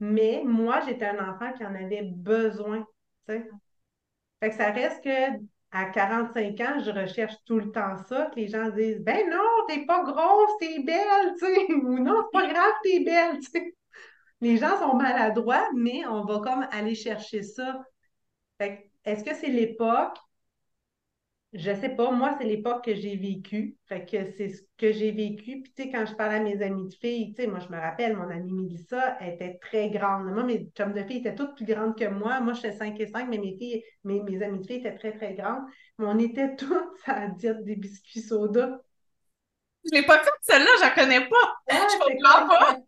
Mais 0.01 0.43
moi, 0.45 0.81
j'étais 0.87 1.07
un 1.07 1.31
enfant 1.31 1.53
qui 1.53 1.65
en 1.65 1.75
avait 1.75 2.03
besoin. 2.03 2.87
Fait 3.27 3.49
que 4.41 4.53
ça 4.55 4.71
reste 4.71 5.03
que 5.05 5.39
à 5.71 5.85
45 5.87 6.61
ans, 6.61 6.79
je 6.83 6.91
recherche 6.91 7.35
tout 7.45 7.59
le 7.59 7.71
temps 7.71 7.97
ça, 8.09 8.27
que 8.27 8.37
les 8.37 8.49
gens 8.49 8.71
disent 8.71 9.01
Ben 9.01 9.29
non, 9.29 9.67
t'es 9.69 9.85
pas 9.85 10.03
grosse, 10.03 10.51
t'es 10.61 10.81
belle, 10.83 11.35
tu 11.39 11.47
sais, 11.47 11.73
ou 11.75 11.99
non, 11.99 12.23
c'est 12.25 12.41
pas 12.41 12.47
grave, 12.47 12.73
t'es 12.83 13.01
belle, 13.01 13.39
tu 13.41 13.51
sais. 13.51 13.75
Les 14.41 14.57
gens 14.57 14.79
sont 14.79 14.95
maladroits, 14.97 15.69
mais 15.75 16.07
on 16.07 16.25
va 16.25 16.39
comme 16.39 16.67
aller 16.71 16.95
chercher 16.95 17.43
ça. 17.43 17.83
Fait 18.61 18.91
est-ce 19.05 19.25
que 19.25 19.35
c'est 19.35 19.49
l'époque? 19.49 20.17
Je 21.55 21.75
sais 21.75 21.89
pas, 21.97 22.11
moi, 22.11 22.37
c'est 22.39 22.45
l'époque 22.47 22.85
que 22.85 22.95
j'ai 22.95 23.17
vécue. 23.17 23.79
Fait 23.87 24.05
que 24.05 24.31
c'est 24.33 24.51
ce 24.51 24.63
que 24.77 24.93
j'ai 24.93 25.13
vécu. 25.13 25.63
Puis, 25.63 25.73
tu 25.75 25.83
sais, 25.85 25.91
quand 25.91 26.05
je 26.05 26.15
parlais 26.15 26.37
à 26.37 26.41
mes 26.43 26.61
amis 26.63 26.89
de 26.89 26.95
filles, 26.95 27.33
tu 27.35 27.43
sais, 27.43 27.49
moi, 27.49 27.59
je 27.61 27.69
me 27.69 27.79
rappelle, 27.81 28.17
mon 28.17 28.29
amie 28.29 28.53
Mélissa 28.53 29.17
était 29.27 29.59
très 29.59 29.89
grande. 29.89 30.27
Moi, 30.27 30.45
mes 30.45 30.71
chums 30.77 30.93
de 30.93 31.03
filles 31.05 31.19
étaient 31.19 31.35
toutes 31.35 31.57
plus 31.57 31.65
grandes 31.65 31.97
que 31.99 32.05
moi. 32.07 32.41
Moi, 32.41 32.53
j'étais 32.53 32.73
5 32.73 33.01
et 33.01 33.07
5, 33.07 33.29
mais 33.31 33.39
mes 33.39 33.57
filles, 33.57 33.83
mes, 34.05 34.23
mes 34.23 34.43
amies 34.43 34.59
de 34.61 34.67
filles 34.67 34.77
étaient 34.77 34.95
très, 34.97 35.13
très 35.17 35.35
grandes. 35.35 35.63
Mais 35.99 36.05
on 36.07 36.19
était 36.19 36.55
toutes 36.57 36.99
à 37.07 37.29
dire 37.29 37.63
des 37.63 37.77
biscuits 37.77 38.21
soda. 38.21 38.83
Je 39.91 39.99
l'ai 39.99 40.07
pas 40.07 40.19
faite, 40.19 40.33
celle-là, 40.43 40.71
je 40.77 40.83
la 40.83 40.91
connais 40.91 41.29
pas. 41.29 41.57
je 41.69 41.99
comprends 41.99 42.49
pas. 42.49 42.79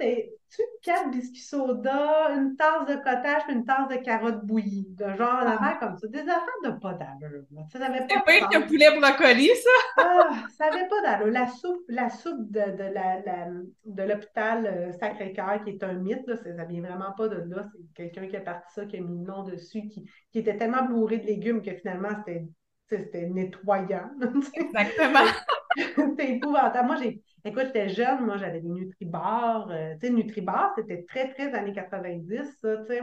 tu 0.00 0.62
quatre 0.82 1.10
biscuits 1.10 1.40
soda, 1.40 2.30
une 2.30 2.56
tasse 2.56 2.86
de 2.86 2.94
cottage 2.96 3.42
une 3.48 3.64
tasse 3.64 3.88
de 3.88 3.96
carottes 3.96 4.44
bouillies. 4.44 4.86
De 4.90 5.04
genre 5.14 5.44
d'affaires 5.44 5.58
ah. 5.60 5.78
comme 5.80 5.96
ça. 5.96 6.06
Des 6.08 6.20
affaires 6.20 6.62
de 6.64 6.70
pas 6.80 6.94
d'allure. 6.94 7.44
Ça 7.72 7.78
n'avait 7.78 8.06
pas 8.06 8.20
pas 8.20 8.56
un 8.56 8.62
poulet 8.62 8.90
brocoli, 8.98 9.48
ça? 9.48 9.70
ah, 9.98 10.30
ça 10.56 10.70
n'avait 10.70 10.88
pas 10.88 11.02
d'allure. 11.02 11.32
La 11.32 11.48
soupe, 11.48 11.84
la 11.88 12.08
soupe 12.08 12.50
de, 12.50 12.60
de, 12.60 12.94
la, 12.94 13.48
de 13.84 14.02
l'hôpital 14.02 14.66
euh, 14.66 14.92
Sacré-Cœur, 14.92 15.62
qui 15.64 15.70
est 15.70 15.82
un 15.82 15.94
mythe, 15.94 16.26
là, 16.26 16.36
ça 16.36 16.64
vient 16.64 16.80
vraiment 16.80 17.12
pas 17.16 17.28
de 17.28 17.42
là. 17.54 17.66
C'est 17.72 17.92
quelqu'un 17.94 18.26
qui 18.28 18.36
a 18.36 18.40
parti 18.40 18.72
ça, 18.74 18.86
qui 18.86 18.96
a 18.96 19.00
mis 19.00 19.18
le 19.18 19.24
nom 19.24 19.42
dessus, 19.42 19.88
qui, 19.88 20.08
qui 20.32 20.38
était 20.38 20.56
tellement 20.56 20.84
bourré 20.84 21.18
de 21.18 21.26
légumes 21.26 21.62
que 21.62 21.74
finalement, 21.74 22.10
c'était 22.24 22.46
c'était 22.88 23.26
nettoyant. 23.26 24.10
Exactement. 24.54 25.20
c'était 25.96 26.32
épouvantable. 26.36 26.86
Moi, 26.86 26.96
j'ai, 26.96 27.22
écoute, 27.44 27.66
j'étais 27.66 27.88
jeune, 27.88 28.24
moi, 28.24 28.36
j'avais 28.36 28.60
des 28.60 28.68
Nutribars. 28.68 29.68
Euh, 29.70 29.94
tu 30.00 30.06
sais, 30.06 30.12
Nutribars, 30.12 30.72
c'était 30.76 31.04
très, 31.08 31.32
très 31.32 31.52
années 31.54 31.72
90, 31.72 32.58
ça, 32.60 32.76
tu 32.78 32.86
sais. 32.86 33.02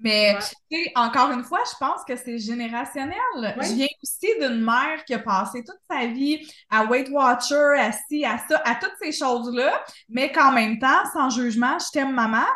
Mais, 0.00 0.38
tu 0.38 0.76
sais, 0.76 0.92
encore 0.94 1.30
une 1.32 1.42
fois, 1.42 1.58
je 1.66 1.76
pense 1.78 2.04
que 2.04 2.14
c'est 2.14 2.38
générationnel. 2.38 3.18
Je 3.34 3.74
viens 3.74 3.86
aussi 4.00 4.38
d'une 4.40 4.64
mère 4.64 5.04
qui 5.04 5.12
a 5.14 5.18
passé 5.18 5.64
toute 5.64 5.80
sa 5.90 6.06
vie 6.06 6.38
à 6.70 6.84
Weight 6.84 7.08
Watcher, 7.10 7.74
à 7.78 7.90
ci, 7.90 8.24
à 8.24 8.38
ça, 8.48 8.62
à 8.64 8.76
toutes 8.76 8.94
ces 9.02 9.10
choses-là, 9.10 9.84
mais 10.08 10.30
qu'en 10.30 10.52
même 10.52 10.78
temps, 10.78 11.04
sans 11.12 11.30
jugement, 11.30 11.76
je 11.80 11.90
t'aime 11.92 12.14
maman, 12.14 12.46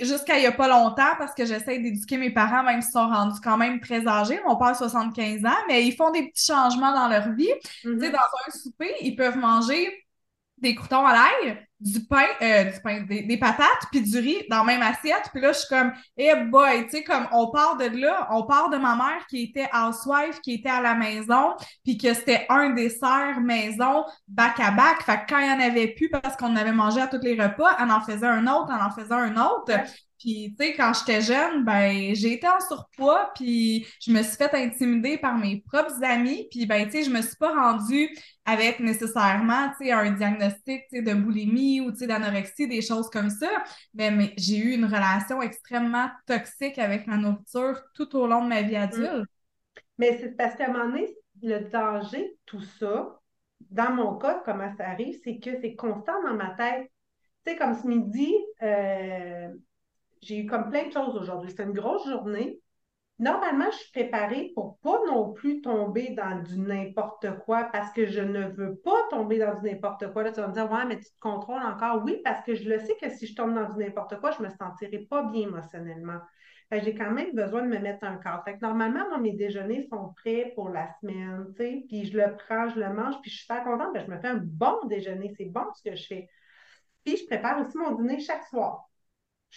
jusqu'à 0.00 0.36
il 0.36 0.40
n'y 0.40 0.46
a 0.46 0.52
pas 0.52 0.68
longtemps, 0.68 1.14
parce 1.18 1.34
que 1.34 1.44
j'essaie 1.44 1.78
d'éduquer 1.78 2.18
mes 2.18 2.30
parents, 2.30 2.62
même 2.62 2.82
s'ils 2.82 2.92
sont 2.92 3.08
rendus 3.08 3.40
quand 3.42 3.56
même 3.56 3.80
très 3.80 4.06
âgés. 4.06 4.40
Mon 4.46 4.56
père 4.56 4.68
a 4.68 4.74
75 4.74 5.44
ans, 5.44 5.50
mais 5.68 5.84
ils 5.84 5.94
font 5.94 6.10
des 6.10 6.28
petits 6.28 6.46
changements 6.46 6.92
dans 6.92 7.08
leur 7.08 7.32
vie. 7.32 7.52
Tu 7.62 7.98
sais, 7.98 8.08
mm-hmm. 8.08 8.12
dans 8.12 8.18
un 8.18 8.50
souper, 8.50 8.92
ils 9.02 9.14
peuvent 9.14 9.38
manger 9.38 10.04
des 10.58 10.74
croutons 10.74 11.06
à 11.06 11.12
l'ail, 11.12 11.67
du 11.80 12.04
pain, 12.04 12.26
euh, 12.42 12.64
du 12.64 12.80
pain, 12.80 13.02
des, 13.02 13.36
patates, 13.38 13.86
puis 13.90 14.02
du 14.02 14.18
riz 14.18 14.44
dans 14.50 14.58
la 14.58 14.64
même 14.64 14.82
assiette. 14.82 15.30
Puis 15.32 15.40
là, 15.40 15.52
je 15.52 15.58
suis 15.58 15.68
comme, 15.68 15.92
eh 16.16 16.34
boy, 16.34 16.84
tu 16.84 16.90
sais, 16.90 17.04
comme 17.04 17.28
on 17.32 17.50
part 17.50 17.76
de 17.76 17.84
là, 17.84 18.28
on 18.32 18.44
part 18.44 18.70
de 18.70 18.76
ma 18.76 18.96
mère 18.96 19.26
qui 19.28 19.44
était 19.44 19.68
housewife, 19.72 20.40
qui 20.40 20.54
était 20.54 20.68
à 20.68 20.80
la 20.80 20.94
maison, 20.94 21.54
puis 21.84 21.96
que 21.96 22.12
c'était 22.14 22.46
un 22.48 22.70
dessert 22.70 23.40
maison 23.40 24.04
back 24.26 24.58
à 24.58 24.72
back. 24.72 25.02
Fait 25.02 25.18
que 25.18 25.32
quand 25.32 25.38
il 25.38 25.46
y 25.46 25.50
en 25.50 25.60
avait 25.60 25.88
plus 25.88 26.10
parce 26.10 26.36
qu'on 26.36 26.56
avait 26.56 26.72
mangé 26.72 27.00
à 27.00 27.06
tous 27.06 27.20
les 27.22 27.40
repas, 27.40 27.76
on 27.78 27.90
en 27.90 28.00
faisait 28.00 28.26
un 28.26 28.46
autre, 28.46 28.70
on 28.70 28.84
en 28.84 28.90
faisait 28.90 29.14
un 29.14 29.36
autre. 29.36 29.72
Puis, 30.18 30.54
tu 30.58 30.66
sais, 30.66 30.74
quand 30.74 30.92
j'étais 30.94 31.20
jeune, 31.20 31.64
ben, 31.64 32.14
j'ai 32.14 32.34
été 32.34 32.48
en 32.48 32.60
surpoids, 32.60 33.30
puis 33.34 33.86
je 34.00 34.10
me 34.10 34.22
suis 34.22 34.36
fait 34.36 34.52
intimider 34.54 35.18
par 35.18 35.36
mes 35.36 35.62
propres 35.66 36.02
amis, 36.02 36.48
puis, 36.50 36.66
ben, 36.66 36.84
tu 36.86 36.92
sais, 36.92 37.02
je 37.04 37.10
me 37.10 37.22
suis 37.22 37.36
pas 37.36 37.54
rendue 37.54 38.08
avec 38.44 38.80
nécessairement, 38.80 39.68
tu 39.78 39.86
sais, 39.86 39.92
un 39.92 40.10
diagnostic, 40.10 40.82
tu 40.90 40.96
sais, 40.96 41.02
de 41.02 41.14
boulimie 41.14 41.80
ou, 41.80 41.92
tu 41.92 41.98
sais, 41.98 42.06
d'anorexie, 42.06 42.66
des 42.66 42.82
choses 42.82 43.08
comme 43.10 43.30
ça, 43.30 43.50
mais, 43.94 44.10
mais 44.10 44.34
j'ai 44.36 44.58
eu 44.58 44.72
une 44.72 44.86
relation 44.86 45.40
extrêmement 45.42 46.08
toxique 46.26 46.78
avec 46.78 47.06
ma 47.06 47.16
nourriture 47.16 47.80
tout 47.94 48.16
au 48.16 48.26
long 48.26 48.42
de 48.42 48.48
ma 48.48 48.62
vie 48.62 48.76
mm. 48.76 48.82
adulte. 48.82 49.28
Mais 49.98 50.16
c'est 50.18 50.36
parce 50.36 50.54
qu'à 50.54 50.66
un 50.66 50.72
moment 50.72 50.86
donné, 50.86 51.14
le 51.42 51.70
danger, 51.70 52.36
tout 52.46 52.62
ça, 52.62 53.18
dans 53.70 53.92
mon 53.92 54.16
cas, 54.16 54.42
comment 54.44 54.72
ça 54.76 54.88
arrive, 54.88 55.18
c'est 55.24 55.38
que 55.38 55.60
c'est 55.60 55.74
constant 55.74 56.22
dans 56.22 56.34
ma 56.34 56.50
tête. 56.50 56.90
Tu 57.44 57.52
sais, 57.52 57.58
comme 57.58 57.74
ce 57.74 57.86
midi, 57.86 58.34
euh, 58.62 59.48
j'ai 60.22 60.38
eu 60.38 60.46
comme 60.46 60.70
plein 60.70 60.86
de 60.86 60.92
choses 60.92 61.16
aujourd'hui. 61.16 61.50
C'était 61.50 61.64
une 61.64 61.72
grosse 61.72 62.08
journée. 62.08 62.60
Normalement, 63.18 63.68
je 63.72 63.76
suis 63.78 63.90
préparée 63.90 64.52
pour 64.54 64.78
pas 64.78 65.00
non 65.08 65.32
plus 65.32 65.60
tomber 65.60 66.10
dans 66.10 66.40
du 66.40 66.58
n'importe 66.60 67.26
quoi 67.44 67.64
parce 67.72 67.92
que 67.92 68.06
je 68.06 68.20
ne 68.20 68.46
veux 68.50 68.76
pas 68.76 69.08
tomber 69.10 69.38
dans 69.38 69.58
du 69.60 69.68
n'importe 69.68 70.12
quoi. 70.12 70.22
Là, 70.22 70.30
tu 70.30 70.40
vas 70.40 70.46
me 70.46 70.52
dire, 70.52 70.70
ouais, 70.70 70.84
mais 70.86 70.98
tu 70.98 71.06
te 71.06 71.18
contrôles 71.20 71.62
encore. 71.62 72.02
Oui, 72.04 72.20
parce 72.22 72.44
que 72.44 72.54
je 72.54 72.68
le 72.68 72.78
sais 72.78 72.94
que 73.00 73.10
si 73.10 73.26
je 73.26 73.34
tombe 73.34 73.54
dans 73.54 73.72
du 73.72 73.78
n'importe 73.80 74.20
quoi, 74.20 74.30
je 74.30 74.42
me 74.42 74.48
sentirai 74.50 74.98
pas 75.10 75.24
bien 75.24 75.48
émotionnellement. 75.48 76.20
J'ai 76.70 76.94
quand 76.94 77.10
même 77.10 77.34
besoin 77.34 77.62
de 77.62 77.68
me 77.68 77.78
mettre 77.78 78.04
un 78.04 78.18
cadre. 78.18 78.44
Normalement, 78.60 79.08
moi, 79.08 79.18
mes 79.18 79.32
déjeuners 79.32 79.88
sont 79.90 80.12
prêts 80.16 80.52
pour 80.54 80.68
la 80.68 80.88
semaine, 81.00 81.46
tu 81.56 81.62
sais, 81.62 81.84
puis 81.88 82.04
je 82.04 82.16
le 82.16 82.36
prends, 82.36 82.68
je 82.68 82.78
le 82.78 82.92
mange, 82.92 83.20
puis 83.22 83.30
je 83.30 83.36
suis 83.36 83.46
super 83.46 83.64
contente, 83.64 83.98
je 83.98 84.10
me 84.10 84.18
fais 84.20 84.28
un 84.28 84.40
bon 84.44 84.84
déjeuner. 84.86 85.32
C'est 85.36 85.46
bon 85.46 85.64
ce 85.74 85.88
que 85.88 85.96
je 85.96 86.06
fais. 86.06 86.28
Puis 87.04 87.16
je 87.16 87.26
prépare 87.26 87.66
aussi 87.66 87.76
mon 87.78 87.92
dîner 87.92 88.20
chaque 88.20 88.44
soir 88.44 88.88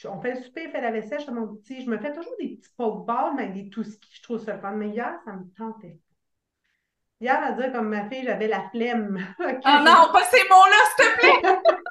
on 0.05 0.21
fait 0.21 0.33
le 0.35 0.41
souper, 0.41 0.69
fait 0.69 0.81
la 0.81 0.91
vaisselle, 0.91 1.21
je, 1.25 1.31
mon 1.31 1.55
petit, 1.55 1.83
je 1.83 1.89
me 1.89 1.97
fais 1.97 2.13
toujours 2.13 2.35
des 2.39 2.55
petits 2.55 2.73
pokeballs, 2.77 3.35
mais 3.35 3.49
des 3.49 3.69
tout 3.69 3.83
skis, 3.83 4.15
je 4.15 4.23
trouve 4.23 4.43
ça 4.43 4.57
fun. 4.57 4.71
Mais 4.71 4.89
hier, 4.89 5.19
ça 5.25 5.33
me 5.33 5.43
tentait 5.57 5.99
Hier, 7.19 7.43
à 7.43 7.51
dire 7.51 7.71
comme 7.71 7.89
ma 7.89 8.09
fille, 8.09 8.23
j'avais 8.23 8.47
la 8.47 8.69
flemme. 8.69 9.19
Ah 9.63 9.83
non, 9.85 10.11
pas 10.11 10.23
ces 10.23 10.47
mots-là, 10.49 10.77
s'il 10.95 11.05
te 11.05 11.19
plaît! 11.19 11.59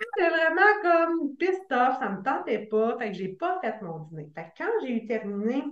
C'était 0.00 0.30
vraiment 0.30 0.82
comme 0.82 1.36
pissed 1.36 1.72
off, 1.72 1.98
ça 1.98 2.08
me 2.08 2.22
tentait 2.22 2.66
pas, 2.66 2.96
fait 2.98 3.08
que 3.12 3.16
j'ai 3.16 3.28
pas 3.28 3.60
fait 3.60 3.80
mon 3.82 4.00
dîner. 4.00 4.30
Fait 4.34 4.44
que 4.44 4.64
quand 4.64 4.70
j'ai 4.82 4.92
eu 4.92 5.06
terminé 5.06 5.62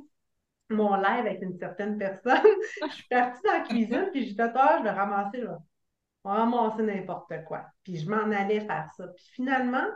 mon 0.71 0.95
live 0.97 1.27
avec 1.27 1.43
une 1.43 1.59
certaine 1.59 1.99
personne, 1.99 2.41
je 2.89 2.95
suis 2.95 3.09
partie 3.09 3.43
dans 3.43 3.53
la 3.53 3.61
cuisine, 3.61 4.09
puis 4.13 4.27
j'ai 4.27 4.35
fait, 4.35 4.53
ah, 4.55 4.77
je 4.79 4.85
vais 4.85 4.91
ramasser 4.91 5.41
là 5.41 5.59
on 6.25 6.31
ramassait 6.31 6.83
n'importe 6.83 7.33
quoi. 7.47 7.65
Puis 7.83 7.97
je 7.97 8.11
m'en 8.11 8.31
allais 8.31 8.61
faire 8.61 8.91
ça. 8.97 9.09
Puis 9.09 9.27
finalement, 9.33 9.87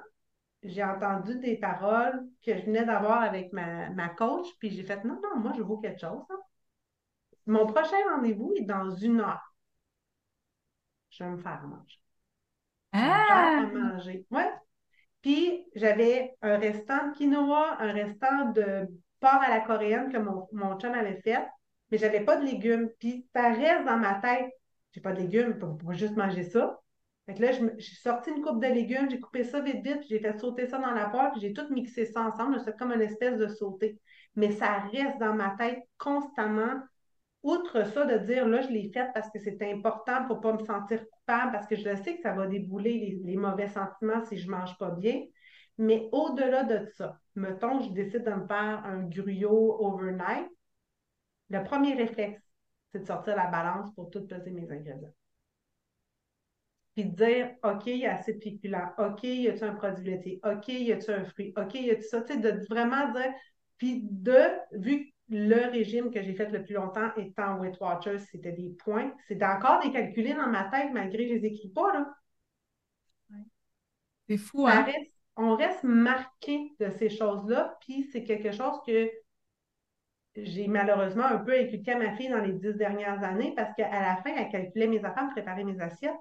j'ai 0.62 0.84
entendu 0.84 1.38
des 1.38 1.56
paroles 1.56 2.24
que 2.44 2.56
je 2.56 2.64
venais 2.64 2.84
d'avoir 2.84 3.22
avec 3.22 3.52
ma, 3.52 3.90
ma 3.90 4.08
coach, 4.08 4.46
puis 4.58 4.70
j'ai 4.70 4.82
fait 4.84 5.04
non, 5.04 5.20
non, 5.22 5.40
moi, 5.40 5.52
je 5.56 5.62
vaux 5.62 5.78
quelque 5.78 6.00
chose. 6.00 6.22
Hein. 6.30 6.38
Mon 7.46 7.66
prochain 7.66 7.96
rendez-vous 8.14 8.54
est 8.56 8.64
dans 8.64 8.90
une 8.90 9.20
heure. 9.20 9.54
Je 11.10 11.24
vais 11.24 11.30
me 11.30 11.38
faire 11.38 11.62
manger. 11.66 11.98
Ah! 12.92 13.60
Je 13.60 13.66
vais 13.66 13.66
me 13.66 13.72
faire 13.72 13.94
manger. 13.94 14.26
Ouais. 14.30 14.50
Puis 15.22 15.66
j'avais 15.74 16.36
un 16.42 16.58
restant 16.58 17.08
de 17.08 17.14
quinoa, 17.14 17.76
un 17.80 17.92
restant 17.92 18.50
de 18.52 18.88
porc 19.20 19.40
à 19.42 19.50
la 19.50 19.60
coréenne 19.60 20.10
que 20.12 20.18
mon, 20.18 20.48
mon 20.52 20.78
chum 20.78 20.92
avait 20.92 21.20
fait, 21.22 21.46
mais 21.90 21.98
j'avais 21.98 22.24
pas 22.24 22.36
de 22.36 22.44
légumes. 22.44 22.88
Puis 22.98 23.26
ça 23.34 23.50
reste 23.52 23.84
dans 23.86 23.98
ma 23.98 24.14
tête. 24.16 24.50
J'ai 24.92 25.00
pas 25.00 25.12
de 25.12 25.20
légumes, 25.20 25.58
pour, 25.58 25.76
pour 25.78 25.92
juste 25.92 26.16
manger 26.16 26.44
ça. 26.44 26.80
Fait 27.26 27.34
que 27.34 27.42
là, 27.42 27.52
j'ai 27.52 27.94
sorti 27.96 28.30
une 28.30 28.42
coupe 28.42 28.60
de 28.60 28.66
légumes, 28.66 29.08
j'ai 29.08 29.20
coupé 29.20 29.44
ça 29.44 29.60
vite, 29.60 29.84
vite, 29.84 30.02
j'ai 30.08 30.18
fait 30.18 30.36
sauter 30.38 30.66
ça 30.66 30.78
dans 30.78 30.90
la 30.90 31.08
poêle, 31.08 31.30
puis 31.32 31.40
j'ai 31.40 31.52
tout 31.52 31.72
mixé 31.72 32.04
ça 32.04 32.22
ensemble. 32.22 32.60
C'est 32.64 32.76
comme 32.76 32.92
une 32.92 33.00
espèce 33.00 33.38
de 33.38 33.46
sauté. 33.46 34.00
Mais 34.34 34.50
ça 34.50 34.80
reste 34.92 35.18
dans 35.18 35.34
ma 35.34 35.50
tête 35.56 35.78
constamment. 35.98 36.80
Outre 37.44 37.84
ça, 37.86 38.04
de 38.06 38.18
dire 38.26 38.48
là, 38.48 38.60
je 38.62 38.68
l'ai 38.68 38.90
fait 38.92 39.08
parce 39.14 39.30
que 39.30 39.38
c'est 39.38 39.60
important 39.72 40.26
pour 40.26 40.36
ne 40.36 40.42
pas 40.42 40.52
me 40.54 40.64
sentir 40.64 41.04
coupable, 41.10 41.52
parce 41.52 41.66
que 41.66 41.76
je 41.76 41.94
sais 41.96 42.16
que 42.16 42.22
ça 42.22 42.32
va 42.32 42.46
débouler 42.46 43.20
les, 43.24 43.36
mauvais 43.36 43.68
sentiments 43.68 44.24
si 44.24 44.38
je 44.38 44.46
ne 44.46 44.52
mange 44.52 44.76
pas 44.78 44.90
bien. 44.90 45.22
Mais 45.78 46.08
au-delà 46.12 46.64
de 46.64 46.86
ça, 46.96 47.18
mettons, 47.34 47.80
je 47.80 47.90
décide 47.92 48.24
de 48.24 48.30
me 48.30 48.46
faire 48.46 48.82
un 48.84 49.04
gruyot 49.04 49.76
overnight. 49.80 50.48
Le 51.50 51.62
premier 51.64 51.94
réflexe, 51.94 52.42
c'est 52.92 53.00
de 53.00 53.06
sortir 53.06 53.36
la 53.36 53.46
balance 53.46 53.92
pour 53.94 54.10
tout 54.10 54.26
peser 54.26 54.50
mes 54.50 54.70
ingrédients 54.70 55.12
puis 56.94 57.06
de 57.06 57.14
dire, 57.14 57.50
OK, 57.64 57.86
il 57.86 57.98
y 57.98 58.06
a 58.06 58.16
assez 58.16 58.34
de 58.34 58.40
féculents, 58.40 58.90
OK, 58.98 59.24
y 59.24 59.48
a-tu 59.48 59.64
un 59.64 59.74
produit 59.74 60.04
laitier, 60.04 60.40
OK, 60.44 60.68
y 60.68 60.92
a-tu 60.92 61.10
un 61.10 61.24
fruit, 61.24 61.54
OK, 61.56 61.74
y 61.74 61.90
a-tu 61.90 62.02
ça, 62.02 62.20
tu 62.22 62.34
sais, 62.34 62.38
de 62.38 62.64
vraiment 62.68 63.12
dire, 63.12 63.32
puis 63.78 64.02
de, 64.02 64.38
vu 64.72 65.06
que 65.06 65.12
le 65.30 65.70
régime 65.70 66.10
que 66.10 66.22
j'ai 66.22 66.34
fait 66.34 66.50
le 66.50 66.62
plus 66.62 66.74
longtemps 66.74 67.10
étant 67.16 67.58
Weight 67.58 67.80
Watchers, 67.80 68.18
c'était 68.18 68.52
des 68.52 68.70
points, 68.84 69.12
c'est 69.26 69.42
encore 69.42 69.80
des 69.82 69.90
calculés 69.90 70.34
dans 70.34 70.48
ma 70.48 70.64
tête 70.64 70.92
malgré 70.92 71.28
que 71.28 71.34
je 71.34 71.38
les 71.38 71.46
écris 71.46 71.70
pas, 71.70 71.92
là. 71.92 72.14
C'est 74.28 74.36
fou, 74.36 74.66
hein? 74.66 74.86
on 75.36 75.56
reste 75.56 75.82
marqué 75.82 76.72
de 76.78 76.90
ces 76.90 77.08
choses-là, 77.08 77.76
puis 77.80 78.04
c'est 78.12 78.24
quelque 78.24 78.52
chose 78.52 78.78
que 78.86 79.10
j'ai 80.36 80.68
malheureusement 80.68 81.24
un 81.24 81.38
peu 81.38 81.58
inculqué 81.58 81.92
à 81.92 81.98
ma 81.98 82.16
fille 82.16 82.28
dans 82.28 82.42
les 82.42 82.52
dix 82.52 82.74
dernières 82.74 83.22
années 83.22 83.52
parce 83.54 83.74
qu'à 83.74 83.90
la 83.90 84.16
fin, 84.22 84.34
elle 84.34 84.50
calculait 84.50 84.86
mes 84.86 85.04
affaires, 85.04 85.28
préparait 85.30 85.64
mes 85.64 85.80
assiettes. 85.80 86.14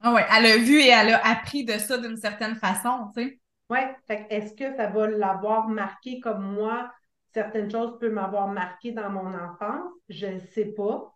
Ah 0.00 0.12
ouais, 0.14 0.24
elle 0.36 0.46
a 0.46 0.56
vu 0.58 0.78
et 0.78 0.88
elle 0.88 1.14
a 1.14 1.26
appris 1.26 1.64
de 1.64 1.72
ça 1.72 1.98
d'une 1.98 2.16
certaine 2.16 2.54
façon, 2.54 3.10
tu 3.14 3.22
sais. 3.22 3.40
Oui, 3.70 3.78
est-ce 4.08 4.54
que 4.54 4.74
ça 4.76 4.88
va 4.88 5.08
l'avoir 5.08 5.68
marqué 5.68 6.20
comme 6.20 6.54
moi? 6.54 6.90
Certaines 7.34 7.70
choses 7.70 7.98
peuvent 7.98 8.12
m'avoir 8.12 8.48
marqué 8.48 8.92
dans 8.92 9.10
mon 9.10 9.34
enfance, 9.34 9.90
je 10.08 10.26
ne 10.26 10.38
sais 10.38 10.66
pas. 10.66 11.14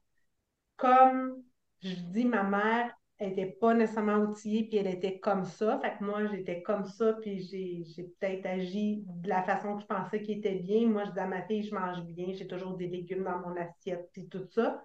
Comme 0.77 1.43
je 1.81 1.95
dis, 1.95 2.25
ma 2.25 2.43
mère 2.43 2.93
n'était 3.21 3.57
pas 3.61 3.73
nécessairement 3.73 4.19
outillée, 4.19 4.69
puis 4.69 4.79
elle 4.79 4.89
était 4.89 5.21
comme 5.21 5.45
ça. 5.45 5.79
Fait 5.81 5.97
que 5.97 6.05
moi, 6.05 6.27
j'étais 6.27 6.61
comme 6.63 6.85
ça, 6.85 7.15
puis 7.15 7.41
j'ai 7.41 8.03
peut-être 8.21 8.47
agi 8.47 9.05
de 9.07 9.29
la 9.29 9.43
façon 9.45 9.77
que 9.77 9.83
je 9.83 9.87
pensais 9.87 10.21
qu'il 10.23 10.39
était 10.39 10.57
bien. 10.57 10.89
Moi, 10.89 11.05
je 11.05 11.13
dis 11.13 11.21
à 11.21 11.27
ma 11.27 11.43
fille, 11.43 11.63
je 11.63 11.75
mange 11.75 12.03
bien, 12.03 12.33
j'ai 12.33 12.47
toujours 12.47 12.77
des 12.77 12.89
légumes 12.89 13.25
dans 13.25 13.39
mon 13.39 13.57
assiette, 13.57 14.11
puis 14.13 14.29
tout 14.29 14.45
ça. 14.51 14.83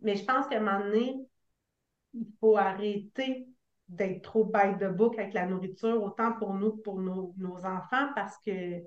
Mais 0.00 0.16
je 0.16 0.24
pense 0.24 0.46
qu'à 0.46 0.58
un 0.58 0.60
moment 0.60 0.80
donné, 0.80 1.16
il 2.14 2.26
faut 2.40 2.56
arrêter 2.56 3.46
d'être 3.88 4.22
trop 4.22 4.44
by 4.44 4.76
the 4.80 4.88
book 4.88 5.18
avec 5.18 5.34
la 5.34 5.46
nourriture, 5.46 6.02
autant 6.02 6.32
pour 6.32 6.54
nous 6.54 6.72
que 6.72 6.82
pour 6.82 7.00
nos, 7.00 7.34
enfants, 7.64 8.08
parce 8.14 8.36
que 8.38 8.80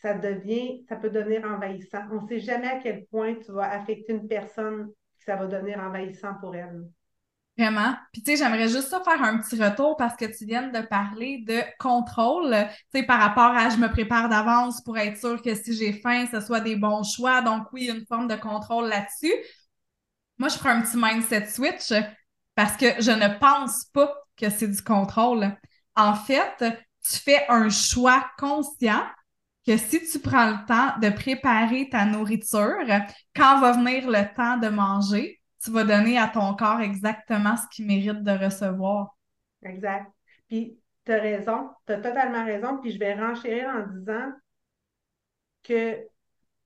ça 0.00 0.14
devient, 0.14 0.84
ça 0.88 0.96
peut 0.96 1.10
devenir 1.10 1.44
envahissant. 1.44 2.02
On 2.12 2.22
ne 2.22 2.28
sait 2.28 2.40
jamais 2.40 2.68
à 2.68 2.78
quel 2.78 3.04
point 3.06 3.34
tu 3.34 3.52
vas 3.52 3.70
affecter 3.70 4.14
une 4.14 4.28
personne 4.28 4.88
que 5.18 5.24
ça 5.24 5.36
va 5.36 5.46
devenir 5.46 5.78
envahissant 5.80 6.34
pour 6.40 6.54
elle. 6.54 6.88
Vraiment. 7.58 7.96
Puis, 8.12 8.22
tu 8.22 8.30
sais, 8.30 8.36
j'aimerais 8.36 8.68
juste 8.68 8.88
ça 8.88 9.00
faire 9.00 9.20
un 9.20 9.38
petit 9.38 9.60
retour 9.60 9.96
parce 9.96 10.14
que 10.14 10.24
tu 10.26 10.46
viens 10.46 10.68
de 10.68 10.80
parler 10.80 11.42
de 11.44 11.60
contrôle, 11.80 12.54
tu 12.92 13.00
sais, 13.00 13.02
par 13.02 13.18
rapport 13.18 13.56
à 13.56 13.68
je 13.68 13.78
me 13.78 13.88
prépare 13.88 14.28
d'avance 14.28 14.80
pour 14.82 14.96
être 14.96 15.18
sûr 15.18 15.42
que 15.42 15.56
si 15.56 15.74
j'ai 15.74 15.92
faim, 15.92 16.26
ce 16.30 16.40
soit 16.40 16.60
des 16.60 16.76
bons 16.76 17.02
choix. 17.02 17.42
Donc, 17.42 17.64
oui, 17.72 17.90
une 17.92 18.06
forme 18.06 18.28
de 18.28 18.36
contrôle 18.36 18.88
là-dessus. 18.88 19.34
Moi, 20.38 20.48
je 20.48 20.56
ferai 20.56 20.70
un 20.70 20.82
petit 20.82 20.96
mindset 20.96 21.46
switch 21.46 21.92
parce 22.58 22.76
que 22.76 22.86
je 23.00 23.12
ne 23.12 23.38
pense 23.38 23.84
pas 23.84 24.12
que 24.36 24.50
c'est 24.50 24.66
du 24.66 24.82
contrôle. 24.82 25.46
En 25.94 26.14
fait, 26.14 26.56
tu 26.58 27.16
fais 27.20 27.46
un 27.48 27.68
choix 27.68 28.28
conscient 28.36 29.04
que 29.64 29.76
si 29.76 30.04
tu 30.04 30.18
prends 30.18 30.50
le 30.50 30.66
temps 30.66 30.98
de 30.98 31.08
préparer 31.08 31.88
ta 31.88 32.04
nourriture, 32.04 32.78
quand 33.36 33.60
va 33.60 33.74
venir 33.74 34.10
le 34.10 34.34
temps 34.34 34.56
de 34.56 34.70
manger, 34.70 35.40
tu 35.62 35.70
vas 35.70 35.84
donner 35.84 36.18
à 36.18 36.26
ton 36.26 36.56
corps 36.56 36.80
exactement 36.80 37.56
ce 37.56 37.62
qu'il 37.70 37.86
mérite 37.86 38.24
de 38.24 38.32
recevoir. 38.32 39.16
Exact. 39.62 40.10
Puis, 40.48 40.80
tu 41.04 41.12
as 41.12 41.20
raison, 41.20 41.70
tu 41.86 41.92
as 41.92 42.00
totalement 42.00 42.44
raison. 42.44 42.78
Puis, 42.78 42.90
je 42.90 42.98
vais 42.98 43.14
renchérir 43.14 43.68
en 43.68 43.86
disant 43.86 44.32
que 45.62 45.96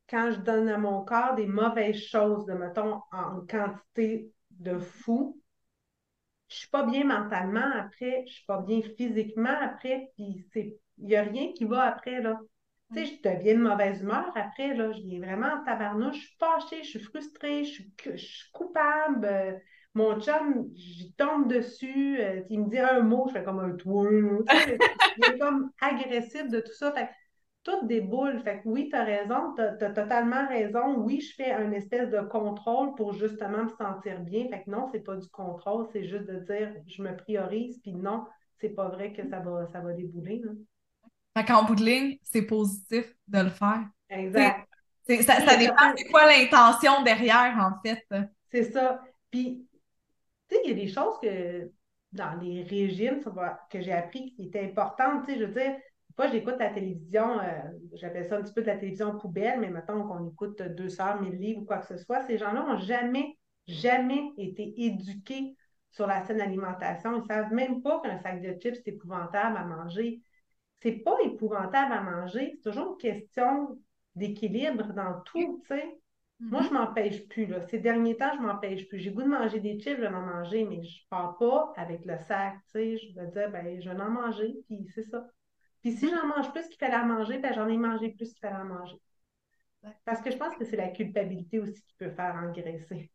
quand 0.08 0.30
je 0.32 0.38
donne 0.38 0.70
à 0.70 0.78
mon 0.78 1.04
corps 1.04 1.34
des 1.34 1.46
mauvaises 1.46 2.02
choses, 2.02 2.46
de 2.46 2.54
mettons 2.54 3.02
en 3.12 3.42
quantité 3.46 4.32
de 4.52 4.78
fou, 4.78 5.41
je 6.52 6.58
suis 6.58 6.68
pas 6.68 6.84
bien 6.84 7.04
mentalement 7.04 7.70
après, 7.78 8.24
je 8.26 8.32
suis 8.34 8.46
pas 8.46 8.60
bien 8.60 8.80
physiquement 8.96 9.56
après, 9.60 10.10
puis 10.14 10.46
c'est 10.52 10.76
il 10.98 11.06
n'y 11.06 11.16
a 11.16 11.22
rien 11.22 11.52
qui 11.52 11.64
va 11.64 11.82
après, 11.84 12.20
là. 12.20 12.38
Tu 12.94 13.06
sais, 13.06 13.18
je 13.22 13.28
deviens 13.28 13.54
de 13.54 13.62
mauvaise 13.62 14.02
humeur 14.02 14.30
après, 14.36 14.74
là. 14.74 14.92
Je 14.92 15.00
viens 15.00 15.20
vraiment 15.20 15.48
en 15.48 15.64
tabarnouche, 15.64 16.16
je 16.16 16.20
suis 16.20 16.36
fâchée, 16.38 16.82
je 16.82 16.88
suis 16.90 17.00
frustrée, 17.00 17.64
je 17.64 18.16
suis, 18.16 18.50
coupable. 18.52 19.26
Euh, 19.26 19.52
mon 19.94 20.20
chum, 20.20 20.68
j'y 20.74 21.12
tombe 21.14 21.48
dessus, 21.48 22.18
euh, 22.20 22.42
il 22.50 22.60
me 22.60 22.68
dit 22.68 22.78
un 22.78 23.00
mot, 23.00 23.26
je 23.28 23.32
fais 23.32 23.44
comme 23.44 23.60
un 23.60 23.72
toi. 23.72 24.08
il 24.10 25.24
est 25.24 25.38
comme 25.38 25.70
agressif 25.80 26.48
de 26.48 26.60
tout 26.60 26.72
ça. 26.72 26.94
Toutes 27.64 27.86
des 27.86 28.00
boules. 28.00 28.40
Fait 28.42 28.60
que 28.60 28.68
oui, 28.68 28.88
tu 28.90 28.96
as 28.96 29.04
raison, 29.04 29.54
tu 29.54 29.62
as, 29.62 29.90
totalement 29.90 30.46
raison. 30.48 30.96
Oui, 30.98 31.20
je 31.20 31.34
fais 31.34 31.52
un 31.52 31.70
espèce 31.72 32.10
de 32.10 32.20
contrôle 32.20 32.94
pour 32.94 33.12
justement 33.12 33.64
me 33.64 33.70
sentir 33.70 34.20
bien. 34.20 34.48
Fait 34.48 34.62
que 34.62 34.70
non, 34.70 34.88
c'est 34.92 35.04
pas 35.04 35.16
du 35.16 35.28
contrôle, 35.28 35.86
c'est 35.92 36.04
juste 36.04 36.26
de 36.26 36.38
dire 36.40 36.74
je 36.86 37.02
me 37.02 37.16
priorise, 37.16 37.78
puis 37.82 37.92
non, 37.92 38.24
c'est 38.60 38.70
pas 38.70 38.88
vrai 38.88 39.12
que 39.12 39.28
ça 39.28 39.40
va, 39.40 39.66
ça 39.72 39.80
va 39.80 39.92
débouler. 39.92 40.42
Fait 41.36 41.44
qu'en 41.44 41.64
bout 41.64 41.74
de 41.74 41.84
ligne, 41.84 42.18
c'est 42.22 42.42
positif 42.42 43.14
de 43.28 43.40
le 43.40 43.50
faire. 43.50 43.84
Exact. 44.10 44.68
ça, 45.08 45.40
ça 45.40 45.56
dépend 45.56 45.92
c'est 45.96 46.04
quoi 46.04 46.26
l'intention 46.26 47.02
derrière, 47.02 47.56
en 47.58 47.80
fait. 47.82 48.06
C'est 48.50 48.70
ça. 48.70 49.00
Puis, 49.30 49.66
tu 50.48 50.56
sais, 50.56 50.62
il 50.64 50.70
y 50.70 50.72
a 50.72 50.76
des 50.76 50.88
choses 50.88 51.18
que 51.22 51.70
dans 52.12 52.38
les 52.40 52.62
régimes 52.62 53.20
que 53.70 53.80
j'ai 53.80 53.92
appris 53.92 54.34
qui 54.34 54.44
étaient 54.44 54.64
importantes. 54.64 55.26
Tu 55.26 55.32
sais, 55.32 55.40
je 55.40 55.44
veux 55.44 55.54
dire, 55.54 55.76
fois, 56.14 56.28
j'écoute 56.28 56.56
la 56.58 56.70
télévision, 56.70 57.38
euh, 57.40 57.44
j'appelle 57.94 58.26
ça 58.26 58.36
un 58.36 58.42
petit 58.42 58.52
peu 58.52 58.62
de 58.62 58.66
la 58.66 58.76
télévision 58.76 59.18
poubelle, 59.18 59.60
mais 59.60 59.70
mettons 59.70 60.06
qu'on 60.06 60.28
écoute 60.28 60.60
deux 60.62 60.88
sœurs, 60.88 61.20
mille 61.20 61.38
livres 61.38 61.62
ou 61.62 61.64
quoi 61.64 61.78
que 61.78 61.86
ce 61.86 61.96
soit, 61.96 62.22
ces 62.22 62.38
gens-là 62.38 62.64
n'ont 62.64 62.78
jamais, 62.78 63.36
jamais 63.66 64.32
été 64.36 64.74
éduqués 64.76 65.56
sur 65.90 66.06
la 66.06 66.24
saine 66.24 66.40
alimentation. 66.40 67.16
Ils 67.16 67.22
ne 67.22 67.26
savent 67.26 67.52
même 67.52 67.82
pas 67.82 68.00
qu'un 68.00 68.18
sac 68.18 68.40
de 68.40 68.52
chips, 68.60 68.80
c'est 68.84 68.88
épouvantable 68.88 69.56
à 69.56 69.64
manger. 69.64 70.20
C'est 70.80 70.92
pas 70.92 71.16
épouvantable 71.24 71.92
à 71.92 72.00
manger, 72.00 72.52
c'est 72.54 72.70
toujours 72.70 72.92
une 72.92 72.98
question 72.98 73.78
d'équilibre 74.14 74.92
dans 74.94 75.20
tout, 75.24 75.62
tu 75.62 75.68
sais. 75.68 75.98
Moi, 76.40 76.62
je 76.62 76.66
ne 76.66 76.70
mm-hmm. 76.70 76.74
m'empêche 76.74 77.28
plus. 77.28 77.46
Là. 77.46 77.60
Ces 77.60 77.78
derniers 77.78 78.16
temps, 78.16 78.32
je 78.34 78.40
ne 78.40 78.46
m'empêche 78.46 78.88
plus. 78.88 78.98
J'ai 78.98 79.12
goût 79.12 79.22
de 79.22 79.28
manger 79.28 79.60
des 79.60 79.78
chips, 79.78 79.96
je 79.96 80.00
vais 80.00 80.08
en 80.08 80.22
manger, 80.22 80.64
mais 80.64 80.82
je 80.82 80.98
ne 80.98 81.08
pars 81.08 81.38
pas 81.38 81.72
avec 81.76 82.04
le 82.04 82.18
sac. 82.26 82.54
Tu 82.64 82.70
sais. 82.72 82.96
Je 82.98 83.14
vais 83.14 83.28
dire, 83.28 83.48
ben, 83.50 83.80
je 83.80 83.88
vais 83.88 84.00
en 84.00 84.10
manger, 84.10 84.56
puis 84.66 84.84
c'est 84.92 85.04
ça. 85.04 85.24
Puis 85.82 85.92
si 85.92 86.08
j'en 86.10 86.26
mange 86.26 86.50
plus 86.52 86.66
qu'il 86.68 86.78
fallait 86.78 86.94
à 86.94 87.04
manger, 87.04 87.38
ben 87.38 87.52
j'en 87.54 87.68
ai 87.68 87.76
mangé 87.76 88.10
plus 88.10 88.30
qu'il 88.30 88.40
fallait 88.40 88.56
à 88.56 88.64
manger. 88.64 88.96
Parce 90.04 90.20
que 90.20 90.30
je 90.30 90.36
pense 90.36 90.54
que 90.56 90.64
c'est 90.64 90.76
la 90.76 90.88
culpabilité 90.88 91.58
aussi 91.60 91.82
qui 91.82 91.94
peut 91.98 92.10
faire 92.10 92.34
engraisser. 92.36 93.10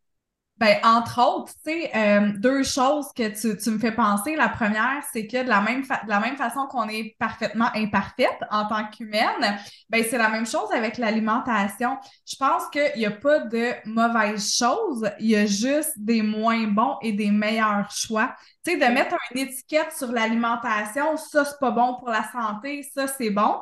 Ben, 0.60 0.78
entre 0.84 1.22
autres, 1.22 1.54
tu 1.64 1.72
sais, 1.72 1.92
euh, 1.96 2.32
deux 2.38 2.64
choses 2.64 3.08
que 3.16 3.30
tu, 3.30 3.70
me 3.70 3.78
fais 3.78 3.92
penser. 3.92 4.36
La 4.36 4.50
première, 4.50 5.04
c'est 5.14 5.28
que 5.28 5.44
de 5.44 5.48
la 5.48 5.62
même, 5.62 5.82
de 5.84 6.10
la 6.10 6.20
même 6.20 6.36
façon 6.36 6.66
qu'on 6.68 6.90
est 6.90 7.16
parfaitement 7.20 7.70
imparfaite 7.76 8.40
en 8.50 8.68
tant 8.68 8.88
qu'humaine, 8.90 9.60
ben, 9.90 10.04
c'est 10.10 10.18
la 10.18 10.30
même 10.30 10.48
chose 10.48 10.72
avec 10.74 10.98
l'alimentation. 10.98 11.98
Je 12.26 12.36
pense 12.38 12.68
qu'il 12.70 12.92
n'y 12.98 13.06
a 13.06 13.12
pas 13.12 13.40
de 13.40 13.74
mauvaises 13.86 14.56
choses, 14.56 15.08
il 15.20 15.30
y 15.30 15.36
a 15.36 15.46
juste 15.46 15.94
des 15.98 16.24
moins 16.24 16.66
bons 16.66 16.98
et 17.04 17.12
des 17.12 17.30
meilleurs 17.30 17.92
choix. 17.92 18.34
Tu 18.66 18.72
sais, 18.72 18.78
de 18.78 18.94
mettre 18.94 19.16
une 19.36 19.42
étiquette 19.42 19.94
sur 19.96 20.12
l'alimentation, 20.12 21.18
ça, 21.18 21.46
c'est 21.46 21.60
pas 21.60 21.72
bon 21.72 21.98
pour 22.00 22.10
la 22.10 22.24
santé, 22.32 22.82
ça, 22.96 23.06
c'est 23.08 23.30
bon 23.30 23.58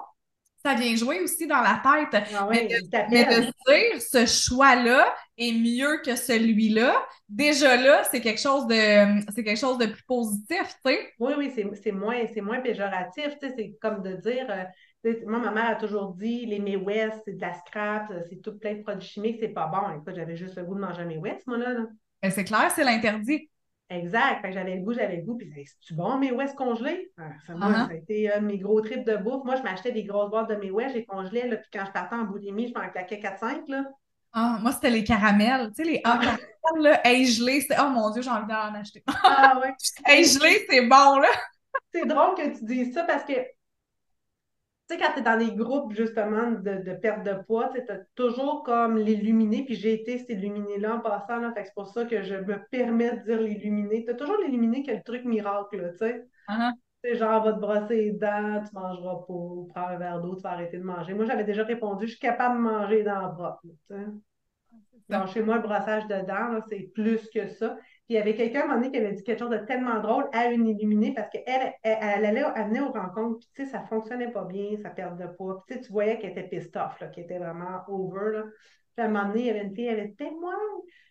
ça 0.65 0.73
vient 0.73 0.95
jouer 0.95 1.21
aussi 1.21 1.45
dans 1.45 1.61
la 1.61 1.79
tête. 1.83 2.23
Ah 2.35 2.47
mais, 2.49 2.67
de, 2.67 3.11
mais 3.11 3.25
dire 3.25 4.01
ce 4.01 4.25
choix-là 4.25 5.13
est 5.37 5.51
mieux 5.51 6.01
que 6.03 6.15
celui-là, 6.15 7.05
déjà 7.29 7.77
là, 7.77 8.03
c'est 8.05 8.19
quelque 8.19 8.41
chose 8.41 8.65
de 8.65 9.31
c'est 9.31 9.43
quelque 9.43 9.59
chose 9.59 9.77
de 9.77 9.85
plus 9.85 10.03
positif, 10.03 10.75
tu 10.83 10.91
sais. 10.91 11.13
Oui, 11.19 11.33
oui, 11.37 11.51
c'est 11.83 11.91
moins, 11.91 12.23
moins 12.41 12.61
péjoratif. 12.61 13.37
tu 13.39 13.47
sais, 13.47 13.53
C'est 13.55 13.77
comme 13.79 14.01
de 14.01 14.15
dire, 14.15 14.47
euh, 14.49 15.13
moi, 15.27 15.39
ma 15.39 15.51
mère 15.51 15.69
a 15.69 15.75
toujours 15.75 16.13
dit, 16.13 16.47
les 16.47 16.59
May 16.59 16.77
West, 16.77 17.21
c'est 17.25 17.33
de 17.33 17.41
la 17.41 17.53
scrap, 17.53 18.09
euh, 18.09 18.21
c'est 18.27 18.41
tout 18.41 18.57
plein 18.57 18.73
de 18.73 18.81
produits 18.81 19.07
chimiques, 19.07 19.37
c'est 19.39 19.49
pas 19.49 19.67
bon. 19.67 19.99
Écoute, 19.99 20.15
j'avais 20.15 20.35
juste 20.35 20.55
le 20.55 20.63
goût 20.63 20.73
de 20.73 20.79
manger 20.79 21.05
May 21.05 21.17
West, 21.17 21.45
moi, 21.45 21.57
là. 21.57 21.73
là. 21.73 21.85
Ben, 22.23 22.31
c'est 22.31 22.43
clair, 22.43 22.71
c'est 22.73 22.83
l'interdit. 22.83 23.49
Exact. 23.89 24.41
Fait 24.41 24.47
que 24.49 24.53
j'avais 24.53 24.75
le 24.75 24.81
goût, 24.81 24.93
j'avais 24.93 25.17
le 25.17 25.21
goût. 25.23 25.37
Puis, 25.37 25.51
c'est-tu 25.65 25.93
bon, 25.93 26.17
May 26.17 26.31
West 26.31 26.55
congelé? 26.55 27.11
Ah, 27.17 27.31
ça, 27.45 27.53
moi, 27.55 27.69
Uh-huh. 27.69 27.87
ça 27.87 27.91
a 27.91 27.95
été 27.95 28.31
un 28.33 28.41
de 28.41 28.47
mes 28.47 28.57
gros 28.57 28.81
trips 28.81 29.05
de 29.05 29.15
bouffe. 29.17 29.43
Moi, 29.45 29.55
je 29.55 29.61
m'achetais 29.63 29.91
des 29.91 30.03
grosses 30.03 30.29
boîtes 30.31 30.49
de 30.49 30.55
May 30.55 30.71
West, 30.71 30.95
j'ai 30.95 31.05
congelé, 31.05 31.47
là, 31.47 31.57
puis 31.57 31.69
quand 31.71 31.85
je 31.85 31.91
partais 31.91 32.15
en 32.15 32.23
boulimie, 32.23 32.67
je 32.67 32.73
m'en 32.79 32.89
claquais 32.89 33.19
4-5, 33.19 33.67
là. 33.67 33.83
Ah, 34.33 34.57
moi, 34.61 34.71
c'était 34.71 34.89
les 34.89 35.03
caramels. 35.03 35.71
Tu 35.75 35.83
sais, 35.83 35.89
les 35.89 36.01
Ah, 36.03 36.17
caramels, 36.19 36.39
là, 36.81 37.07
hey, 37.07 37.25
gelés, 37.25 37.61
c'était... 37.61 37.77
Oh 37.79 37.89
mon 37.89 38.09
Dieu, 38.09 38.21
j'ai 38.21 38.29
envie 38.29 38.47
d'en 38.47 38.73
acheter. 38.73 39.03
ah 39.07 39.59
ouais. 39.61 39.73
Hey, 40.05 40.25
gelé, 40.25 40.65
c'est 40.69 40.81
bon, 40.87 41.19
là. 41.19 41.29
C'est 41.93 42.05
drôle 42.05 42.35
que 42.35 42.57
tu 42.57 42.65
dises 42.65 42.93
ça 42.93 43.03
parce 43.03 43.23
que 43.23 43.33
Tu 44.87 44.95
sais, 44.95 45.01
quand 45.01 45.13
tu 45.13 45.19
es 45.19 45.23
dans 45.23 45.35
les 45.35 45.51
groupes, 45.51 45.93
justement, 45.93 46.51
de, 46.51 46.83
de 46.83 46.93
perte 46.93 47.25
de 47.25 47.33
poids, 47.47 47.69
tu 47.73 47.79
as 47.91 47.99
toujours 48.13 48.63
comme 48.63 48.97
l'illuminé, 48.97 49.65
puis 49.65 49.73
j'ai 49.73 49.93
été 49.93 50.19
cet 50.19 50.29
illuminé-là 50.29 50.97
en 50.97 50.99
passant, 50.99 51.39
là, 51.39 51.51
fait 51.53 51.61
que 51.61 51.67
c'est 51.67 51.73
pour 51.73 51.87
ça 51.87 52.05
que 52.05 52.21
je 52.21 52.35
me 52.35 52.57
permets 52.69 53.17
de 53.17 53.23
dire 53.23 53.41
l'illuminé. 53.41 54.05
Tu 54.05 54.11
as 54.11 54.13
toujours 54.13 54.37
l'illuminé 54.37 54.83
qui 54.83 54.91
a 54.91 54.95
le 54.95 55.01
truc 55.01 55.25
miracle, 55.25 55.81
là, 55.81 55.89
tu 55.89 55.97
sais. 55.97 56.25
Uh-huh. 56.49 56.71
C'est 57.03 57.15
genre, 57.15 57.43
va 57.43 57.53
te 57.53 57.59
brosser 57.59 57.95
les 57.95 58.11
dents, 58.11 58.61
tu 58.67 58.75
mangeras 58.75 59.15
pas, 59.27 59.73
prends 59.73 59.87
un 59.87 59.97
verre 59.97 60.21
d'eau, 60.21 60.35
tu 60.35 60.41
vas 60.41 60.51
arrêter 60.51 60.77
de 60.77 60.83
manger. 60.83 61.13
Moi, 61.15 61.25
j'avais 61.25 61.43
déjà 61.43 61.63
répondu, 61.63 62.05
je 62.05 62.11
suis 62.11 62.19
capable 62.19 62.55
de 62.55 62.61
manger 62.61 63.03
dans 63.03 63.21
le 63.27 63.69
tu 63.69 63.75
sais. 63.87 64.05
Alors, 65.09 65.27
chez 65.27 65.43
moi, 65.43 65.57
le 65.57 65.61
brossage 65.61 66.07
de 66.07 66.15
dents, 66.25 66.47
là, 66.49 66.61
c'est 66.67 66.91
plus 66.93 67.29
que 67.29 67.47
ça. 67.47 67.77
Puis 68.05 68.13
il 68.13 68.17
y 68.17 68.19
avait 68.19 68.35
quelqu'un 68.35 68.61
à 68.61 68.63
un 68.63 68.67
moment 68.67 68.79
donné 68.81 68.91
qui 68.91 68.97
avait 68.97 69.13
dit 69.13 69.23
quelque 69.23 69.39
chose 69.39 69.49
de 69.49 69.57
tellement 69.57 69.99
drôle 69.99 70.29
à 70.31 70.45
une 70.45 70.67
illuminée 70.67 71.13
parce 71.15 71.27
qu'elle, 71.29 71.73
elle, 71.81 71.97
elle, 72.01 72.25
allait, 72.25 72.43
elle 72.55 72.67
venait 72.67 72.81
aux 72.81 72.91
rencontres, 72.91 73.39
puis 73.39 73.49
tu 73.55 73.65
sais, 73.65 73.71
ça 73.71 73.83
fonctionnait 73.85 74.31
pas 74.31 74.43
bien, 74.43 74.77
sa 74.77 74.91
perte 74.91 75.17
de 75.17 75.25
poids. 75.25 75.63
Puis 75.65 75.81
tu 75.81 75.91
voyais 75.91 76.19
qu'elle 76.19 76.31
était 76.31 76.47
pissed 76.47 76.77
off, 76.77 76.99
qu'elle 76.99 77.23
était 77.23 77.39
vraiment 77.39 77.81
over. 77.87 78.31
Là. 78.31 78.43
Puis 78.95 79.03
à 79.03 79.05
un 79.05 79.07
moment 79.09 79.27
donné, 79.29 79.39
il 79.41 79.45
y 79.47 79.49
avait 79.49 79.63
une 79.63 79.75
fille, 79.75 79.87
elle 79.87 79.99
avait 80.01 80.15
dit 80.19 80.35
Moi, 80.39 80.53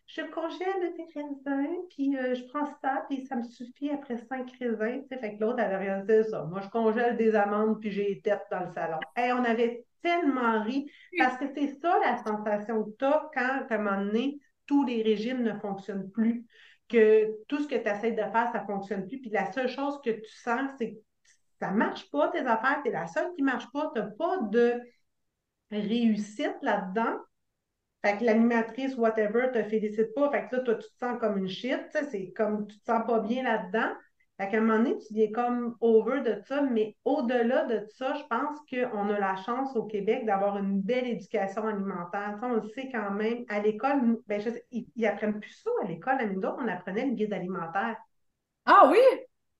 je 0.06 0.22
congèle 0.22 0.94
tes 0.96 1.20
raisins, 1.20 1.76
puis 1.90 2.16
euh, 2.16 2.34
je 2.34 2.44
prends 2.44 2.66
ça, 2.80 3.04
puis 3.08 3.26
ça 3.26 3.36
me 3.36 3.42
suffit 3.42 3.90
après 3.90 4.18
cinq 4.18 4.52
raisins. 4.60 5.02
Tu 5.02 5.08
sais, 5.08 5.18
fait 5.18 5.36
que 5.36 5.40
l'autre 5.40 5.60
avait 5.60 5.78
réalisé 5.78 6.22
ça. 6.24 6.44
Moi, 6.44 6.60
je 6.60 6.68
congèle 6.68 7.16
des 7.16 7.34
amandes, 7.34 7.80
puis 7.80 7.90
j'ai 7.90 8.08
les 8.08 8.20
têtes 8.20 8.46
dans 8.52 8.60
le 8.60 8.72
salon. 8.72 8.98
Et 9.16 9.32
on 9.32 9.44
avait 9.44 9.84
tellement 10.00 10.62
ri 10.62 10.88
parce 11.18 11.38
que 11.38 11.46
c'est 11.54 11.78
ça 11.80 11.98
la 12.04 12.18
sensation 12.18 12.84
que 12.84 12.90
tu 12.98 13.04
as 13.04 13.30
quand, 13.34 13.66
à 13.68 13.74
un 13.74 13.78
moment 13.78 14.04
donné, 14.04 14.38
tous 14.66 14.84
les 14.84 15.02
régimes 15.02 15.42
ne 15.42 15.54
fonctionnent 15.58 16.10
plus 16.10 16.44
que 16.88 17.30
tout 17.48 17.62
ce 17.62 17.68
que 17.68 17.76
tu 17.76 17.88
essaies 17.88 18.12
de 18.12 18.22
faire, 18.22 18.50
ça 18.52 18.60
ne 18.60 18.66
fonctionne 18.66 19.06
plus. 19.06 19.20
Puis 19.20 19.30
la 19.30 19.50
seule 19.52 19.68
chose 19.68 20.00
que 20.04 20.10
tu 20.10 20.30
sens, 20.42 20.70
c'est 20.78 20.92
que 20.92 20.98
ça 21.60 21.70
ne 21.70 21.76
marche 21.76 22.10
pas, 22.10 22.28
tes 22.28 22.40
affaires, 22.40 22.80
tu 22.82 22.90
es 22.90 22.92
la 22.92 23.06
seule 23.06 23.32
qui 23.34 23.42
ne 23.42 23.46
marche 23.46 23.70
pas, 23.72 23.90
tu 23.94 24.00
n'as 24.00 24.10
pas 24.10 24.38
de 24.42 24.80
réussite 25.70 26.56
là-dedans. 26.62 27.18
Fait 28.04 28.18
que 28.18 28.24
l'animatrice, 28.24 28.96
whatever, 28.96 29.50
te 29.52 29.62
félicite 29.64 30.14
pas. 30.14 30.30
Fait 30.30 30.46
que 30.46 30.56
là, 30.56 30.62
toi, 30.62 30.74
tu 30.74 30.88
te 30.90 30.98
sens 30.98 31.18
comme 31.18 31.38
une 31.38 31.48
shit. 31.48 31.80
C'est 32.10 32.32
comme 32.32 32.66
tu 32.66 32.78
te 32.78 32.84
sens 32.84 33.02
pas 33.06 33.20
bien 33.20 33.42
là-dedans. 33.42 33.94
Fait 34.36 34.48
qu'à 34.50 34.56
un 34.58 34.60
moment 34.62 34.78
donné, 34.78 34.98
tu 34.98 35.14
viens 35.14 35.30
comme 35.30 35.76
over 35.80 36.20
de 36.22 36.40
ça, 36.46 36.62
mais 36.62 36.96
au-delà 37.04 37.66
de 37.66 37.86
ça, 37.96 38.14
je 38.14 38.24
pense 38.24 38.58
qu'on 38.68 39.08
a 39.10 39.18
la 39.18 39.36
chance 39.36 39.76
au 39.76 39.84
Québec 39.84 40.26
d'avoir 40.26 40.58
une 40.58 40.80
belle 40.80 41.06
éducation 41.06 41.68
alimentaire. 41.68 42.38
on 42.42 42.54
le 42.54 42.68
sait 42.70 42.90
quand 42.90 43.12
même. 43.12 43.44
À 43.48 43.60
l'école, 43.60 44.18
ben, 44.26 44.40
je 44.40 44.50
sais, 44.50 44.66
ils, 44.72 44.86
ils 44.96 45.06
apprennent 45.06 45.38
plus 45.38 45.62
ça 45.62 45.70
à 45.82 45.86
l'école. 45.86 46.18
À 46.18 46.26
nous 46.26 46.40
autres, 46.40 46.58
on 46.60 46.66
apprenait 46.66 47.06
le 47.06 47.12
guide 47.14 47.32
alimentaire. 47.32 47.96
Ah 48.66 48.88
oui? 48.90 48.98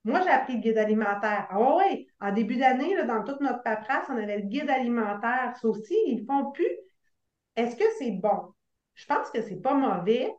Moi, 0.04 0.20
j'ai 0.22 0.30
appris 0.30 0.54
le 0.54 0.60
guide 0.60 0.78
alimentaire. 0.78 1.46
Ah 1.50 1.76
oui, 1.76 2.08
en 2.20 2.32
début 2.32 2.56
d'année, 2.56 2.94
dans 3.06 3.22
toute 3.24 3.40
notre 3.40 3.62
paperasse, 3.62 4.06
on 4.10 4.16
avait 4.16 4.38
le 4.38 4.48
guide 4.48 4.70
alimentaire. 4.70 5.54
Ça 5.60 5.68
aussi, 5.68 5.94
ils 6.06 6.20
ne 6.22 6.26
font 6.26 6.50
plus. 6.50 6.68
Est-ce 7.56 7.76
que 7.76 7.84
c'est 7.98 8.10
bon? 8.12 8.52
Je 8.94 9.06
pense 9.06 9.30
que 9.30 9.40
c'est 9.42 9.60
pas 9.60 9.74
mauvais. 9.74 10.32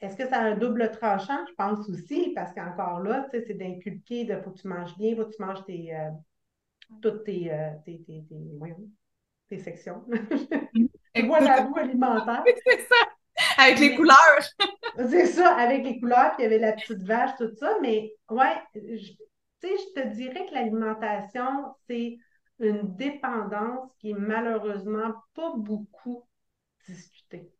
Est-ce 0.00 0.16
que 0.16 0.28
ça 0.28 0.38
a 0.38 0.44
un 0.44 0.56
double 0.56 0.90
tranchant? 0.90 1.44
Je 1.48 1.54
pense 1.54 1.88
aussi, 1.88 2.32
parce 2.34 2.52
qu'encore 2.52 3.00
là, 3.00 3.26
c'est 3.30 3.54
d'inculquer 3.54 4.24
de 4.24 4.36
faut 4.40 4.50
que 4.50 4.60
tu 4.60 4.68
manges 4.68 4.96
bien, 4.96 5.16
faut 5.16 5.24
que 5.24 5.34
tu 5.34 5.42
manges 5.42 5.64
tes, 5.64 5.94
euh, 5.94 6.10
toutes 7.00 7.24
tes, 7.24 7.52
euh, 7.52 7.70
tes, 7.84 8.02
tes, 8.02 8.24
tes, 8.28 8.36
voyons, 8.58 8.90
tes 9.48 9.58
sections. 9.58 10.04
voilà, 11.26 11.68
alimentaire. 11.76 12.44
c'est 12.66 12.82
ça, 12.82 12.94
avec 13.58 13.78
les 13.78 13.96
couleurs. 13.96 14.16
c'est 14.96 15.26
ça, 15.26 15.56
avec 15.56 15.84
les 15.84 15.98
couleurs, 15.98 16.36
puis 16.36 16.40
il 16.40 16.42
y 16.42 16.46
avait 16.46 16.58
la 16.58 16.72
petite 16.72 17.02
vache, 17.02 17.36
tout 17.38 17.54
ça. 17.56 17.78
Mais 17.80 18.12
ouais, 18.30 18.54
tu 18.74 18.98
sais, 18.98 19.76
je 19.78 20.00
te 20.00 20.08
dirais 20.14 20.46
que 20.46 20.54
l'alimentation, 20.54 21.74
c'est 21.88 22.18
une 22.60 22.94
dépendance 22.96 23.90
qui 23.98 24.10
est 24.10 24.18
malheureusement 24.18 25.14
pas 25.34 25.54
beaucoup 25.56 26.26
discutée. 26.86 27.50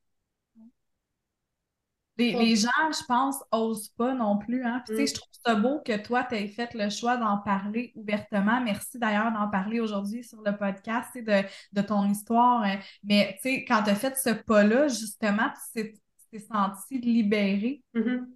Les, 2.19 2.33
les, 2.33 2.57
gens, 2.57 2.69
je 2.91 3.05
pense, 3.07 3.37
osent 3.53 3.91
pas 3.91 4.15
non 4.15 4.39
plus. 4.39 4.65
Hein? 4.65 4.83
Puis, 4.87 5.03
mm. 5.03 5.07
je 5.09 5.15
trouve 5.15 5.29
ça 5.45 5.55
beau 5.55 5.81
que 5.85 5.97
toi, 5.99 6.25
tu 6.25 6.35
aies 6.35 6.49
fait 6.49 6.73
le 6.75 6.89
choix 6.89 7.17
d'en 7.17 7.39
parler 7.39 7.93
ouvertement. 7.95 8.61
Merci 8.61 8.99
d'ailleurs 8.99 9.33
d'en 9.33 9.49
parler 9.49 9.81
aujourd'hui 9.81 10.25
sur 10.25 10.41
le 10.43 10.57
podcast 10.57 11.11
de, 11.15 11.43
de 11.73 11.83
ton 11.83 12.09
histoire. 12.09 12.65
Mais 13.05 13.39
quand 13.69 13.83
tu 13.83 13.91
as 13.91 13.95
fait 13.95 14.17
ce 14.17 14.31
pas-là, 14.31 14.89
justement, 14.89 15.51
tu 15.75 15.95
t'es 16.31 16.39
senti 16.39 16.99
libérée. 16.99 17.83
Mm 17.95 18.01
-hmm. 18.01 18.27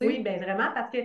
Oui, 0.00 0.22
bien 0.22 0.38
vraiment, 0.38 0.72
parce 0.74 0.90
que 0.90 0.98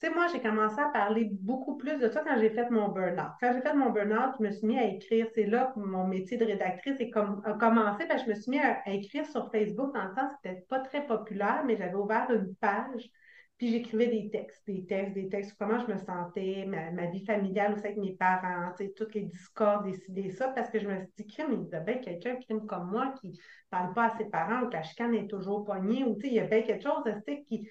tu 0.00 0.06
sais, 0.06 0.14
moi, 0.14 0.28
j'ai 0.32 0.40
commencé 0.40 0.80
à 0.80 0.88
parler 0.88 1.28
beaucoup 1.30 1.76
plus 1.76 1.98
de 1.98 2.08
ça 2.08 2.22
quand 2.24 2.38
j'ai 2.38 2.48
fait 2.48 2.70
mon 2.70 2.88
burn-out. 2.88 3.32
Quand 3.38 3.52
j'ai 3.52 3.60
fait 3.60 3.74
mon 3.74 3.90
burn-out, 3.90 4.34
je 4.38 4.44
me 4.44 4.50
suis 4.50 4.66
mis 4.66 4.78
à 4.78 4.86
écrire. 4.86 5.26
C'est 5.34 5.44
là 5.44 5.72
que 5.74 5.80
mon 5.80 6.06
métier 6.06 6.38
de 6.38 6.44
rédactrice 6.46 6.98
a 7.00 7.52
commencé. 7.52 8.06
Ben, 8.06 8.18
je 8.18 8.30
me 8.30 8.34
suis 8.34 8.50
mis 8.50 8.60
à, 8.60 8.80
écrire 8.86 9.26
sur 9.26 9.50
Facebook. 9.50 9.92
Dans 9.94 10.04
le 10.04 10.14
temps, 10.14 10.30
c'était 10.36 10.62
pas 10.70 10.80
très 10.80 11.06
populaire, 11.06 11.64
mais 11.66 11.76
j'avais 11.76 11.96
ouvert 11.96 12.30
une 12.30 12.54
page. 12.56 13.10
Puis 13.58 13.72
j'écrivais 13.72 14.06
des 14.06 14.30
textes, 14.30 14.66
des 14.66 14.86
textes, 14.86 15.12
des 15.12 15.28
textes, 15.28 15.54
comment 15.58 15.78
je 15.80 15.92
me 15.92 15.98
sentais, 15.98 16.64
ma, 16.66 17.06
vie 17.08 17.26
familiale 17.26 17.74
aussi 17.74 17.84
avec 17.84 17.98
mes 17.98 18.14
parents, 18.14 18.72
toutes 18.96 19.14
les 19.14 19.24
discordes, 19.24 19.86
des 20.08 20.30
ça, 20.30 20.48
parce 20.48 20.70
que 20.70 20.78
je 20.78 20.88
me 20.88 20.96
suis 20.96 21.12
dit, 21.18 21.26
crime, 21.26 21.66
il 21.66 21.70
y 21.70 21.74
a 21.74 21.80
bien 21.80 21.98
quelqu'un 21.98 22.36
crime 22.36 22.64
comme 22.64 22.90
moi 22.90 23.12
qui 23.20 23.28
ne 23.28 23.34
parle 23.68 23.92
pas 23.92 24.04
à 24.06 24.16
ses 24.16 24.24
parents 24.30 24.62
ou 24.62 24.68
que 24.68 24.72
la 24.72 24.82
chicane 24.82 25.14
est 25.14 25.28
toujours 25.28 25.66
poignée, 25.66 26.04
ou 26.04 26.18
il 26.24 26.32
y 26.32 26.40
a 26.40 26.46
bien 26.46 26.62
quelque 26.62 26.84
chose 26.84 27.04
qui 27.46 27.68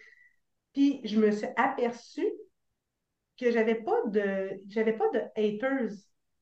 puis 0.73 1.01
je 1.05 1.19
me 1.19 1.31
suis 1.31 1.47
aperçue 1.55 2.31
que 3.37 3.51
j'avais 3.51 3.75
pas 3.75 4.05
de 4.07 4.61
j'avais 4.67 4.93
pas 4.93 5.09
de 5.09 5.21
haters. 5.35 5.91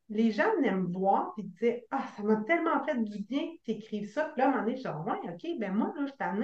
Les 0.10 0.32
gens 0.32 0.50
venaient 0.58 0.72
me 0.72 0.88
voir 0.88 1.34
et 1.38 1.44
disaient 1.44 1.86
Ah, 1.92 2.06
ça 2.16 2.24
m'a 2.24 2.38
tellement 2.48 2.84
fait 2.86 2.98
du 3.04 3.24
bien 3.24 3.42
que 3.42 3.64
tu 3.66 3.72
écrives 3.72 4.10
ça. 4.10 4.26
Puis 4.26 4.42
là, 4.42 4.46
à 4.46 4.48
un 4.48 4.52
moment 4.52 4.64
donné, 4.64 4.78
je 4.78 4.82
dis 4.82 4.88
Ouais, 4.88 5.34
OK, 5.34 5.60
ben 5.60 5.74
moi, 5.74 5.94
là, 5.98 6.06
je 6.08 6.14
t'en 6.14 6.40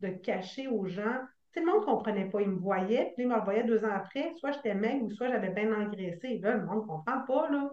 de 0.00 0.08
cacher 0.18 0.68
aux 0.68 0.86
gens. 0.86 1.20
Tout 1.52 1.60
le 1.60 1.66
monde 1.66 1.80
ne 1.80 1.86
comprenait 1.86 2.30
pas. 2.30 2.40
Ils 2.42 2.50
me 2.50 2.58
voyaient, 2.58 3.12
puis 3.14 3.24
ils 3.24 3.28
me 3.28 3.34
revoyaient 3.34 3.64
deux 3.64 3.84
ans 3.84 3.92
après. 3.92 4.32
Soit 4.36 4.52
j'étais 4.52 4.74
maigre 4.74 5.04
ou 5.04 5.10
soit 5.10 5.28
j'avais 5.28 5.50
bien 5.50 5.72
engraissé. 5.72 6.38
Là, 6.38 6.56
le 6.56 6.66
monde 6.66 6.82
ne 6.82 6.86
comprend 6.86 7.20
pas, 7.26 7.50
là. 7.50 7.70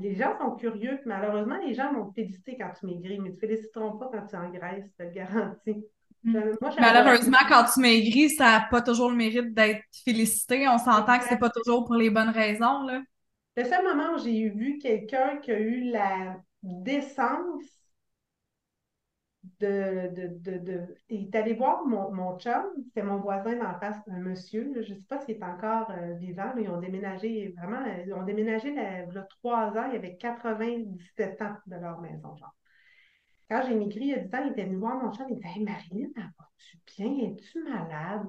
Les 0.00 0.16
gens 0.16 0.36
sont 0.38 0.56
curieux, 0.56 0.98
malheureusement, 1.06 1.58
les 1.58 1.74
gens 1.74 1.92
vont 1.92 2.10
te 2.10 2.14
féliciter 2.14 2.56
quand 2.58 2.72
tu 2.78 2.86
maigris, 2.86 3.20
mais 3.20 3.28
ils 3.28 3.32
ne 3.32 3.36
te 3.36 3.40
féliciteront 3.40 3.96
pas 3.98 4.10
quand 4.12 4.26
tu 4.26 4.36
engraisses, 4.36 4.84
je 4.84 4.96
te 4.96 5.02
le 5.04 5.10
garantis. 5.10 5.86
Moi, 6.26 6.42
Malheureusement, 6.78 7.38
quand 7.48 7.64
tu 7.72 7.80
maigris, 7.80 8.30
ça 8.30 8.44
n'a 8.44 8.60
pas 8.70 8.82
toujours 8.82 9.10
le 9.10 9.16
mérite 9.16 9.54
d'être 9.54 9.82
félicité. 10.04 10.68
On 10.68 10.78
s'entend 10.78 11.18
que 11.18 11.24
c'est 11.28 11.38
pas 11.38 11.50
toujours 11.50 11.84
pour 11.84 11.94
les 11.94 12.10
bonnes 12.10 12.30
raisons. 12.30 12.82
Là. 12.82 13.00
Le 13.56 13.64
seul 13.64 13.84
moment 13.84 14.14
où 14.14 14.18
j'ai 14.18 14.48
vu 14.48 14.78
quelqu'un 14.78 15.36
qui 15.38 15.50
a 15.52 15.58
eu 15.60 15.90
la 15.90 16.40
décence 16.62 17.64
de. 19.60 20.10
de, 20.14 20.28
de, 20.40 20.58
de... 20.58 20.94
Il 21.08 21.26
est 21.26 21.34
allé 21.34 21.54
voir 21.54 21.84
mon, 21.86 22.10
mon 22.12 22.38
chum, 22.38 22.64
c'était 22.86 23.02
mon 23.02 23.18
voisin 23.18 23.56
d'en 23.56 23.78
face, 23.78 23.96
un 24.08 24.18
monsieur, 24.18 24.72
je 24.82 24.92
ne 24.94 24.98
sais 24.98 25.04
pas 25.08 25.20
s'il 25.20 25.36
est 25.36 25.42
encore 25.44 25.90
euh, 25.90 26.14
vivant, 26.14 26.52
mais 26.54 26.64
ils 26.64 26.70
ont 26.70 26.80
déménagé 26.80 27.54
vraiment, 27.56 27.84
ils 28.04 28.12
ont 28.14 28.22
déménagé 28.24 28.68
il 28.70 28.74
y 28.76 29.18
a 29.18 29.22
trois 29.42 29.68
ans, 29.76 29.86
il 29.88 29.94
y 29.94 29.96
avait 29.96 30.16
97 30.16 31.40
ans 31.42 31.56
de 31.66 31.76
leur 31.76 32.00
maison, 32.00 32.36
genre. 32.36 32.54
Quand 33.48 33.62
j'ai 33.66 33.74
maigri 33.74 34.00
il 34.00 34.08
y 34.08 34.14
a 34.14 34.18
10 34.18 34.34
ans, 34.34 34.42
il 34.44 34.52
était 34.52 34.64
venu 34.64 34.76
voir 34.76 34.96
mon 35.02 35.12
chat, 35.12 35.26
il 35.30 35.36
dit 35.36 35.46
Hey 35.46 35.62
Marilyn, 35.62 36.08
vas-tu 36.16 36.78
bien? 36.86 37.28
Es-tu 37.28 37.62
malade? 37.62 38.26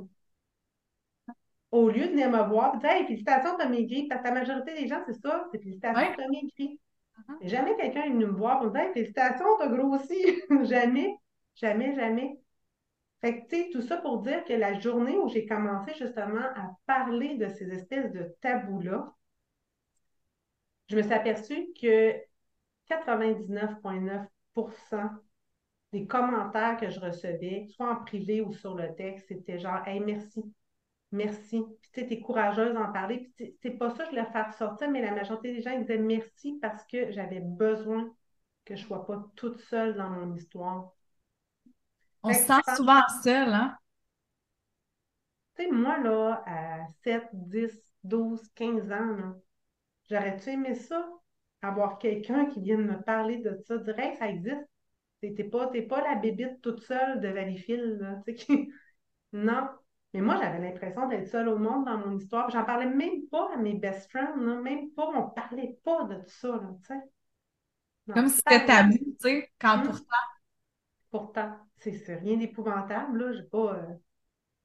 Au 1.72 1.90
lieu 1.90 2.06
de 2.06 2.12
venir 2.12 2.30
me 2.30 2.48
voir, 2.48 2.74
il 2.76 2.80
dit 2.80 2.86
Hey, 2.86 3.06
félicitations, 3.06 3.58
t'as 3.58 3.68
maigri. 3.68 4.08
Parce 4.08 4.22
que 4.22 4.28
la 4.28 4.34
majorité 4.34 4.74
des 4.74 4.88
gens, 4.88 5.02
c'est 5.06 5.20
ça, 5.20 5.48
c'est 5.52 5.60
félicitations, 5.60 6.02
ouais. 6.02 6.16
t'as 6.16 6.28
maigri. 6.28 6.80
Uh 7.18 7.22
-huh. 7.28 7.48
Jamais 7.48 7.76
quelqu'un 7.76 8.04
est 8.04 8.10
venu 8.10 8.26
me 8.28 8.32
voir 8.32 8.60
pour 8.60 8.68
me 8.68 8.74
dire 8.74 8.82
Hey, 8.82 8.94
félicitations, 8.94 9.58
t'as 9.58 9.68
grossi. 9.68 10.16
jamais, 10.66 11.16
jamais, 11.56 11.96
jamais. 11.96 12.38
Fait 13.22 13.42
que, 13.42 13.48
tu 13.50 13.56
sais, 13.64 13.70
tout 13.72 13.82
ça 13.82 13.98
pour 13.98 14.22
dire 14.22 14.44
que 14.46 14.54
la 14.54 14.80
journée 14.80 15.18
où 15.18 15.28
j'ai 15.28 15.46
commencé 15.48 15.94
justement 15.96 16.46
à 16.56 16.76
parler 16.86 17.36
de 17.38 17.48
ces 17.50 17.68
espèces 17.74 18.12
de 18.12 18.36
tabous-là, 18.42 19.12
je 20.90 20.96
me 20.96 21.02
suis 21.02 21.14
aperçue 21.14 21.68
que 21.82 22.14
99,9 22.88 24.28
des 25.94 26.06
commentaires 26.08 26.78
que 26.78 26.90
je 26.90 27.00
recevais, 27.00 27.68
soit 27.76 27.92
en 27.92 28.04
privé 28.04 28.42
ou 28.42 28.54
sur 28.54 28.76
le 28.76 28.94
texte, 28.96 29.28
c'était 29.30 29.60
genre 29.60 29.86
Hey, 29.88 30.00
merci, 30.00 30.44
merci. 31.12 31.64
Puis 31.82 31.92
tu 31.94 32.02
sais, 32.02 32.08
t'es 32.08 32.20
courageuse 32.20 32.74
d'en 32.74 32.92
parler. 32.92 33.32
Puis 33.36 33.58
c'est 33.62 33.72
pas 33.72 33.90
ça 33.92 33.98
que 33.98 34.06
je 34.06 34.10
voulais 34.10 34.32
faire 34.32 34.54
sortir, 34.54 34.90
mais 34.90 35.02
la 35.02 35.12
majorité 35.12 35.54
des 35.54 35.62
gens 35.62 35.72
ils 35.72 35.82
disaient 35.82 35.98
merci 35.98 36.60
parce 36.62 36.86
que 36.86 37.12
j'avais 37.12 37.40
besoin 37.40 38.14
que 38.66 38.76
je 38.76 38.86
sois 38.86 39.06
pas 39.06 39.26
toute 39.36 39.60
seule 39.62 39.96
dans 39.96 40.10
mon 40.10 40.36
histoire. 40.36 40.92
On 42.24 42.34
se 42.34 42.44
sent 42.44 42.76
souvent 42.76 43.02
seule, 43.24 43.54
hein? 43.54 43.78
Tu 45.56 45.64
sais, 45.64 45.72
moi, 45.72 45.98
là, 46.00 46.44
à 46.46 46.86
7, 47.04 47.24
10, 47.34 47.72
12, 48.04 48.42
15 48.56 48.92
ans, 48.92 49.34
j'aurais-tu 50.10 50.50
aimé 50.50 50.76
ça? 50.76 51.08
Avoir 51.62 51.98
quelqu'un 51.98 52.46
qui 52.46 52.62
vienne 52.62 52.86
me 52.86 53.02
parler 53.02 53.38
de 53.38 53.58
ça, 53.66 53.78
dire 53.78 53.98
Hey, 53.98 54.16
ça 54.18 54.30
existe. 54.30 54.68
T'es 55.22 55.44
pas, 55.44 55.72
pas 55.90 56.02
la 56.02 56.16
bébite 56.16 56.62
toute 56.62 56.82
seule 56.82 57.20
de 57.20 57.28
Valleyfield, 57.28 58.00
là. 58.00 58.34
Qui... 58.34 58.72
non. 59.34 59.68
Mais 60.14 60.22
moi, 60.22 60.38
j'avais 60.38 60.60
l'impression 60.60 61.08
d'être 61.08 61.28
seule 61.28 61.50
au 61.50 61.58
monde 61.58 61.86
dans 61.86 61.98
mon 61.98 62.18
histoire. 62.18 62.50
J'en 62.50 62.64
parlais 62.64 62.90
même 62.90 63.28
pas 63.30 63.54
à 63.54 63.58
mes 63.58 63.74
best 63.74 64.10
friends, 64.10 64.38
là. 64.38 64.62
même 64.62 64.92
pas, 64.92 65.08
on 65.08 65.30
parlait 65.30 65.78
pas 65.84 66.04
de 66.06 66.16
tout 66.16 66.30
ça, 66.30 66.50
là, 66.50 66.70
tu 66.82 66.88
sais. 66.88 68.14
Comme 68.14 68.28
si 68.28 68.38
c'était 68.38 68.66
tabou, 68.66 68.94
tu 68.94 69.16
sais, 69.20 69.52
quand 69.60 69.80
hum. 69.80 69.84
pourtant. 69.84 70.16
Pourtant, 71.10 71.58
c'est 71.78 72.16
rien 72.16 72.38
d'épouvantable, 72.38 73.18
là. 73.18 73.34
J'ai 73.34 73.44
pas. 73.44 73.76
Euh, 73.76 73.94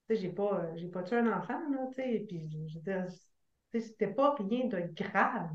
tu 0.07 0.15
sais, 0.15 0.21
j'ai 0.21 0.29
pas, 0.29 0.61
euh, 0.61 0.71
j'ai 0.75 0.87
pas 0.87 1.03
tué 1.03 1.17
un 1.17 1.31
enfant, 1.31 1.59
là, 1.71 1.87
tu 1.87 1.95
sais. 1.95 2.25
Puis, 2.27 2.69
je 2.69 3.79
c'était 3.79 4.13
pas 4.13 4.35
rien 4.35 4.67
de 4.67 4.79
grave. 4.93 5.49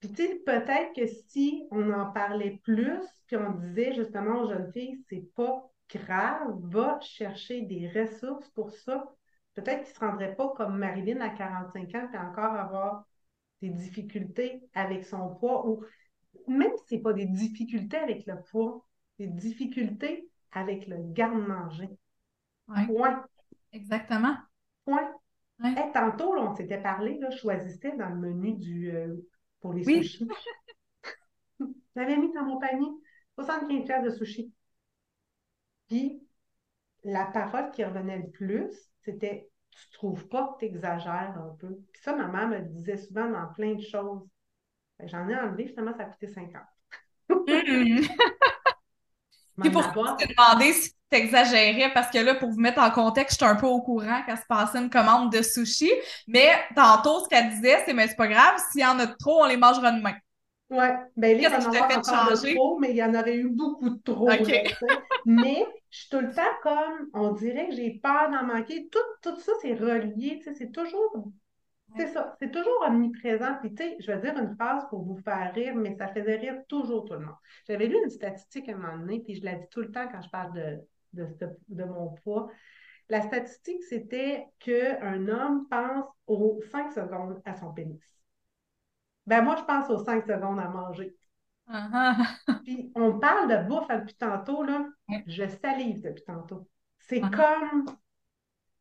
Puis, 0.00 0.12
tu 0.12 0.26
sais, 0.26 0.42
peut-être 0.46 0.94
que 0.94 1.06
si 1.06 1.66
on 1.70 1.92
en 1.92 2.12
parlait 2.12 2.60
plus, 2.62 3.02
puis 3.26 3.36
on 3.36 3.52
disait 3.52 3.94
justement 3.94 4.42
aux 4.42 4.48
jeunes 4.48 4.72
filles, 4.72 5.04
c'est 5.08 5.28
pas 5.34 5.68
grave, 5.92 6.56
va 6.62 7.00
chercher 7.00 7.62
des 7.62 7.88
ressources 7.88 8.48
pour 8.50 8.70
ça. 8.70 9.12
Peut-être 9.54 9.82
qu'ils 9.82 9.92
ne 9.92 9.94
se 9.94 10.00
rendraient 10.00 10.36
pas 10.36 10.52
comme 10.56 10.78
Marilyn 10.78 11.20
à 11.20 11.30
45 11.30 11.94
ans, 11.94 12.08
puis 12.08 12.18
encore 12.18 12.54
avoir 12.54 13.04
des 13.60 13.70
difficultés 13.70 14.62
avec 14.74 15.04
son 15.04 15.34
poids, 15.34 15.68
ou 15.68 15.84
même 16.46 16.70
si 16.76 16.84
ce 16.88 16.94
n'est 16.94 17.00
pas 17.00 17.12
des 17.12 17.26
difficultés 17.26 17.96
avec 17.96 18.24
le 18.26 18.40
poids, 18.50 18.84
des 19.18 19.26
difficultés 19.26 20.28
avec 20.52 20.86
le 20.86 20.96
garde-manger. 21.12 21.88
Point. 22.86 23.24
Exactement. 23.72 24.36
Point. 24.84 25.12
tantôt, 25.92 26.36
on 26.36 26.54
s'était 26.54 26.80
parlé, 26.80 27.18
là, 27.18 27.30
je 27.30 27.38
choisissais 27.38 27.96
dans 27.96 28.08
le 28.10 28.16
menu 28.16 28.54
du, 28.54 28.94
euh, 28.94 29.16
pour 29.60 29.72
les 29.72 29.84
sushis. 29.84 30.28
J'avais 31.96 32.16
mis 32.16 32.32
dans 32.32 32.44
mon 32.44 32.58
panier 32.58 32.88
75 33.34 33.84
pièces 33.84 34.04
de 34.04 34.10
sushis. 34.10 34.52
Puis, 35.88 36.22
la 37.04 37.26
parole 37.26 37.70
qui 37.70 37.84
revenait 37.84 38.18
le 38.18 38.30
plus, 38.30 38.70
c'était 39.00 39.48
Tu 39.70 39.90
trouves 39.92 40.28
pas 40.28 40.54
que 40.54 40.60
tu 40.60 40.66
exagères 40.66 41.36
un 41.38 41.56
peu? 41.58 41.78
Puis 41.92 42.02
ça, 42.02 42.14
ma 42.14 42.26
mère 42.28 42.48
me 42.48 42.60
disait 42.60 42.96
souvent 42.96 43.30
dans 43.30 43.46
plein 43.54 43.74
de 43.74 43.82
choses. 43.82 44.26
J'en 45.04 45.28
ai 45.28 45.36
enlevé, 45.36 45.68
finalement, 45.68 45.96
ça 45.96 46.04
a 46.04 46.06
coûté 46.06 46.26
50. 46.26 46.62
Mm. 47.30 48.00
Puis 49.60 49.70
pour 49.70 49.82
te 49.82 50.26
demander 50.26 50.72
si 50.72 50.90
tu 51.10 51.18
exagérais, 51.18 51.90
parce 51.92 52.10
que 52.10 52.18
là, 52.18 52.34
pour 52.34 52.50
vous 52.50 52.60
mettre 52.60 52.80
en 52.80 52.90
contexte, 52.90 53.40
je 53.40 53.44
suis 53.44 53.52
un 53.52 53.56
peu 53.56 53.66
au 53.66 53.80
courant 53.80 54.22
qu'elle 54.26 54.36
se 54.36 54.46
passait 54.48 54.78
une 54.78 54.90
commande 54.90 55.32
de 55.32 55.42
sushi. 55.42 55.90
Mais 56.26 56.50
tantôt, 56.76 57.24
ce 57.24 57.28
qu'elle 57.28 57.50
disait, 57.50 57.82
c'est 57.86 57.94
mais 57.94 58.08
c'est 58.08 58.16
pas 58.16 58.28
grave, 58.28 58.60
s'il 58.70 58.82
y 58.82 58.86
en 58.86 58.98
a 58.98 59.06
trop, 59.06 59.42
on 59.42 59.46
les 59.46 59.56
mangera 59.56 59.92
demain. 59.92 60.14
Oui, 60.70 60.86
bien 61.16 61.32
là, 61.32 61.36
il 61.38 61.42
y 61.42 61.46
en 61.46 61.52
a 61.52 61.96
de 61.96 62.54
trop, 62.54 62.78
mais 62.78 62.90
il 62.90 62.96
y 62.96 63.02
en 63.02 63.14
aurait 63.14 63.36
eu 63.36 63.48
beaucoup 63.48 63.88
de 63.88 64.00
trop. 64.04 64.28
mais 65.24 65.66
je 65.90 65.98
suis 65.98 66.08
tout 66.10 66.20
le 66.20 66.30
temps 66.34 66.42
comme, 66.62 67.08
on 67.14 67.32
dirait 67.32 67.68
que 67.68 67.74
j'ai 67.74 67.98
peur 68.02 68.30
d'en 68.30 68.44
manquer. 68.44 68.88
Tout, 68.92 68.98
tout 69.22 69.40
ça, 69.40 69.52
c'est 69.62 69.72
relié, 69.74 70.42
c'est 70.44 70.70
toujours 70.70 71.30
c'est 71.96 72.08
ça, 72.08 72.36
c'est 72.38 72.50
toujours 72.50 72.84
omniprésent. 72.86 73.54
Puis, 73.60 73.74
tu 73.74 73.82
sais, 73.82 73.96
je 74.00 74.12
vais 74.12 74.20
dire 74.20 74.36
une 74.36 74.54
phrase 74.56 74.86
pour 74.90 75.04
vous 75.04 75.16
faire 75.16 75.52
rire, 75.54 75.74
mais 75.74 75.96
ça 75.96 76.08
faisait 76.08 76.36
rire 76.36 76.56
toujours 76.68 77.04
tout 77.04 77.14
le 77.14 77.20
monde. 77.20 77.36
J'avais 77.66 77.86
lu 77.86 77.96
une 78.02 78.10
statistique 78.10 78.68
à 78.68 78.72
un 78.72 78.76
moment 78.76 78.98
donné, 78.98 79.20
puis 79.20 79.36
je 79.36 79.44
la 79.44 79.54
dis 79.54 79.68
tout 79.70 79.80
le 79.80 79.90
temps 79.90 80.08
quand 80.10 80.20
je 80.20 80.30
parle 80.30 80.52
de, 80.52 80.78
de, 81.68 81.84
mon 81.84 82.10
poids. 82.22 82.50
La 83.08 83.22
statistique, 83.22 83.82
c'était 83.84 84.46
qu'un 84.58 85.28
homme 85.28 85.66
pense 85.70 86.04
aux 86.26 86.60
5 86.70 86.92
secondes 86.92 87.40
à 87.44 87.54
son 87.54 87.72
pénis. 87.72 88.02
Ben 89.26 89.42
moi, 89.42 89.56
je 89.56 89.64
pense 89.64 89.88
aux 89.90 90.04
5 90.04 90.26
secondes 90.26 90.58
à 90.58 90.68
manger. 90.68 91.16
Uh-huh. 91.70 92.62
Puis 92.64 92.92
on 92.94 93.18
parle 93.18 93.48
de 93.48 93.68
bouffe 93.68 93.88
depuis 93.88 94.16
tantôt, 94.16 94.62
là. 94.62 94.86
Je 95.26 95.46
salive 95.48 96.02
depuis 96.02 96.24
tantôt. 96.24 96.68
C'est 96.98 97.20
uh-huh. 97.20 97.30
comme 97.30 97.96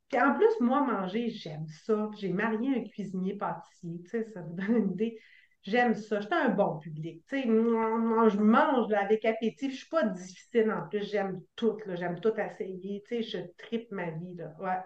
puis 0.10 0.22
en 0.22 0.34
plus, 0.36 0.60
moi, 0.62 0.82
manger, 0.82 1.30
j'aime 1.30 1.68
ça. 1.68 2.10
J'ai 2.18 2.30
marié 2.30 2.78
un 2.78 2.84
cuisinier 2.88 3.36
pâtissier, 3.36 4.01
tu 4.03 4.10
sais, 4.10 4.24
ça 4.34 4.41
vous 4.41 4.53
donne 4.53 4.76
une 4.76 4.91
idée. 4.93 5.20
J'aime 5.64 5.95
ça. 5.95 6.22
J'étais 6.22 6.36
un 6.36 6.49
bon 6.49 6.80
public. 6.80 7.24
Tu 7.28 7.41
sais, 7.41 7.43
je 7.43 8.39
mange 8.39 8.93
avec 8.93 9.26
appétit. 9.26 9.70
Je 9.70 9.76
suis 9.76 9.89
pas 9.89 10.03
difficile 10.03 10.72
en 10.72 10.88
plus. 10.88 11.03
J'aime 11.10 11.41
tout. 11.58 11.78
J'aime 11.88 12.20
tout 12.22 12.34
essayer. 12.39 13.03
Tu 13.05 13.22
sais, 13.22 13.24
je 13.24 13.38
tripe 13.58 13.91
ma 13.91 14.12
vie. 14.12 14.36
Là. 14.36 14.55
Ouais. 14.60 14.80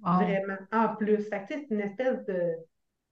Vraiment. 0.00 0.58
En 0.70 0.94
plus. 0.94 1.28
Fait 1.28 1.44
c'est 1.48 1.66
une 1.70 1.80
espèce 1.80 2.24
de 2.26 2.52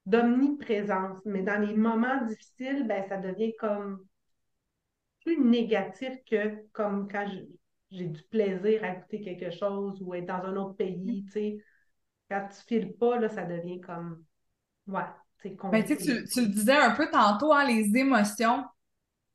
d'omniprésence. 0.07 1.19
Mais 1.25 1.43
dans 1.43 1.61
les 1.61 1.75
moments 1.75 2.25
difficiles, 2.27 2.87
ben, 2.87 3.03
ça 3.09 3.17
devient 3.17 3.57
comme 3.57 4.07
plus 5.25 5.43
négatif 5.45 6.13
que 6.31 6.65
comme 6.73 7.09
quand 7.11 7.27
je, 7.27 7.41
j'ai 7.91 8.07
du 8.07 8.23
plaisir 8.25 8.83
à 8.85 8.95
écouter 8.95 9.21
quelque 9.21 9.51
chose 9.51 10.01
ou 10.03 10.15
être 10.15 10.27
dans 10.27 10.45
un 10.45 10.57
autre 10.57 10.77
pays, 10.77 11.25
tu 11.27 11.33
sais. 11.33 11.59
Quand 12.29 12.49
tu 12.49 12.61
files 12.67 12.93
pas, 12.95 13.19
là, 13.19 13.29
ça 13.29 13.45
devient 13.45 13.81
comme, 13.81 14.25
ouais, 14.89 15.05
c'est 15.43 15.57
ben, 15.71 15.85
tu, 15.85 15.97
tu 15.97 16.41
le 16.41 16.49
disais 16.49 16.77
un 16.77 16.91
peu 16.91 17.09
tantôt, 17.11 17.53
hein, 17.53 17.65
les 17.65 17.97
émotions, 17.97 18.65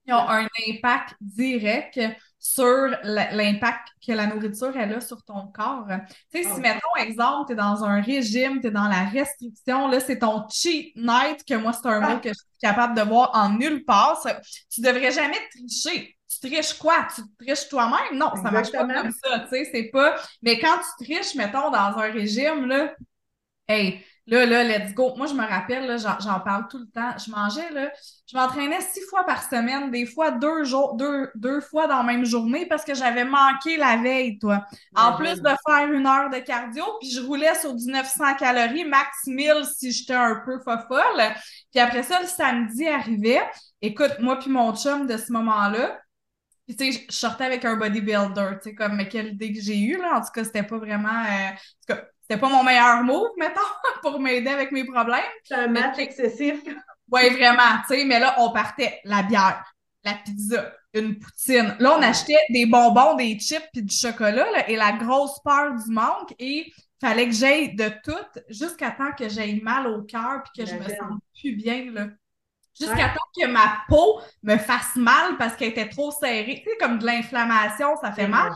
ont 0.09 0.29
un 0.29 0.47
impact 0.69 1.15
direct 1.21 1.99
sur 2.39 2.87
l'impact 3.03 3.87
que 4.05 4.11
la 4.13 4.25
nourriture 4.25 4.75
elle 4.75 4.93
a 4.95 5.01
sur 5.01 5.23
ton 5.23 5.47
corps. 5.53 5.85
Tu 6.31 6.41
sais, 6.41 6.43
si, 6.43 6.55
ah 6.55 6.59
mettons, 6.59 6.95
exemple, 6.99 7.47
tu 7.47 7.53
es 7.53 7.55
dans 7.55 7.83
un 7.83 8.01
régime, 8.01 8.59
tu 8.61 8.67
es 8.67 8.71
dans 8.71 8.87
la 8.87 9.05
restriction, 9.05 9.87
là, 9.87 9.99
c'est 9.99 10.19
ton 10.19 10.47
cheat 10.49 10.95
night, 10.95 11.45
que 11.47 11.53
moi, 11.55 11.71
c'est 11.73 11.87
un 11.87 11.99
mot 11.99 12.15
ah! 12.17 12.19
que 12.19 12.29
je 12.29 12.33
suis 12.33 12.59
capable 12.61 12.95
de 12.97 13.03
voir 13.03 13.31
en 13.33 13.49
nulle 13.49 13.85
part. 13.85 14.25
Tu 14.69 14.81
devrais 14.81 15.11
jamais 15.11 15.37
tricher 15.51 16.17
tu 16.41 16.49
triches 16.49 16.73
quoi? 16.73 17.07
Tu 17.13 17.21
triches 17.39 17.69
toi-même? 17.69 18.17
Non, 18.17 18.31
ça 18.35 18.51
marche 18.51 18.71
pas 18.71 18.85
comme 18.85 19.11
ça, 19.11 19.39
tu 19.39 19.49
sais, 19.49 19.69
c'est 19.71 19.89
pas... 19.91 20.15
Mais 20.41 20.59
quand 20.59 20.77
tu 20.77 21.05
triches, 21.05 21.35
mettons, 21.35 21.69
dans 21.69 21.97
un 21.97 22.11
régime, 22.11 22.65
là, 22.65 22.93
hey, 23.67 24.03
là, 24.27 24.45
là, 24.45 24.63
let's 24.63 24.93
go. 24.93 25.13
Moi, 25.15 25.27
je 25.27 25.33
me 25.33 25.45
rappelle, 25.45 25.87
là, 25.87 25.97
j'en 25.97 26.39
parle 26.39 26.67
tout 26.69 26.77
le 26.77 26.87
temps. 26.87 27.17
Je 27.17 27.31
mangeais, 27.31 27.69
là, 27.71 27.91
je 28.27 28.37
m'entraînais 28.37 28.81
six 28.81 29.01
fois 29.09 29.23
par 29.25 29.43
semaine, 29.43 29.91
des 29.91 30.05
fois 30.05 30.31
deux 30.31 30.63
jours, 30.63 30.95
deux, 30.95 31.29
deux 31.35 31.61
fois 31.61 31.87
dans 31.87 31.97
la 31.97 32.03
même 32.03 32.25
journée 32.25 32.65
parce 32.65 32.83
que 32.83 32.93
j'avais 32.93 33.25
manqué 33.25 33.77
la 33.77 33.97
veille, 33.97 34.39
toi. 34.39 34.65
En 34.95 35.15
plus 35.17 35.41
de 35.41 35.49
faire 35.67 35.91
une 35.91 36.07
heure 36.07 36.29
de 36.29 36.39
cardio, 36.39 36.83
puis 36.99 37.11
je 37.11 37.21
roulais 37.21 37.55
sur 37.55 37.73
du 37.75 37.85
900 37.87 38.35
calories, 38.35 38.85
max 38.85 39.09
1000 39.27 39.65
si 39.77 39.91
j'étais 39.91 40.13
un 40.13 40.41
peu 40.45 40.59
fofolle. 40.59 41.21
Puis 41.71 41.79
après 41.79 42.03
ça, 42.03 42.21
le 42.21 42.27
samedi 42.27 42.87
arrivait. 42.87 43.41
Écoute, 43.81 44.19
moi 44.19 44.37
puis 44.37 44.49
mon 44.49 44.75
chum 44.75 45.07
de 45.07 45.17
ce 45.17 45.31
moment-là, 45.33 45.99
tu 46.75 46.91
sais, 46.91 47.05
je 47.09 47.15
sortais 47.15 47.45
avec 47.45 47.65
un 47.65 47.75
bodybuilder, 47.75 48.51
tu 48.61 48.69
sais, 48.69 48.75
comme, 48.75 48.95
mais 48.95 49.07
quelle 49.07 49.29
idée 49.29 49.53
que 49.53 49.61
j'ai 49.61 49.77
eue, 49.79 49.97
là. 49.97 50.17
En 50.17 50.21
tout 50.21 50.31
cas, 50.33 50.43
c'était 50.43 50.63
pas 50.63 50.77
vraiment. 50.77 51.09
Euh, 51.09 51.49
en 51.49 51.53
tout 51.53 51.95
cas, 51.95 52.03
c'était 52.21 52.39
pas 52.39 52.49
mon 52.49 52.63
meilleur 52.63 53.03
move, 53.03 53.29
mettons, 53.37 53.61
pour 54.01 54.19
m'aider 54.19 54.49
avec 54.49 54.71
mes 54.71 54.85
problèmes. 54.85 55.21
C'est 55.43 55.55
un 55.55 55.67
match 55.67 55.97
excessif. 55.97 56.61
Oui, 57.13 57.29
vraiment, 57.29 57.81
tu 57.89 57.93
sais, 57.93 58.05
mais 58.05 58.21
là, 58.21 58.35
on 58.37 58.53
partait 58.53 59.01
la 59.03 59.21
bière, 59.23 59.65
la 60.05 60.13
pizza, 60.13 60.71
une 60.93 61.19
poutine. 61.19 61.75
Là, 61.77 61.97
on 61.97 62.01
achetait 62.01 62.39
des 62.51 62.65
bonbons, 62.65 63.15
des 63.15 63.37
chips 63.37 63.67
puis 63.73 63.83
du 63.83 63.93
chocolat, 63.93 64.49
là, 64.49 64.69
et 64.69 64.77
la 64.77 64.93
grosse 64.93 65.37
peur 65.43 65.75
du 65.75 65.91
manque. 65.91 66.33
Et 66.39 66.71
fallait 67.01 67.27
que 67.27 67.35
j'aille 67.35 67.75
de 67.75 67.91
tout 68.05 68.41
jusqu'à 68.47 68.91
temps 68.91 69.11
que 69.11 69.27
j'aille 69.27 69.59
mal 69.59 69.87
au 69.87 70.03
cœur 70.03 70.41
puis 70.43 70.63
que 70.63 70.69
je 70.69 70.75
me 70.75 70.83
sente 70.83 71.21
plus 71.37 71.53
bien, 71.53 71.91
là. 71.91 72.07
Jusqu'à 72.79 73.09
temps 73.09 73.29
que 73.37 73.47
ma 73.47 73.83
peau 73.87 74.21
me 74.43 74.57
fasse 74.57 74.95
mal 74.95 75.37
parce 75.37 75.55
qu'elle 75.55 75.69
était 75.69 75.89
trop 75.89 76.11
serrée. 76.11 76.61
Tu 76.63 76.69
sais, 76.69 76.77
comme 76.79 76.99
de 76.99 77.05
l'inflammation, 77.05 77.95
ça 78.01 78.11
fait 78.11 78.27
mal. 78.27 78.51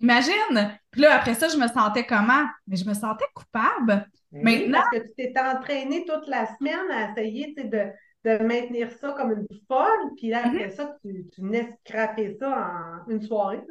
Imagine. 0.00 0.78
Puis 0.90 1.02
là, 1.02 1.16
après 1.16 1.34
ça, 1.34 1.48
je 1.48 1.56
me 1.56 1.66
sentais 1.66 2.06
comment? 2.06 2.46
Mais 2.66 2.76
je 2.76 2.88
me 2.88 2.94
sentais 2.94 3.26
coupable. 3.34 4.08
Maintenant. 4.30 4.80
parce 4.80 4.90
que 4.90 5.08
tu 5.08 5.14
t'étais 5.16 5.40
entraînée 5.40 6.04
toute 6.06 6.28
la 6.28 6.46
semaine 6.56 6.90
à 6.90 7.10
essayer 7.10 7.54
de, 7.56 7.90
de 8.24 8.44
maintenir 8.44 8.90
ça 8.92 9.12
comme 9.12 9.32
une 9.32 9.46
folle. 9.66 10.12
Puis 10.16 10.28
là, 10.28 10.40
après 10.44 10.68
mm-hmm. 10.68 10.76
ça, 10.76 10.96
tu, 11.02 11.26
tu 11.32 11.40
venais 11.40 11.76
scraper 11.84 12.36
ça 12.38 13.02
en 13.06 13.10
une 13.10 13.22
soirée. 13.22 13.62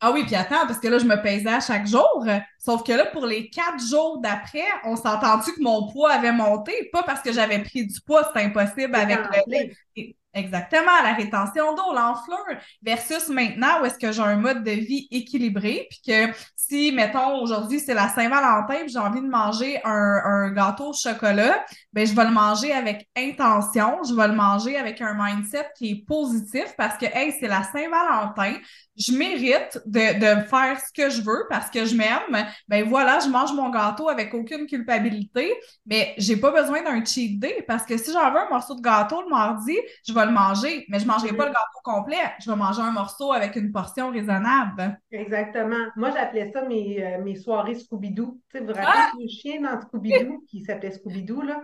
Ah 0.00 0.12
oui, 0.12 0.24
puis 0.24 0.34
attends, 0.34 0.66
parce 0.66 0.78
que 0.78 0.88
là, 0.88 0.98
je 0.98 1.06
me 1.06 1.16
pesais 1.22 1.48
à 1.48 1.60
chaque 1.60 1.86
jour. 1.86 2.26
Sauf 2.58 2.82
que 2.82 2.92
là, 2.92 3.06
pour 3.06 3.26
les 3.26 3.48
quatre 3.48 3.82
jours 3.82 4.18
d'après, 4.18 4.64
on 4.84 4.96
s'est 4.96 5.08
entendu 5.08 5.50
que 5.56 5.62
mon 5.62 5.90
poids 5.90 6.12
avait 6.12 6.32
monté. 6.32 6.90
Pas 6.92 7.02
parce 7.02 7.22
que 7.22 7.32
j'avais 7.32 7.60
pris 7.60 7.86
du 7.86 8.00
poids, 8.02 8.30
c'est 8.34 8.42
impossible 8.42 8.94
avec 8.94 9.18
le. 9.46 10.12
Exactement, 10.34 10.90
la 11.04 11.14
rétention 11.14 11.76
d'eau, 11.76 11.92
l'enflure, 11.94 12.58
versus 12.82 13.28
maintenant 13.28 13.80
où 13.80 13.84
est-ce 13.84 13.98
que 13.98 14.10
j'ai 14.10 14.20
un 14.20 14.34
mode 14.34 14.64
de 14.64 14.72
vie 14.72 15.06
équilibré, 15.12 15.86
puis 15.88 16.00
que 16.04 16.36
si, 16.56 16.90
mettons, 16.90 17.40
aujourd'hui, 17.40 17.78
c'est 17.78 17.94
la 17.94 18.08
Saint-Valentin, 18.08 18.80
puis 18.80 18.88
j'ai 18.88 18.98
envie 18.98 19.20
de 19.20 19.28
manger 19.28 19.80
un, 19.84 20.20
un, 20.24 20.50
gâteau 20.50 20.88
au 20.88 20.92
chocolat, 20.92 21.64
ben 21.94 22.04
je 22.04 22.14
vais 22.14 22.24
le 22.24 22.32
manger 22.32 22.72
avec 22.72 23.08
intention, 23.16 24.02
je 24.02 24.14
vais 24.14 24.26
le 24.26 24.34
manger 24.34 24.76
avec 24.76 25.00
un 25.00 25.14
mindset 25.14 25.68
qui 25.78 25.90
est 25.90 26.04
positif 26.06 26.74
parce 26.76 26.98
que, 26.98 27.06
hey, 27.06 27.32
c'est 27.38 27.46
la 27.46 27.62
Saint-Valentin, 27.62 28.56
je 28.96 29.12
mérite 29.12 29.80
de, 29.86 30.18
de 30.18 30.42
faire 30.42 30.80
ce 30.80 30.92
que 30.92 31.08
je 31.08 31.22
veux 31.22 31.46
parce 31.48 31.70
que 31.70 31.84
je 31.84 31.94
m'aime, 31.94 32.46
ben 32.66 32.84
voilà, 32.88 33.20
je 33.20 33.28
mange 33.28 33.52
mon 33.52 33.70
gâteau 33.70 34.08
avec 34.08 34.34
aucune 34.34 34.66
culpabilité, 34.66 35.54
mais 35.86 36.14
j'ai 36.18 36.36
pas 36.36 36.50
besoin 36.50 36.82
d'un 36.82 37.04
cheat 37.04 37.38
day 37.38 37.64
parce 37.68 37.84
que 37.84 37.96
si 37.96 38.12
j'en 38.12 38.28
veux 38.32 38.40
un 38.40 38.48
morceau 38.48 38.74
de 38.74 38.82
gâteau 38.82 39.22
le 39.22 39.28
mardi, 39.28 39.78
je 40.04 40.12
vais 40.12 40.26
le 40.26 40.32
manger, 40.32 40.84
mais 40.88 40.98
je 40.98 41.06
mangerai 41.06 41.32
pas 41.32 41.46
le 41.46 41.52
gâteau 41.52 41.80
complet, 41.84 42.16
je 42.40 42.50
vais 42.50 42.56
manger 42.56 42.82
un 42.82 42.90
morceau 42.90 43.32
avec 43.32 43.54
une 43.54 43.70
portion 43.70 44.10
raisonnable. 44.10 45.00
Exactement. 45.12 45.86
Moi, 45.94 46.10
j'appelais 46.10 46.50
ça 46.52 46.62
mes, 46.62 47.04
euh, 47.04 47.22
mes 47.22 47.36
soirées 47.36 47.74
Scooby-Doo. 47.74 48.40
Tu 48.50 48.58
sais, 48.58 48.64
vous 48.64 48.72
rappelez 48.72 48.82
ah! 48.84 49.12
le 49.16 49.28
chien 49.28 49.60
dans 49.60 49.80
Scooby-Doo 49.80 50.44
qui 50.48 50.60
s'appelait 50.62 50.90
Scooby-Doo, 50.90 51.42
là? 51.42 51.62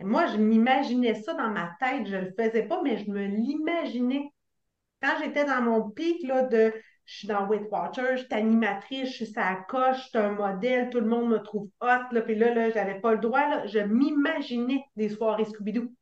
Moi, 0.00 0.26
je 0.26 0.36
m'imaginais 0.36 1.14
ça 1.14 1.34
dans 1.34 1.50
ma 1.50 1.70
tête. 1.80 2.06
Je 2.06 2.16
le 2.16 2.32
faisais 2.38 2.64
pas, 2.64 2.82
mais 2.82 2.98
je 2.98 3.10
me 3.10 3.24
l'imaginais 3.24 4.30
quand 5.04 5.16
j'étais 5.22 5.44
dans 5.44 5.60
mon 5.60 5.90
pic 5.90 6.26
là, 6.26 6.44
de 6.44 6.72
je 7.04 7.18
suis 7.18 7.28
dans 7.28 7.46
Weight 7.46 7.70
Watchers, 7.70 8.16
je 8.16 8.24
suis 8.24 8.34
animatrice, 8.34 9.10
je 9.10 9.14
suis 9.14 9.26
sa 9.26 9.56
coche, 9.68 9.98
je 10.04 10.08
suis 10.08 10.18
un 10.18 10.32
modèle, 10.32 10.88
tout 10.88 11.00
le 11.00 11.06
monde 11.06 11.28
me 11.28 11.38
trouve 11.38 11.68
hot, 11.82 12.10
là, 12.10 12.22
puis 12.22 12.34
là, 12.34 12.54
là 12.54 12.70
j'avais 12.70 12.98
pas 13.00 13.12
le 13.12 13.18
droit, 13.18 13.46
là, 13.46 13.66
je 13.66 13.80
m'imaginais 13.80 14.82
des 14.96 15.10
soirées 15.10 15.44
Scooby-Doo. 15.44 15.92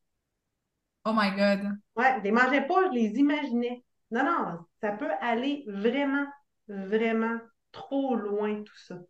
Oh 1.05 1.13
my 1.13 1.33
God. 1.33 1.73
Ouais, 1.97 2.15
je 2.19 2.23
les 2.23 2.31
mangeais 2.31 2.65
pas, 2.65 2.87
je 2.91 2.95
les 2.95 3.09
imaginais. 3.19 3.83
Non, 4.13 4.25
non, 4.25 4.59
ça 4.81 4.93
peut 4.93 5.11
aller 5.21 5.65
vraiment, 5.67 6.27
vraiment 6.69 7.39
trop 7.73 8.15
loin, 8.15 8.63
tout 8.63 8.79
ça. 8.79 9.01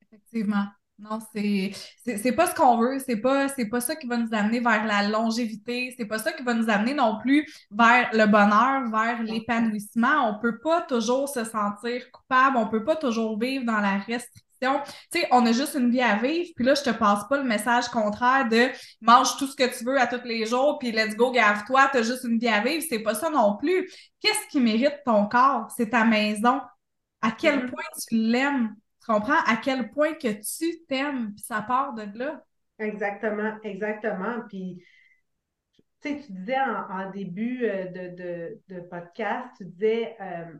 Effectivement. 0.00 0.64
Non, 0.98 1.18
c'est 1.34 1.72
c'est 2.04 2.32
pas 2.32 2.46
ce 2.46 2.54
qu'on 2.54 2.76
veut, 2.78 2.98
c'est 3.04 3.16
pas 3.16 3.48
c'est 3.48 3.66
pas 3.66 3.80
ça 3.80 3.96
qui 3.96 4.06
va 4.06 4.16
nous 4.18 4.32
amener 4.32 4.60
vers 4.60 4.84
la 4.84 5.08
longévité, 5.08 5.92
c'est 5.98 6.04
pas 6.04 6.18
ça 6.18 6.32
qui 6.32 6.44
va 6.44 6.54
nous 6.54 6.70
amener 6.70 6.94
non 6.94 7.18
plus 7.18 7.44
vers 7.72 8.10
le 8.12 8.26
bonheur, 8.26 8.88
vers 8.90 9.20
l'épanouissement. 9.22 10.28
On 10.28 10.38
peut 10.38 10.60
pas 10.60 10.82
toujours 10.82 11.28
se 11.28 11.44
sentir 11.44 12.08
coupable, 12.12 12.56
on 12.56 12.68
peut 12.68 12.84
pas 12.84 12.94
toujours 12.94 13.38
vivre 13.38 13.64
dans 13.64 13.80
la 13.80 13.98
restriction. 13.98 14.80
Tu 15.10 15.20
sais, 15.20 15.28
on 15.32 15.44
a 15.44 15.50
juste 15.50 15.74
une 15.74 15.90
vie 15.90 16.02
à 16.02 16.16
vivre, 16.18 16.50
puis 16.54 16.64
là 16.64 16.74
je 16.74 16.82
te 16.82 16.90
passe 16.90 17.26
pas 17.28 17.38
le 17.38 17.44
message 17.44 17.88
contraire 17.88 18.48
de 18.48 18.68
mange 19.00 19.36
tout 19.38 19.48
ce 19.48 19.56
que 19.56 19.76
tu 19.76 19.84
veux 19.84 19.98
à 20.00 20.06
tous 20.06 20.24
les 20.24 20.46
jours, 20.46 20.78
puis 20.78 20.92
let's 20.92 21.16
go 21.16 21.32
gave-toi, 21.32 21.90
t'as 21.92 22.02
juste 22.02 22.22
une 22.22 22.38
vie 22.38 22.48
à 22.48 22.60
vivre, 22.60 22.84
c'est 22.88 23.00
pas 23.00 23.14
ça 23.14 23.28
non 23.28 23.56
plus. 23.56 23.90
Qu'est-ce 24.20 24.46
qui 24.50 24.60
mérite 24.60 25.00
ton 25.04 25.26
corps? 25.26 25.68
C'est 25.76 25.90
ta 25.90 26.04
maison. 26.04 26.60
À 27.22 27.32
quel 27.32 27.64
mm-hmm. 27.64 27.70
point 27.70 27.84
tu 28.08 28.14
l'aimes? 28.14 28.76
Tu 29.02 29.10
comprends 29.10 29.40
à 29.46 29.56
quel 29.56 29.90
point 29.90 30.14
que 30.14 30.28
tu 30.28 30.84
t'aimes, 30.86 31.34
puis 31.34 31.42
ça 31.42 31.60
part 31.60 31.92
de 31.94 32.06
là? 32.16 32.44
Exactement, 32.78 33.58
exactement. 33.64 34.42
Puis, 34.48 34.80
tu 36.00 36.08
sais, 36.08 36.22
tu 36.24 36.32
disais 36.32 36.60
en, 36.60 37.10
début 37.10 37.64
euh, 37.64 38.58
de, 38.68 38.80
podcast, 38.88 39.48
tu 39.56 39.64
disais 39.64 40.16
euh, 40.20 40.54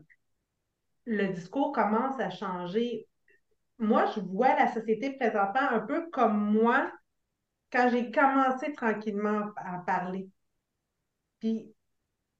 le 1.05 1.27
discours 1.27 1.71
commence 1.71 2.19
à 2.19 2.29
changer. 2.31 3.07
Moi, 3.79 4.11
je 4.13 4.19
vois 4.19 4.55
la 4.55 4.73
société 4.73 5.11
présentement 5.11 5.69
un 5.71 5.79
peu 5.79 6.09
comme 6.09 6.37
moi 6.51 6.91
quand 7.71 7.89
j'ai 7.91 8.11
commencé 8.11 8.73
tranquillement 8.73 9.51
à 9.55 9.79
parler. 9.85 10.27
Puis, 11.39 11.73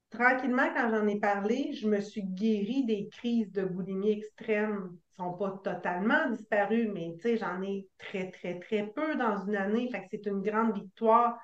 tranquillement, 0.10 0.68
quand 0.76 0.90
j'en 0.90 1.08
ai 1.08 1.20
parlé, 1.22 1.72
je 1.72 1.88
me 1.88 2.02
suis 2.02 2.24
guérie 2.24 2.86
des 2.86 3.08
crises 3.08 3.54
de 3.54 3.64
boulimie 3.64 4.12
extrême 4.12 4.98
sont 5.18 5.34
pas 5.34 5.52
totalement 5.64 6.30
disparus, 6.30 6.90
mais 6.94 7.16
j'en 7.38 7.62
ai 7.62 7.88
très, 7.98 8.32
très, 8.32 8.60
très 8.60 8.88
peu 8.88 9.16
dans 9.16 9.46
une 9.46 9.56
année. 9.56 9.90
Fait 9.92 10.02
que 10.02 10.08
c'est 10.12 10.26
une 10.26 10.42
grande 10.42 10.74
victoire. 10.74 11.40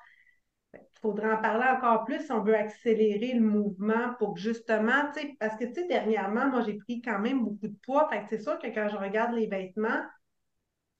Il 0.74 0.80
faudrait 1.00 1.32
en 1.32 1.40
parler 1.40 1.66
encore 1.66 2.04
plus 2.04 2.24
si 2.24 2.32
on 2.32 2.42
veut 2.42 2.54
accélérer 2.54 3.32
le 3.34 3.40
mouvement 3.40 4.14
pour 4.18 4.36
justement, 4.36 5.10
parce 5.38 5.56
que, 5.56 5.64
tu 5.64 5.74
sais, 5.74 5.86
dernièrement, 5.88 6.48
moi, 6.48 6.62
j'ai 6.62 6.76
pris 6.78 7.00
quand 7.00 7.18
même 7.18 7.44
beaucoup 7.44 7.68
de 7.68 7.76
poids. 7.82 8.08
Fait 8.08 8.20
que 8.20 8.26
c'est 8.30 8.42
sûr 8.42 8.58
que 8.58 8.68
quand 8.68 8.88
je 8.88 8.96
regarde 8.96 9.34
les 9.34 9.46
vêtements, 9.46 10.02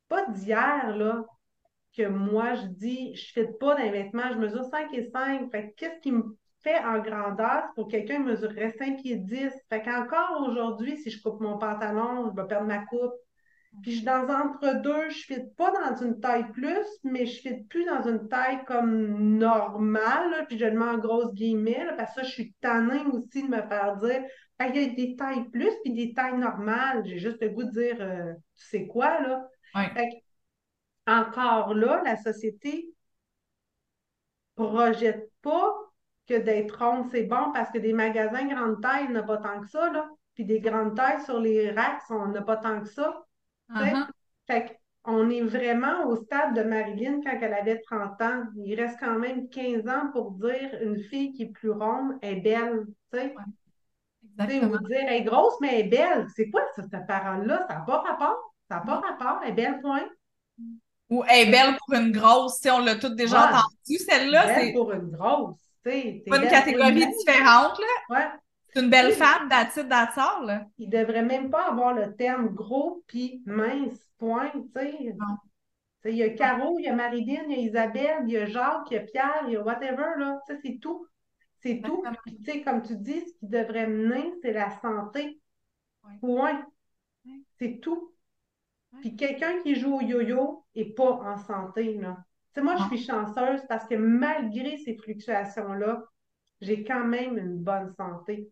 pas 0.09 0.27
d'hier, 0.27 0.97
là, 0.97 1.25
que 1.97 2.07
moi, 2.07 2.55
je 2.55 2.67
dis, 2.67 3.15
je 3.15 3.41
ne 3.41 3.47
fais 3.47 3.53
pas 3.53 3.75
d'un 3.75 3.91
vêtement, 3.91 4.33
je 4.33 4.39
mesure 4.39 4.65
5 4.65 4.93
et 4.95 5.11
5. 5.11 5.51
Fait 5.51 5.73
qu'est-ce 5.77 6.01
qui 6.01 6.13
me 6.13 6.37
fait 6.63 6.79
en 6.79 7.01
grandeur 7.01 7.65
pour 7.75 7.89
quelqu'un 7.89 8.17
qui 8.17 8.23
mesurerait 8.23 8.75
5 8.79 9.01
pieds 9.01 9.17
10. 9.17 9.53
Fait 9.69 9.83
qu'encore 9.83 10.47
aujourd'hui, 10.49 10.97
si 10.99 11.11
je 11.11 11.23
coupe 11.23 11.41
mon 11.41 11.59
pantalon, 11.59 12.31
je 12.31 12.41
vais 12.41 12.47
perdre 12.49 12.67
ma 12.67 12.85
coupe. 12.85 13.15
Puis 13.83 13.93
je 13.93 13.97
suis 13.99 14.05
dans 14.05 14.29
entre-deux, 14.29 15.11
je 15.11 15.35
ne 15.35 15.47
pas 15.57 15.71
dans 15.71 15.97
une 16.05 16.19
taille 16.19 16.51
plus, 16.51 16.87
mais 17.05 17.25
je 17.25 17.49
ne 17.49 17.63
plus 17.69 17.85
dans 17.85 18.03
une 18.03 18.29
taille 18.29 18.65
comme 18.67 19.39
normale. 19.39 20.45
puis 20.49 20.59
je 20.59 20.65
le 20.65 20.77
mets 20.77 20.91
en 20.91 20.99
grosse 20.99 21.33
guillemets, 21.35 21.87
parce 21.97 22.15
que 22.15 22.23
ça, 22.23 22.27
je 22.27 22.33
suis 22.33 22.53
tannée 22.61 23.03
aussi 23.13 23.45
de 23.45 23.49
me 23.49 23.63
faire 23.63 23.97
dire 23.99 24.23
il 24.69 24.77
y 24.77 24.85
a 24.85 24.95
des 24.95 25.17
tailles 25.17 25.49
plus 25.51 25.73
puis 25.83 25.93
des 25.95 26.13
tailles 26.13 26.37
normales. 26.37 27.03
J'ai 27.07 27.19
juste 27.19 27.41
le 27.41 27.49
goût 27.51 27.65
de 27.65 27.71
dire 27.71 27.97
euh, 28.01 28.33
tu 28.57 28.67
sais 28.67 28.87
quoi, 28.87 29.21
là? 29.21 29.49
Fait 29.95 30.09
encore 31.07 31.75
là, 31.75 32.03
la 32.05 32.17
société 32.17 32.91
projette 34.55 35.31
pas 35.43 35.75
que 36.31 36.39
d'être 36.39 36.79
ronde, 36.79 37.09
c'est 37.11 37.25
bon 37.25 37.51
parce 37.53 37.71
que 37.71 37.79
des 37.79 37.93
magasins 37.93 38.47
grande 38.47 38.81
taille, 38.81 39.09
n'a 39.09 39.23
pas 39.23 39.39
tant 39.39 39.61
que 39.61 39.69
ça, 39.69 39.91
là. 39.91 40.09
Puis 40.35 40.45
des 40.45 40.61
grandes 40.61 40.95
tailles 40.95 41.21
sur 41.23 41.41
les 41.41 41.71
racks, 41.73 42.03
on 42.09 42.29
n'a 42.29 42.43
pas 42.43 42.57
tant 42.57 42.81
que 42.81 42.89
ça. 42.89 43.25
Uh-huh. 43.75 44.07
Fait 44.47 44.79
qu'on 45.03 45.29
est 45.29 45.43
vraiment 45.43 46.07
au 46.07 46.17
stade 46.17 46.55
de 46.55 46.63
Marilyn 46.63 47.21
quand 47.23 47.37
elle 47.41 47.55
avait 47.55 47.81
30 47.81 48.23
ans. 48.23 48.43
Il 48.57 48.81
reste 48.81 48.99
quand 49.01 49.19
même 49.19 49.49
15 49.49 49.89
ans 49.89 50.11
pour 50.13 50.33
dire 50.33 50.71
une 50.81 51.01
fille 51.01 51.33
qui 51.33 51.43
est 51.43 51.53
plus 51.53 51.71
ronde 51.71 52.15
est 52.23 52.37
belle. 52.37 52.87
Tu 53.13 53.19
sais? 53.19 53.35
Exactement. 54.39 54.79
Vous 54.79 54.89
dire 54.89 55.01
elle 55.09 55.23
est 55.23 55.25
grosse, 55.25 55.55
mais 55.61 55.81
elle 55.81 55.87
est 55.87 55.91
belle. 55.91 56.27
C'est 56.37 56.49
quoi 56.51 56.63
ça, 56.77 56.83
cette 56.83 57.07
parole-là? 57.07 57.67
Ça 57.69 57.75
n'a 57.75 57.81
pas 57.81 57.99
rapport. 57.99 58.55
Ça 58.69 58.77
n'a 58.77 58.81
pas 58.83 59.01
rapport. 59.01 59.41
Elle 59.43 59.51
est 59.51 59.55
belle, 59.55 59.81
point. 59.81 60.09
Ou 61.11 61.25
elle 61.29 61.49
est 61.49 61.51
belle 61.51 61.77
pour 61.77 61.95
une 61.97 62.13
grosse, 62.13 62.61
si 62.61 62.71
on 62.71 62.79
l'a 62.79 62.95
toutes 62.95 63.17
déjà 63.17 63.49
entendu, 63.49 63.99
celle-là. 63.99 64.55
c'est 64.55 64.73
pour 64.73 64.93
une 64.93 65.11
grosse. 65.11 65.70
C'est 65.85 66.23
une 66.27 66.49
catégorie 66.49 67.07
différente, 67.07 67.79
là. 67.79 68.17
Ouais. 68.17 68.29
C'est 68.73 68.81
une 68.81 68.91
belle 68.91 69.13
femme 69.13 69.49
d'attitude 69.49 69.89
d'attard, 69.89 70.43
là. 70.45 70.67
Il 70.79 70.91
devrait 70.91 71.25
même 71.25 71.51
pas 71.51 71.69
avoir 71.69 71.93
le 71.93 72.15
terme 72.15 72.49
gros 72.49 73.03
puis 73.07 73.43
mince, 73.47 73.99
point, 74.19 74.51
tu 74.51 74.63
sais. 74.75 75.15
Il 76.05 76.17
y 76.17 76.23
a 76.23 76.31
Caro, 76.31 76.79
il 76.79 76.85
y 76.85 76.89
a 76.89 76.95
Marilyn, 76.95 77.45
il 77.49 77.53
y 77.53 77.55
a 77.55 77.59
Isabelle, 77.59 78.23
il 78.27 78.33
y 78.33 78.37
a 78.37 78.47
Jacques, 78.47 78.91
il 78.91 78.95
y 78.95 78.97
a 78.99 79.01
Pierre, 79.01 79.45
il 79.47 79.53
y 79.53 79.57
a 79.57 79.63
whatever, 79.63 80.19
là. 80.19 80.39
Ça, 80.47 80.55
c'est 80.63 80.79
tout. 80.81 81.07
C'est 81.59 81.83
tout. 81.85 82.03
Puis, 82.25 82.39
tu 82.39 82.53
sais, 82.53 82.63
comme 82.63 82.83
tu 82.83 82.97
dis, 82.97 83.21
ce 83.21 83.39
qui 83.39 83.49
devrait 83.49 83.87
mener, 83.87 84.33
c'est 84.43 84.53
la 84.53 84.71
santé. 84.81 85.41
Point. 86.21 86.65
C'est 87.59 87.81
tout. 87.81 88.15
Puis 89.01 89.15
quelqu'un 89.15 89.61
qui 89.63 89.75
joue 89.75 89.97
au 89.97 90.01
yo-yo 90.01 90.65
n'est 90.75 90.87
pas 90.87 91.13
en 91.13 91.37
santé, 91.37 91.95
là 91.95 92.17
moi, 92.57 92.77
je 92.77 92.97
suis 92.97 93.05
chanceuse 93.05 93.61
parce 93.69 93.87
que 93.87 93.95
malgré 93.95 94.79
ces 94.79 94.97
fluctuations-là, 94.97 96.05
j'ai 96.61 96.85
quand 96.85 97.05
même 97.05 97.39
une 97.39 97.57
bonne 97.57 97.93
santé. 97.97 98.51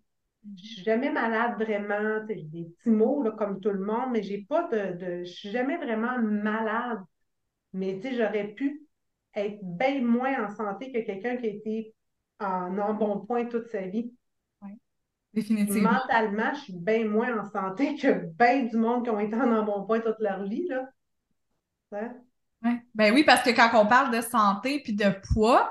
Je 0.56 0.66
suis 0.66 0.82
jamais 0.82 1.10
malade 1.10 1.54
vraiment. 1.60 2.24
J'ai 2.28 2.42
des 2.44 2.64
petits 2.64 2.90
mots 2.90 3.22
là, 3.22 3.32
comme 3.32 3.60
tout 3.60 3.70
le 3.70 3.84
monde, 3.84 4.12
mais 4.12 4.22
j'ai 4.22 4.46
pas 4.48 4.68
de, 4.68 4.96
de. 4.96 5.24
Je 5.24 5.30
suis 5.30 5.50
jamais 5.50 5.76
vraiment 5.76 6.18
malade. 6.22 7.00
Mais 7.72 8.00
j'aurais 8.02 8.48
pu 8.48 8.82
être 9.34 9.58
bien 9.62 10.00
moins 10.02 10.46
en 10.46 10.48
santé 10.48 10.90
que 10.92 11.04
quelqu'un 11.04 11.36
qui 11.36 11.46
a 11.46 11.50
été 11.50 11.94
en, 12.40 12.94
bon 12.94 13.20
point 13.26 13.46
toute 13.46 13.66
sa 13.68 13.82
vie. 13.82 14.12
Oui, 14.62 14.70
définitivement. 15.34 15.92
Mentalement, 15.92 16.54
je 16.54 16.60
suis 16.60 16.78
bien 16.78 17.04
moins 17.06 17.38
en 17.38 17.50
santé 17.50 17.96
que 17.96 18.26
bien 18.38 18.64
du 18.64 18.76
monde 18.76 19.04
qui 19.04 19.10
ont 19.10 19.20
été 19.20 19.36
en 19.36 19.64
bon 19.64 19.84
point 19.84 20.00
toute 20.00 20.20
leur 20.20 20.44
vie. 20.44 20.66
Là. 20.68 20.88
Ben 22.94 23.14
oui, 23.14 23.22
parce 23.22 23.42
que 23.42 23.50
quand 23.50 23.70
on 23.74 23.86
parle 23.86 24.14
de 24.14 24.20
santé 24.20 24.80
puis 24.82 24.92
de 24.92 25.12
poids, 25.32 25.70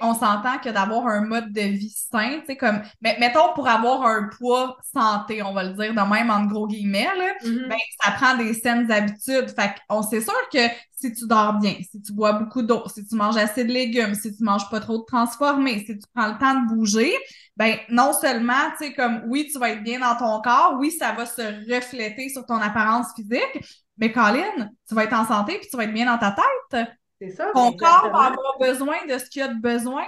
on 0.00 0.14
s'entend 0.14 0.58
que 0.58 0.70
d'avoir 0.70 1.06
un 1.06 1.22
mode 1.22 1.52
de 1.52 1.60
vie 1.60 1.94
sain, 1.94 2.40
comme, 2.58 2.80
mais, 3.00 3.16
mettons 3.20 3.52
pour 3.54 3.68
avoir 3.68 4.02
un 4.02 4.30
poids 4.38 4.78
santé, 4.94 5.42
on 5.42 5.52
va 5.52 5.64
le 5.64 5.74
dire 5.74 5.92
de 5.92 6.10
même 6.10 6.30
en 6.30 6.46
gros 6.46 6.66
guillemets, 6.66 7.08
là, 7.18 7.34
mm-hmm. 7.42 7.68
ben, 7.68 7.78
ça 8.00 8.12
prend 8.12 8.36
des 8.36 8.54
saines 8.54 8.90
habitudes. 8.90 9.50
Fait 9.54 9.74
on 9.90 10.02
sait 10.02 10.20
sûr 10.20 10.48
que 10.52 10.60
si 10.92 11.12
tu 11.12 11.26
dors 11.26 11.54
bien, 11.54 11.74
si 11.90 12.00
tu 12.00 12.12
bois 12.12 12.32
beaucoup 12.32 12.62
d'eau, 12.62 12.84
si 12.86 13.04
tu 13.04 13.16
manges 13.16 13.36
assez 13.36 13.64
de 13.64 13.72
légumes, 13.72 14.14
si 14.14 14.34
tu 14.34 14.42
manges 14.44 14.70
pas 14.70 14.80
trop 14.80 14.98
de 14.98 15.04
transformés, 15.04 15.80
si 15.80 15.98
tu 15.98 16.04
prends 16.14 16.28
le 16.28 16.38
temps 16.38 16.54
de 16.54 16.74
bouger, 16.74 17.12
ben 17.56 17.76
non 17.90 18.12
seulement, 18.12 18.70
tu 18.78 18.86
sais, 18.86 18.92
comme 18.94 19.22
oui, 19.26 19.48
tu 19.52 19.58
vas 19.58 19.70
être 19.70 19.82
bien 19.82 19.98
dans 19.98 20.16
ton 20.16 20.40
corps, 20.40 20.76
oui, 20.78 20.90
ça 20.90 21.12
va 21.12 21.26
se 21.26 21.42
refléter 21.70 22.28
sur 22.28 22.46
ton 22.46 22.56
apparence 22.56 23.08
physique, 23.14 23.81
mais 23.96 24.12
Colin, 24.12 24.70
tu 24.88 24.94
vas 24.94 25.04
être 25.04 25.14
en 25.14 25.24
santé 25.24 25.58
puis 25.58 25.68
tu 25.68 25.76
vas 25.76 25.84
être 25.84 25.92
bien 25.92 26.06
dans 26.06 26.18
ta 26.18 26.32
tête. 26.32 26.88
C'est 27.20 27.30
ça. 27.30 27.50
Ton 27.54 27.72
corps 27.76 28.10
va 28.12 28.24
avoir 28.26 28.58
besoin 28.58 29.06
de 29.06 29.18
ce 29.18 29.30
qu'il 29.30 29.42
a 29.42 29.48
de 29.48 29.60
besoin. 29.60 30.06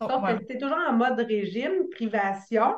Tu 0.00 0.06
es 0.52 0.58
toujours 0.58 0.78
en 0.88 0.92
mode 0.92 1.18
régime, 1.20 1.88
privation. 1.90 2.74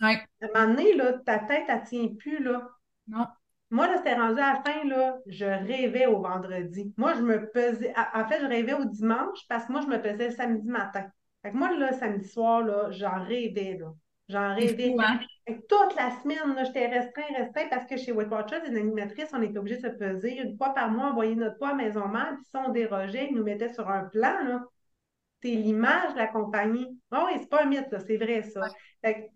Ouais. 0.00 0.22
À 0.40 0.46
un 0.46 0.48
moment 0.66 0.74
donné, 0.74 0.94
là, 0.94 1.14
ta 1.24 1.38
tête, 1.38 1.64
elle 1.68 1.80
ne 1.80 1.84
tient 1.84 2.08
plus. 2.18 2.42
Là. 2.42 2.68
Non. 3.08 3.26
Moi, 3.70 3.86
là, 3.86 3.98
c'était 3.98 4.14
rendu 4.14 4.40
à 4.40 4.54
la 4.54 4.62
fin, 4.62 4.84
là, 4.84 5.18
je 5.26 5.44
rêvais 5.44 6.06
au 6.06 6.20
vendredi. 6.20 6.92
Moi, 6.96 7.14
je 7.14 7.22
me 7.22 7.50
pesais. 7.50 7.94
En 8.14 8.26
fait, 8.26 8.40
je 8.40 8.46
rêvais 8.46 8.74
au 8.74 8.84
dimanche 8.84 9.46
parce 9.48 9.66
que 9.66 9.72
moi, 9.72 9.80
je 9.82 9.86
me 9.86 10.00
pesais 10.00 10.28
le 10.28 10.34
samedi 10.34 10.68
matin. 10.68 11.06
Fait 11.42 11.52
que 11.52 11.56
moi, 11.56 11.70
là, 11.76 11.92
samedi 11.92 12.28
soir, 12.28 12.62
là, 12.62 12.90
j'en 12.90 13.22
rêvais, 13.24 13.78
là. 13.78 13.92
J'en 14.28 14.54
rêvais. 14.54 14.94
Hein? 14.98 15.20
Toute 15.68 15.94
la 15.96 16.10
semaine, 16.22 16.64
j'étais 16.64 16.86
restreint, 16.86 17.34
restreint 17.36 17.68
parce 17.70 17.86
que 17.86 17.96
chez 17.96 18.12
Weight 18.12 18.30
Watchers, 18.30 18.60
les 18.68 18.78
animatrices, 18.78 19.30
on 19.32 19.42
était 19.42 19.58
obligés 19.58 19.78
de 19.78 19.88
se 19.88 19.96
peser 19.96 20.38
une 20.38 20.56
fois 20.56 20.74
par 20.74 20.90
mois, 20.90 21.10
envoyer 21.10 21.34
notre 21.34 21.58
poids 21.58 21.70
à 21.70 21.74
maison 21.74 22.08
mère, 22.08 22.34
puis 22.34 22.44
si 22.44 22.56
on 22.56 22.70
dérogeait, 22.70 23.28
ils 23.30 23.36
nous 23.36 23.44
mettaient 23.44 23.72
sur 23.72 23.88
un 23.88 24.04
plan, 24.04 24.42
là. 24.44 24.62
C'est 25.42 25.48
l'image 25.48 26.12
de 26.12 26.18
la 26.18 26.26
compagnie. 26.26 26.86
Oh, 27.12 27.24
oui, 27.26 27.38
c'est 27.40 27.48
pas 27.48 27.62
un 27.62 27.66
mythe, 27.66 27.94
c'est 28.06 28.18
vrai, 28.18 28.42
ça. 28.42 28.68
Fait 29.02 29.30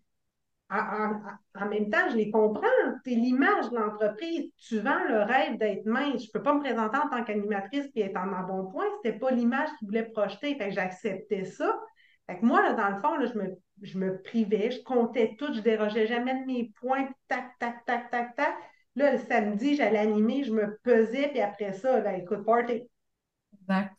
en, 0.70 1.68
même 1.68 1.90
temps, 1.90 2.08
je 2.10 2.16
les 2.16 2.30
comprends. 2.30 2.66
C'est 3.04 3.14
l'image 3.14 3.70
de 3.70 3.76
l'entreprise. 3.76 4.50
Tu 4.56 4.80
vends 4.80 5.04
le 5.08 5.22
rêve 5.22 5.58
d'être 5.58 5.84
mince. 5.86 6.22
Je 6.22 6.28
ne 6.28 6.32
peux 6.32 6.42
pas 6.42 6.54
me 6.54 6.60
présenter 6.60 6.96
en 6.96 7.08
tant 7.08 7.22
qu'animatrice 7.24 7.86
et 7.94 8.02
être 8.02 8.16
en, 8.16 8.46
bon 8.46 8.70
point. 8.70 8.86
Ce 9.02 9.08
n'était 9.08 9.18
pas 9.18 9.30
l'image 9.30 9.68
qu'ils 9.78 9.88
voulaient 9.88 10.10
projeter. 10.10 10.56
Fait 10.56 10.68
que 10.68 10.74
j'acceptais 10.74 11.44
ça. 11.44 11.78
Fait 12.26 12.38
que 12.38 12.44
moi, 12.44 12.62
là, 12.62 12.72
dans 12.72 12.88
le 12.88 13.00
fond, 13.00 13.16
là, 13.16 13.26
je, 13.26 13.38
me, 13.38 13.54
je 13.82 13.98
me 13.98 14.20
privais, 14.22 14.70
je 14.70 14.82
comptais 14.82 15.36
tout, 15.38 15.52
je 15.52 15.60
dérogeais 15.60 16.06
jamais 16.06 16.40
de 16.40 16.46
mes 16.46 16.72
points, 16.80 17.08
tac, 17.28 17.58
tac, 17.58 17.84
tac, 17.84 18.10
tac, 18.10 18.36
tac. 18.36 18.54
Là, 18.96 19.12
le 19.12 19.18
samedi, 19.18 19.76
j'allais 19.76 19.98
animer, 19.98 20.44
je 20.44 20.52
me 20.52 20.78
pesais, 20.82 21.28
puis 21.28 21.40
après 21.40 21.72
ça, 21.72 22.00
là, 22.00 22.16
écoute, 22.16 22.44
party. 22.44 22.82
Exact. 23.60 23.92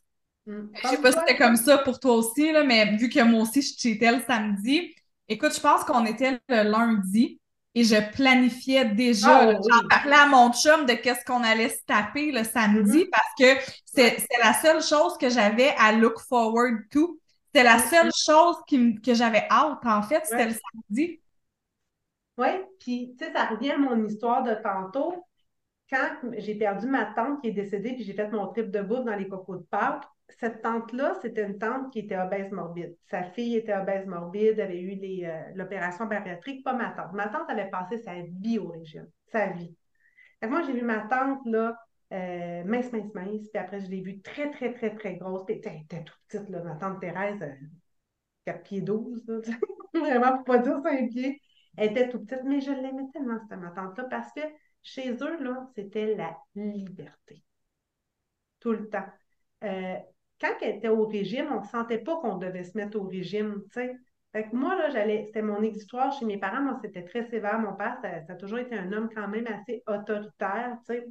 Hmm. 0.45 0.67
Je 0.75 0.87
sais 0.87 1.01
pas 1.01 1.11
si 1.11 1.19
c'était 1.19 1.37
comme 1.37 1.55
ça 1.55 1.79
pour 1.79 1.99
toi 1.99 2.15
aussi, 2.15 2.51
là, 2.51 2.63
mais 2.63 2.95
vu 2.97 3.09
que 3.09 3.21
moi 3.23 3.41
aussi, 3.41 3.61
je 3.61 3.73
cheatais 3.77 4.11
le 4.11 4.21
samedi, 4.21 4.95
Écoute, 5.27 5.55
je 5.55 5.59
pense 5.59 5.83
qu'on 5.83 6.05
était 6.05 6.39
le 6.49 6.69
lundi 6.69 7.39
et 7.73 7.83
je 7.83 7.95
planifiais 8.13 8.85
déjà. 8.85 9.49
Oh, 9.49 9.61
J'en 9.69 9.87
parlais 9.87 10.15
à 10.15 10.27
mon 10.27 10.53
chum 10.53 10.85
de 10.85 10.93
qu'est-ce 10.93 11.25
qu'on 11.25 11.43
allait 11.43 11.69
se 11.69 11.83
taper 11.87 12.31
le 12.31 12.43
samedi 12.43 13.05
mm-hmm. 13.05 13.09
parce 13.09 13.33
que 13.39 13.73
c'est 13.85 14.17
la 14.41 14.53
seule 14.53 14.83
chose 14.83 15.17
que 15.17 15.29
j'avais 15.29 15.73
à 15.79 15.93
look 15.93 16.19
forward 16.19 16.75
to. 16.91 17.19
C'était 17.55 17.69
la 17.69 17.79
seule 17.79 18.11
chose 18.13 18.57
qui, 18.67 18.99
que 18.99 19.13
j'avais 19.13 19.47
hâte, 19.49 19.85
en 19.85 20.01
fait, 20.01 20.25
c'était 20.25 20.47
le 20.47 20.51
samedi. 20.51 21.21
Oui, 22.37 22.49
puis 22.81 23.15
tu 23.17 23.23
sais, 23.23 23.31
ça 23.31 23.45
revient 23.45 23.71
à 23.71 23.77
mon 23.77 24.03
histoire 24.03 24.43
de 24.43 24.55
tantôt. 24.55 25.25
Quand 25.89 26.09
j'ai 26.37 26.55
perdu 26.55 26.85
ma 26.85 27.05
tante 27.05 27.41
qui 27.41 27.47
est 27.47 27.53
décédée, 27.53 27.93
puis 27.93 28.03
j'ai 28.03 28.11
fait 28.11 28.27
mon 28.27 28.47
trip 28.47 28.71
de 28.71 28.81
bouffe 28.81 29.05
dans 29.05 29.15
les 29.15 29.29
cocos 29.29 29.55
de 29.55 29.65
Pâques, 29.71 30.03
cette 30.37 30.63
tante-là, 30.63 31.13
c'était 31.21 31.45
une 31.45 31.57
tante 31.57 31.93
qui 31.93 31.99
était 31.99 32.17
obèse 32.17 32.51
morbide. 32.51 32.97
Sa 33.09 33.23
fille 33.23 33.55
était 33.55 33.73
obèse 33.73 34.05
morbide, 34.05 34.59
avait 34.59 34.81
eu 34.81 35.25
euh, 35.25 35.41
l'opération 35.53 36.07
bariatrique, 36.07 36.61
pas 36.61 36.73
ma 36.73 36.89
tante. 36.89 37.13
Ma 37.13 37.29
tante 37.29 37.49
avait 37.49 37.69
passé 37.69 37.99
sa 37.99 38.15
vie 38.41 38.59
au 38.59 38.67
régime, 38.67 39.07
sa 39.31 39.47
vie. 39.47 39.73
moi, 40.43 40.61
j'ai 40.63 40.73
vu 40.73 40.81
ma 40.81 41.07
tante, 41.07 41.39
là, 41.45 41.77
euh, 42.15 42.63
mince, 42.63 42.91
mince, 42.91 43.13
mince, 43.13 43.47
puis 43.49 43.59
après, 43.59 43.81
je 43.81 43.89
l'ai 43.89 44.01
vue 44.01 44.21
très, 44.21 44.49
très, 44.51 44.73
très, 44.73 44.95
très 44.95 45.15
grosse. 45.15 45.43
elle 45.49 45.57
était 45.57 46.03
toute 46.03 46.19
petite, 46.27 46.49
là, 46.49 46.63
ma 46.63 46.75
tante 46.75 46.99
Thérèse, 47.01 47.39
4 48.45 48.57
euh, 48.57 48.63
pieds 48.63 48.81
12, 48.81 49.23
vraiment, 49.93 50.37
pour 50.37 50.45
pas 50.45 50.57
dire 50.59 50.79
5 50.83 51.09
pieds. 51.09 51.41
Elle 51.77 51.91
était 51.91 52.09
toute 52.09 52.27
petite, 52.27 52.45
mais 52.45 52.61
je 52.61 52.71
l'aimais 52.71 53.09
tellement, 53.13 53.39
cette 53.49 53.59
ma 53.59 53.71
tante-là, 53.71 54.05
parce 54.05 54.31
que 54.33 54.41
chez 54.81 55.11
eux, 55.11 55.43
là, 55.43 55.69
c'était 55.75 56.15
la 56.15 56.37
liberté. 56.55 57.43
Tout 58.59 58.71
le 58.71 58.89
temps 58.89 59.05
quand 60.41 60.53
elle 60.61 60.77
était 60.77 60.89
au 60.89 61.05
régime, 61.05 61.47
on 61.51 61.61
ne 61.61 61.67
sentait 61.67 61.99
pas 61.99 62.17
qu'on 62.17 62.37
devait 62.37 62.63
se 62.63 62.77
mettre 62.77 62.99
au 62.99 63.03
régime, 63.03 63.63
tu 63.65 63.81
sais. 63.81 63.95
Fait 64.33 64.49
que 64.49 64.55
moi, 64.55 64.75
là, 64.75 64.89
j'allais, 64.89 65.23
c'était 65.27 65.41
mon 65.41 65.61
exitoire 65.61 66.11
chez 66.11 66.25
mes 66.25 66.37
parents, 66.37 66.61
moi, 66.61 66.77
c'était 66.81 67.03
très 67.03 67.25
sévère. 67.29 67.57
Mon 67.59 67.73
père, 67.73 67.97
ça, 68.01 68.33
a 68.33 68.35
toujours 68.35 68.59
été 68.59 68.75
un 68.75 68.91
homme 68.91 69.09
quand 69.13 69.29
même 69.29 69.47
assez 69.47 69.81
autoritaire, 69.87 70.77
tu 70.85 70.93
sais, 70.93 71.05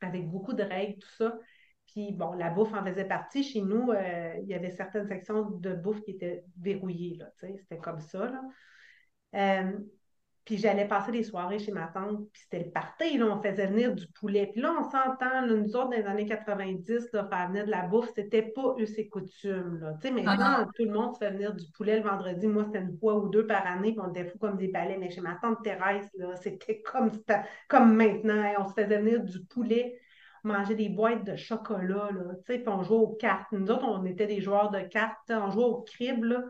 avec 0.00 0.28
beaucoup 0.28 0.52
de 0.52 0.62
règles, 0.62 0.98
tout 0.98 1.14
ça. 1.16 1.38
Puis, 1.86 2.12
bon, 2.12 2.32
la 2.32 2.50
bouffe 2.50 2.72
en 2.74 2.84
faisait 2.84 3.06
partie. 3.06 3.42
Chez 3.42 3.62
nous, 3.62 3.90
euh, 3.90 4.34
il 4.42 4.48
y 4.48 4.54
avait 4.54 4.70
certaines 4.70 5.06
sections 5.06 5.50
de 5.50 5.74
bouffe 5.74 6.02
qui 6.02 6.12
étaient 6.12 6.44
verrouillées, 6.60 7.18
c'était 7.36 7.78
comme 7.78 8.00
ça, 8.00 8.30
là. 8.30 8.42
Euh, 9.34 9.78
puis 10.48 10.56
j'allais 10.56 10.88
passer 10.88 11.12
des 11.12 11.24
soirées 11.24 11.58
chez 11.58 11.72
ma 11.72 11.88
tante, 11.88 12.26
puis 12.32 12.40
c'était 12.40 12.64
le 12.64 12.70
party, 12.70 13.18
là, 13.18 13.26
on 13.26 13.42
faisait 13.42 13.66
venir 13.66 13.94
du 13.94 14.06
poulet. 14.06 14.48
Puis 14.50 14.62
là, 14.62 14.74
on 14.80 14.82
s'entend, 14.82 15.46
nous 15.46 15.76
autres, 15.76 15.90
dans 15.90 15.90
les 15.90 16.06
années 16.06 16.24
90, 16.24 17.10
là, 17.12 17.28
faire 17.30 17.48
venir 17.48 17.66
de 17.66 17.70
la 17.70 17.82
bouffe, 17.82 18.08
c'était 18.14 18.40
pas 18.40 18.74
eux 18.78 18.86
ses 18.86 19.10
coutumes. 19.10 19.78
Là. 19.78 19.92
Tu 20.00 20.08
sais, 20.08 20.10
maintenant, 20.10 20.36
ah 20.38 20.66
tout 20.74 20.86
le 20.86 20.90
monde 20.90 21.12
se 21.12 21.18
fait 21.18 21.32
venir 21.32 21.54
du 21.54 21.70
poulet 21.72 21.98
le 21.98 22.08
vendredi. 22.08 22.46
Moi, 22.46 22.64
c'était 22.64 22.80
une 22.80 22.96
fois 22.98 23.16
ou 23.16 23.28
deux 23.28 23.46
par 23.46 23.66
année, 23.66 23.92
puis 23.92 24.00
on 24.00 24.08
était 24.08 24.24
fous 24.24 24.38
comme 24.38 24.56
des 24.56 24.68
balais. 24.68 24.96
Mais 24.96 25.10
chez 25.10 25.20
ma 25.20 25.34
tante 25.34 25.62
Thérèse, 25.62 26.08
là, 26.16 26.34
c'était 26.36 26.80
comme, 26.80 27.10
comme 27.68 27.94
maintenant. 27.94 28.42
Hein. 28.42 28.54
On 28.58 28.66
se 28.66 28.72
faisait 28.72 29.00
venir 29.00 29.22
du 29.22 29.44
poulet 29.44 30.00
manger 30.44 30.76
des 30.76 30.88
boîtes 30.88 31.24
de 31.24 31.36
chocolat, 31.36 32.08
là, 32.10 32.34
tu 32.46 32.54
sais, 32.54 32.58
puis 32.60 32.68
on 32.68 32.82
jouait 32.82 32.96
aux 32.96 33.16
cartes. 33.16 33.52
Nous 33.52 33.70
autres, 33.70 33.84
on 33.84 34.06
était 34.06 34.26
des 34.26 34.40
joueurs 34.40 34.70
de 34.70 34.80
cartes, 34.80 35.30
on 35.30 35.50
jouait 35.50 35.64
au 35.64 35.82
crib, 35.82 36.24
là, 36.24 36.42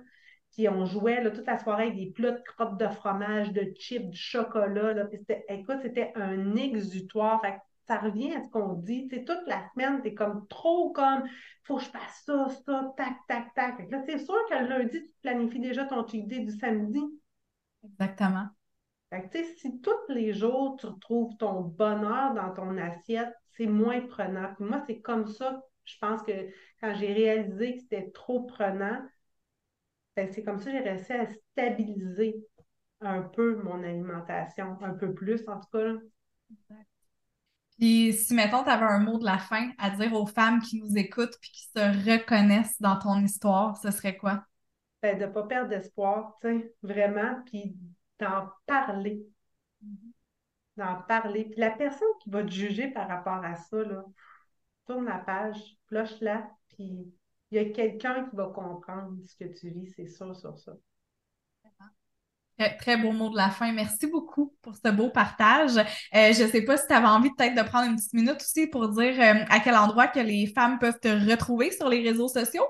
puis 0.52 0.68
on 0.68 0.84
jouait 0.86 1.22
là, 1.22 1.30
toute 1.30 1.46
la 1.46 1.58
soirée 1.58 1.84
avec 1.84 1.96
des 1.96 2.10
plats 2.10 2.32
de 2.32 2.42
crottes 2.42 2.78
de 2.78 2.88
fromage, 2.88 3.52
de 3.52 3.72
chips, 3.78 4.10
du 4.10 4.18
chocolat. 4.18 4.92
Là, 4.92 5.04
puis 5.04 5.20
écoute, 5.48 5.78
c'était 5.82 6.12
un 6.16 6.56
exutoire. 6.56 7.40
Fait 7.40 7.58
ça 7.86 7.98
revient 7.98 8.34
à 8.34 8.42
ce 8.42 8.48
qu'on 8.50 8.74
dit. 8.74 9.08
toute 9.08 9.46
la 9.46 9.66
semaine, 9.70 10.02
tu 10.02 10.08
es 10.08 10.14
comme 10.14 10.46
trop 10.48 10.90
comme 10.92 11.24
faut 11.64 11.76
que 11.76 11.84
je 11.84 11.88
fasse 11.90 12.22
ça, 12.24 12.48
ça, 12.64 12.94
tac, 12.96 13.14
tac, 13.28 13.54
tac. 13.54 13.90
là, 13.90 14.02
c'est 14.06 14.18
sûr 14.18 14.38
que 14.48 14.54
le 14.54 14.68
lundi, 14.68 15.02
tu 15.02 15.12
planifies 15.22 15.60
déjà 15.60 15.84
ton 15.84 16.06
cheat 16.06 16.26
day 16.26 16.40
du 16.40 16.52
samedi. 16.52 17.00
Exactement. 17.84 18.48
Fait 19.10 19.28
que, 19.28 19.42
si 19.56 19.80
tous 19.80 20.12
les 20.12 20.34
jours, 20.34 20.76
tu 20.78 20.86
retrouves 20.86 21.36
ton 21.38 21.60
bonheur 21.60 22.34
dans 22.34 22.52
ton 22.52 22.76
assiette, 22.76 23.34
c'est 23.56 23.66
moins 23.66 24.00
prenant. 24.02 24.54
moi, 24.58 24.82
c'est 24.86 25.00
comme 25.00 25.26
ça, 25.26 25.62
je 25.84 25.96
pense 25.98 26.22
que 26.22 26.32
quand 26.80 26.94
j'ai 26.94 27.12
réalisé 27.12 27.76
que 27.76 27.80
c'était 27.82 28.10
trop 28.10 28.42
prenant, 28.44 29.00
c'est 30.32 30.42
comme 30.42 30.58
ça 30.58 30.66
que 30.66 30.72
j'ai 30.72 30.82
réussi 30.82 31.12
à 31.12 31.26
stabiliser 31.26 32.36
un 33.00 33.22
peu 33.22 33.62
mon 33.62 33.82
alimentation, 33.82 34.76
un 34.82 34.94
peu 34.94 35.14
plus 35.14 35.46
en 35.48 35.60
tout 35.60 35.68
cas. 35.72 35.94
Puis 37.78 38.12
si, 38.12 38.34
mettons, 38.34 38.64
tu 38.64 38.70
avais 38.70 38.86
un 38.86 38.98
mot 38.98 39.18
de 39.18 39.24
la 39.24 39.38
fin 39.38 39.70
à 39.78 39.90
dire 39.90 40.12
aux 40.14 40.26
femmes 40.26 40.60
qui 40.60 40.80
nous 40.80 40.96
écoutent 40.96 41.34
et 41.34 41.46
qui 41.46 41.62
se 41.62 42.10
reconnaissent 42.10 42.80
dans 42.80 42.98
ton 42.98 43.22
histoire, 43.22 43.76
ce 43.76 43.90
serait 43.92 44.16
quoi? 44.16 44.44
Ben, 45.00 45.16
de 45.16 45.26
ne 45.26 45.30
pas 45.30 45.44
perdre 45.44 45.68
d'espoir, 45.68 46.36
tu 46.40 46.48
sais, 46.48 46.74
vraiment, 46.82 47.40
puis 47.46 47.76
d'en 48.18 48.48
parler. 48.66 49.22
Mm-hmm. 49.84 50.12
D'en 50.78 51.02
parler. 51.02 51.44
Puis 51.44 51.60
la 51.60 51.70
personne 51.70 52.08
qui 52.20 52.30
va 52.30 52.42
te 52.42 52.50
juger 52.50 52.88
par 52.88 53.06
rapport 53.06 53.44
à 53.44 53.54
ça, 53.54 53.76
là, 53.76 54.04
tourne 54.86 55.04
la 55.04 55.18
page, 55.18 55.76
cloche-la, 55.86 56.50
puis 56.70 57.12
il 57.50 57.56
y 57.56 57.58
a 57.58 57.70
quelqu'un 57.70 58.28
qui 58.28 58.36
va 58.36 58.46
comprendre 58.46 59.16
ce 59.22 59.34
que 59.36 59.50
tu 59.52 59.70
vis, 59.70 59.92
c'est 59.96 60.08
sûr 60.08 60.36
sur 60.36 60.58
ça. 60.58 60.72
Très, 62.80 62.96
beau 62.96 63.12
mot 63.12 63.30
de 63.30 63.36
la 63.36 63.50
fin. 63.50 63.72
Merci 63.72 64.08
beaucoup 64.08 64.52
pour 64.62 64.74
ce 64.74 64.90
beau 64.90 65.10
partage. 65.10 65.76
Euh, 65.76 66.32
je 66.32 66.42
ne 66.42 66.48
sais 66.48 66.62
pas 66.62 66.76
si 66.76 66.88
tu 66.88 66.92
avais 66.92 67.06
envie 67.06 67.30
peut-être 67.30 67.54
de 67.54 67.62
prendre 67.62 67.88
une 67.88 67.94
petite 67.94 68.14
minute 68.14 68.40
aussi 68.40 68.66
pour 68.66 68.88
dire 68.88 69.14
euh, 69.20 69.44
à 69.48 69.60
quel 69.60 69.76
endroit 69.76 70.08
que 70.08 70.18
les 70.18 70.48
femmes 70.48 70.80
peuvent 70.80 70.98
te 70.98 71.30
retrouver 71.30 71.70
sur 71.70 71.88
les 71.88 72.02
réseaux 72.02 72.26
sociaux? 72.26 72.66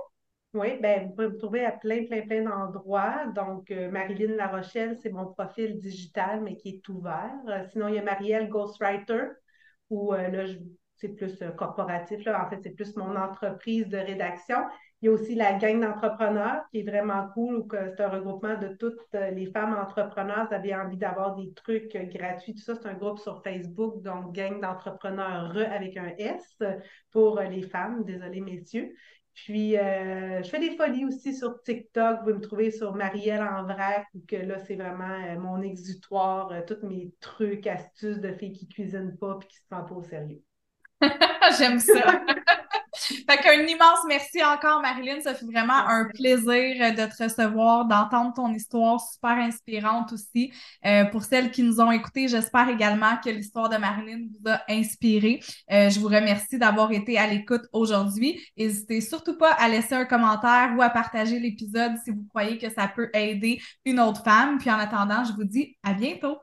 Oui, 0.53 0.79
ben, 0.83 1.07
vous 1.07 1.15
pouvez 1.15 1.29
me 1.29 1.39
trouver 1.39 1.65
à 1.65 1.73
plein, 1.73 2.05
plein, 2.05 2.21
plein 2.21 2.43
d'endroits. 2.43 3.27
Donc, 3.35 3.71
euh, 3.71 3.91
Marilyn 3.91 4.37
La 4.37 4.49
Rochelle, 4.49 4.99
c'est 5.03 5.11
mon 5.11 5.33
profil 5.33 5.79
digital, 5.79 6.43
mais 6.43 6.57
qui 6.57 6.69
est 6.69 6.89
ouvert. 6.91 7.33
sinon, 7.73 7.89
il 7.89 7.95
y 7.95 7.99
a 7.99 8.03
Marielle 8.03 8.51
Ghostwriter, 8.51 9.29
où 9.89 10.13
là, 10.13 10.45
je 10.45 10.59
c'est 10.99 11.09
plus 11.09 11.41
euh, 11.43 11.51
corporatif. 11.51 12.25
Là. 12.25 12.45
En 12.45 12.51
fait, 12.51 12.61
c'est 12.63 12.75
plus 12.75 12.97
mon 12.97 13.17
entreprise 13.17 13.89
de 13.89 13.97
rédaction. 13.97 14.57
Il 15.01 15.07
y 15.07 15.09
a 15.09 15.13
aussi 15.13 15.37
la 15.37 15.55
gang 15.55 15.81
d'entrepreneurs 15.81 16.63
qui 16.71 16.81
est 16.81 16.83
vraiment 16.83 17.29
cool, 17.35 17.59
où 17.59 17.69
c'est 17.71 18.01
un 18.01 18.09
regroupement 18.09 18.59
de 18.59 18.69
toutes 18.77 18.99
euh, 19.15 19.31
les 19.31 19.47
femmes 19.47 19.75
entrepreneurs. 19.75 20.49
Vous 20.49 20.55
avez 20.55 20.75
envie 20.75 20.97
d'avoir 20.97 21.37
des 21.37 21.53
trucs 21.53 21.95
euh, 21.95 22.03
gratuits. 22.05 22.55
Tout 22.55 22.63
ça, 22.63 22.75
c'est 22.75 22.89
un 22.89 22.95
groupe 22.95 23.19
sur 23.21 23.43
Facebook, 23.45 24.03
donc 24.03 24.35
gang 24.35 24.61
d'entrepreneurs 24.61 25.57
avec 25.57 25.97
un 25.97 26.13
S 26.19 26.59
pour 27.13 27.41
les 27.41 27.63
femmes. 27.63 28.05
Désolée, 28.05 28.41
messieurs. 28.41 28.93
Puis, 29.35 29.75
je 29.75 30.49
fais 30.51 30.59
des 30.59 30.77
folies 30.77 31.05
aussi 31.05 31.33
sur 31.33 31.63
TikTok. 31.63 32.19
Vous 32.19 32.23
pouvez 32.25 32.35
me 32.35 32.41
trouver 32.41 32.71
sur 32.73 32.97
Marielle 32.97 33.41
en 33.43 33.63
vrac, 33.63 34.05
que 34.27 34.35
là, 34.35 34.59
c'est 34.59 34.75
vraiment 34.75 35.17
mon 35.39 35.63
exutoire, 35.63 36.53
tous 36.67 36.85
mes 36.85 37.13
trucs, 37.21 37.69
astuces 37.69 38.19
de 38.19 38.33
filles 38.33 38.53
qui 38.53 38.67
cuisinent 38.67 39.17
pas 39.17 39.39
et 39.41 39.47
qui 39.47 39.57
se 39.59 39.63
prennent 39.71 39.87
pas 39.87 39.95
au 39.95 40.03
sérieux. 40.03 40.43
J'aime 41.59 41.79
ça. 41.79 42.21
fait 42.99 43.37
qu'un 43.39 43.67
immense 43.67 44.01
merci 44.07 44.43
encore, 44.43 44.81
Marilyn. 44.81 45.21
Ça 45.21 45.35
fait 45.35 45.47
vraiment 45.47 45.87
un 45.87 46.07
plaisir 46.07 46.95
de 46.95 47.07
te 47.07 47.23
recevoir, 47.23 47.87
d'entendre 47.87 48.35
ton 48.35 48.53
histoire 48.53 49.01
super 49.01 49.37
inspirante 49.39 50.13
aussi. 50.13 50.53
Euh, 50.85 51.05
pour 51.07 51.23
celles 51.23 51.51
qui 51.51 51.63
nous 51.63 51.81
ont 51.81 51.93
écoutés, 51.93 52.29
j'espère 52.29 52.69
également 52.69 53.17
que 53.23 53.31
l'histoire 53.31 53.69
de 53.69 53.77
Marilyn 53.77 54.27
vous 54.29 54.51
a 54.51 54.61
inspiré. 54.69 55.41
Euh, 55.71 55.89
je 55.91 56.01
vous 56.01 56.09
remercie 56.09 56.59
d'avoir 56.59 56.91
été 56.93 57.19
à 57.19 57.27
l'écoute 57.27 57.63
aujourd'hui. 57.73 58.41
N'hésitez 58.57 59.01
surtout 59.01 59.37
pas 59.39 59.53
à 59.53 59.69
laisser 59.69 59.95
un 59.95 60.05
commentaire 60.05 60.75
ou 60.77 60.83
à 60.83 60.91
partager 60.91 61.39
l'épisode 61.39 61.93
si 62.05 62.11
vous 62.11 62.27
croyez 62.31 62.59
que 62.59 62.71
ça 62.71 62.89
peut 62.89 63.11
aider 63.15 63.61
une 63.85 64.01
autre 64.01 64.25
femme. 64.25 64.59
Puis 64.59 64.71
en 64.71 64.79
attendant, 64.79 65.25
je 65.25 65.33
vous 65.33 65.45
dis 65.45 65.77
à 65.85 65.95
bientôt. 65.95 66.39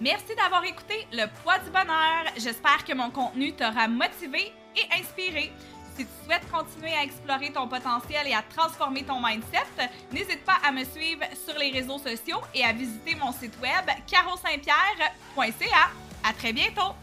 Merci 0.00 0.36
d'avoir 0.36 0.64
écouté 0.64 1.08
Le 1.12 1.26
Poids 1.42 1.58
du 1.58 1.70
Bonheur. 1.70 2.24
J'espère 2.36 2.84
que 2.84 2.94
mon 2.94 3.10
contenu 3.10 3.52
t'aura 3.52 3.88
motivé 3.88 4.52
et 4.76 5.00
inspiré. 5.00 5.50
Si 5.96 6.04
tu 6.04 6.10
souhaites 6.24 6.48
continuer 6.52 6.92
à 6.92 7.02
explorer 7.02 7.52
ton 7.52 7.66
potentiel 7.66 8.28
et 8.28 8.34
à 8.34 8.42
transformer 8.42 9.02
ton 9.02 9.20
mindset, 9.20 9.66
n'hésite 10.12 10.44
pas 10.44 10.58
à 10.64 10.70
me 10.70 10.84
suivre 10.84 11.24
sur 11.44 11.58
les 11.58 11.72
réseaux 11.72 11.98
sociaux 11.98 12.40
et 12.54 12.62
à 12.64 12.72
visiter 12.72 13.16
mon 13.16 13.32
site 13.32 13.58
web 13.60 13.90
carosaintpierre.ca. 14.06 15.90
À 16.22 16.32
très 16.32 16.52
bientôt! 16.52 16.94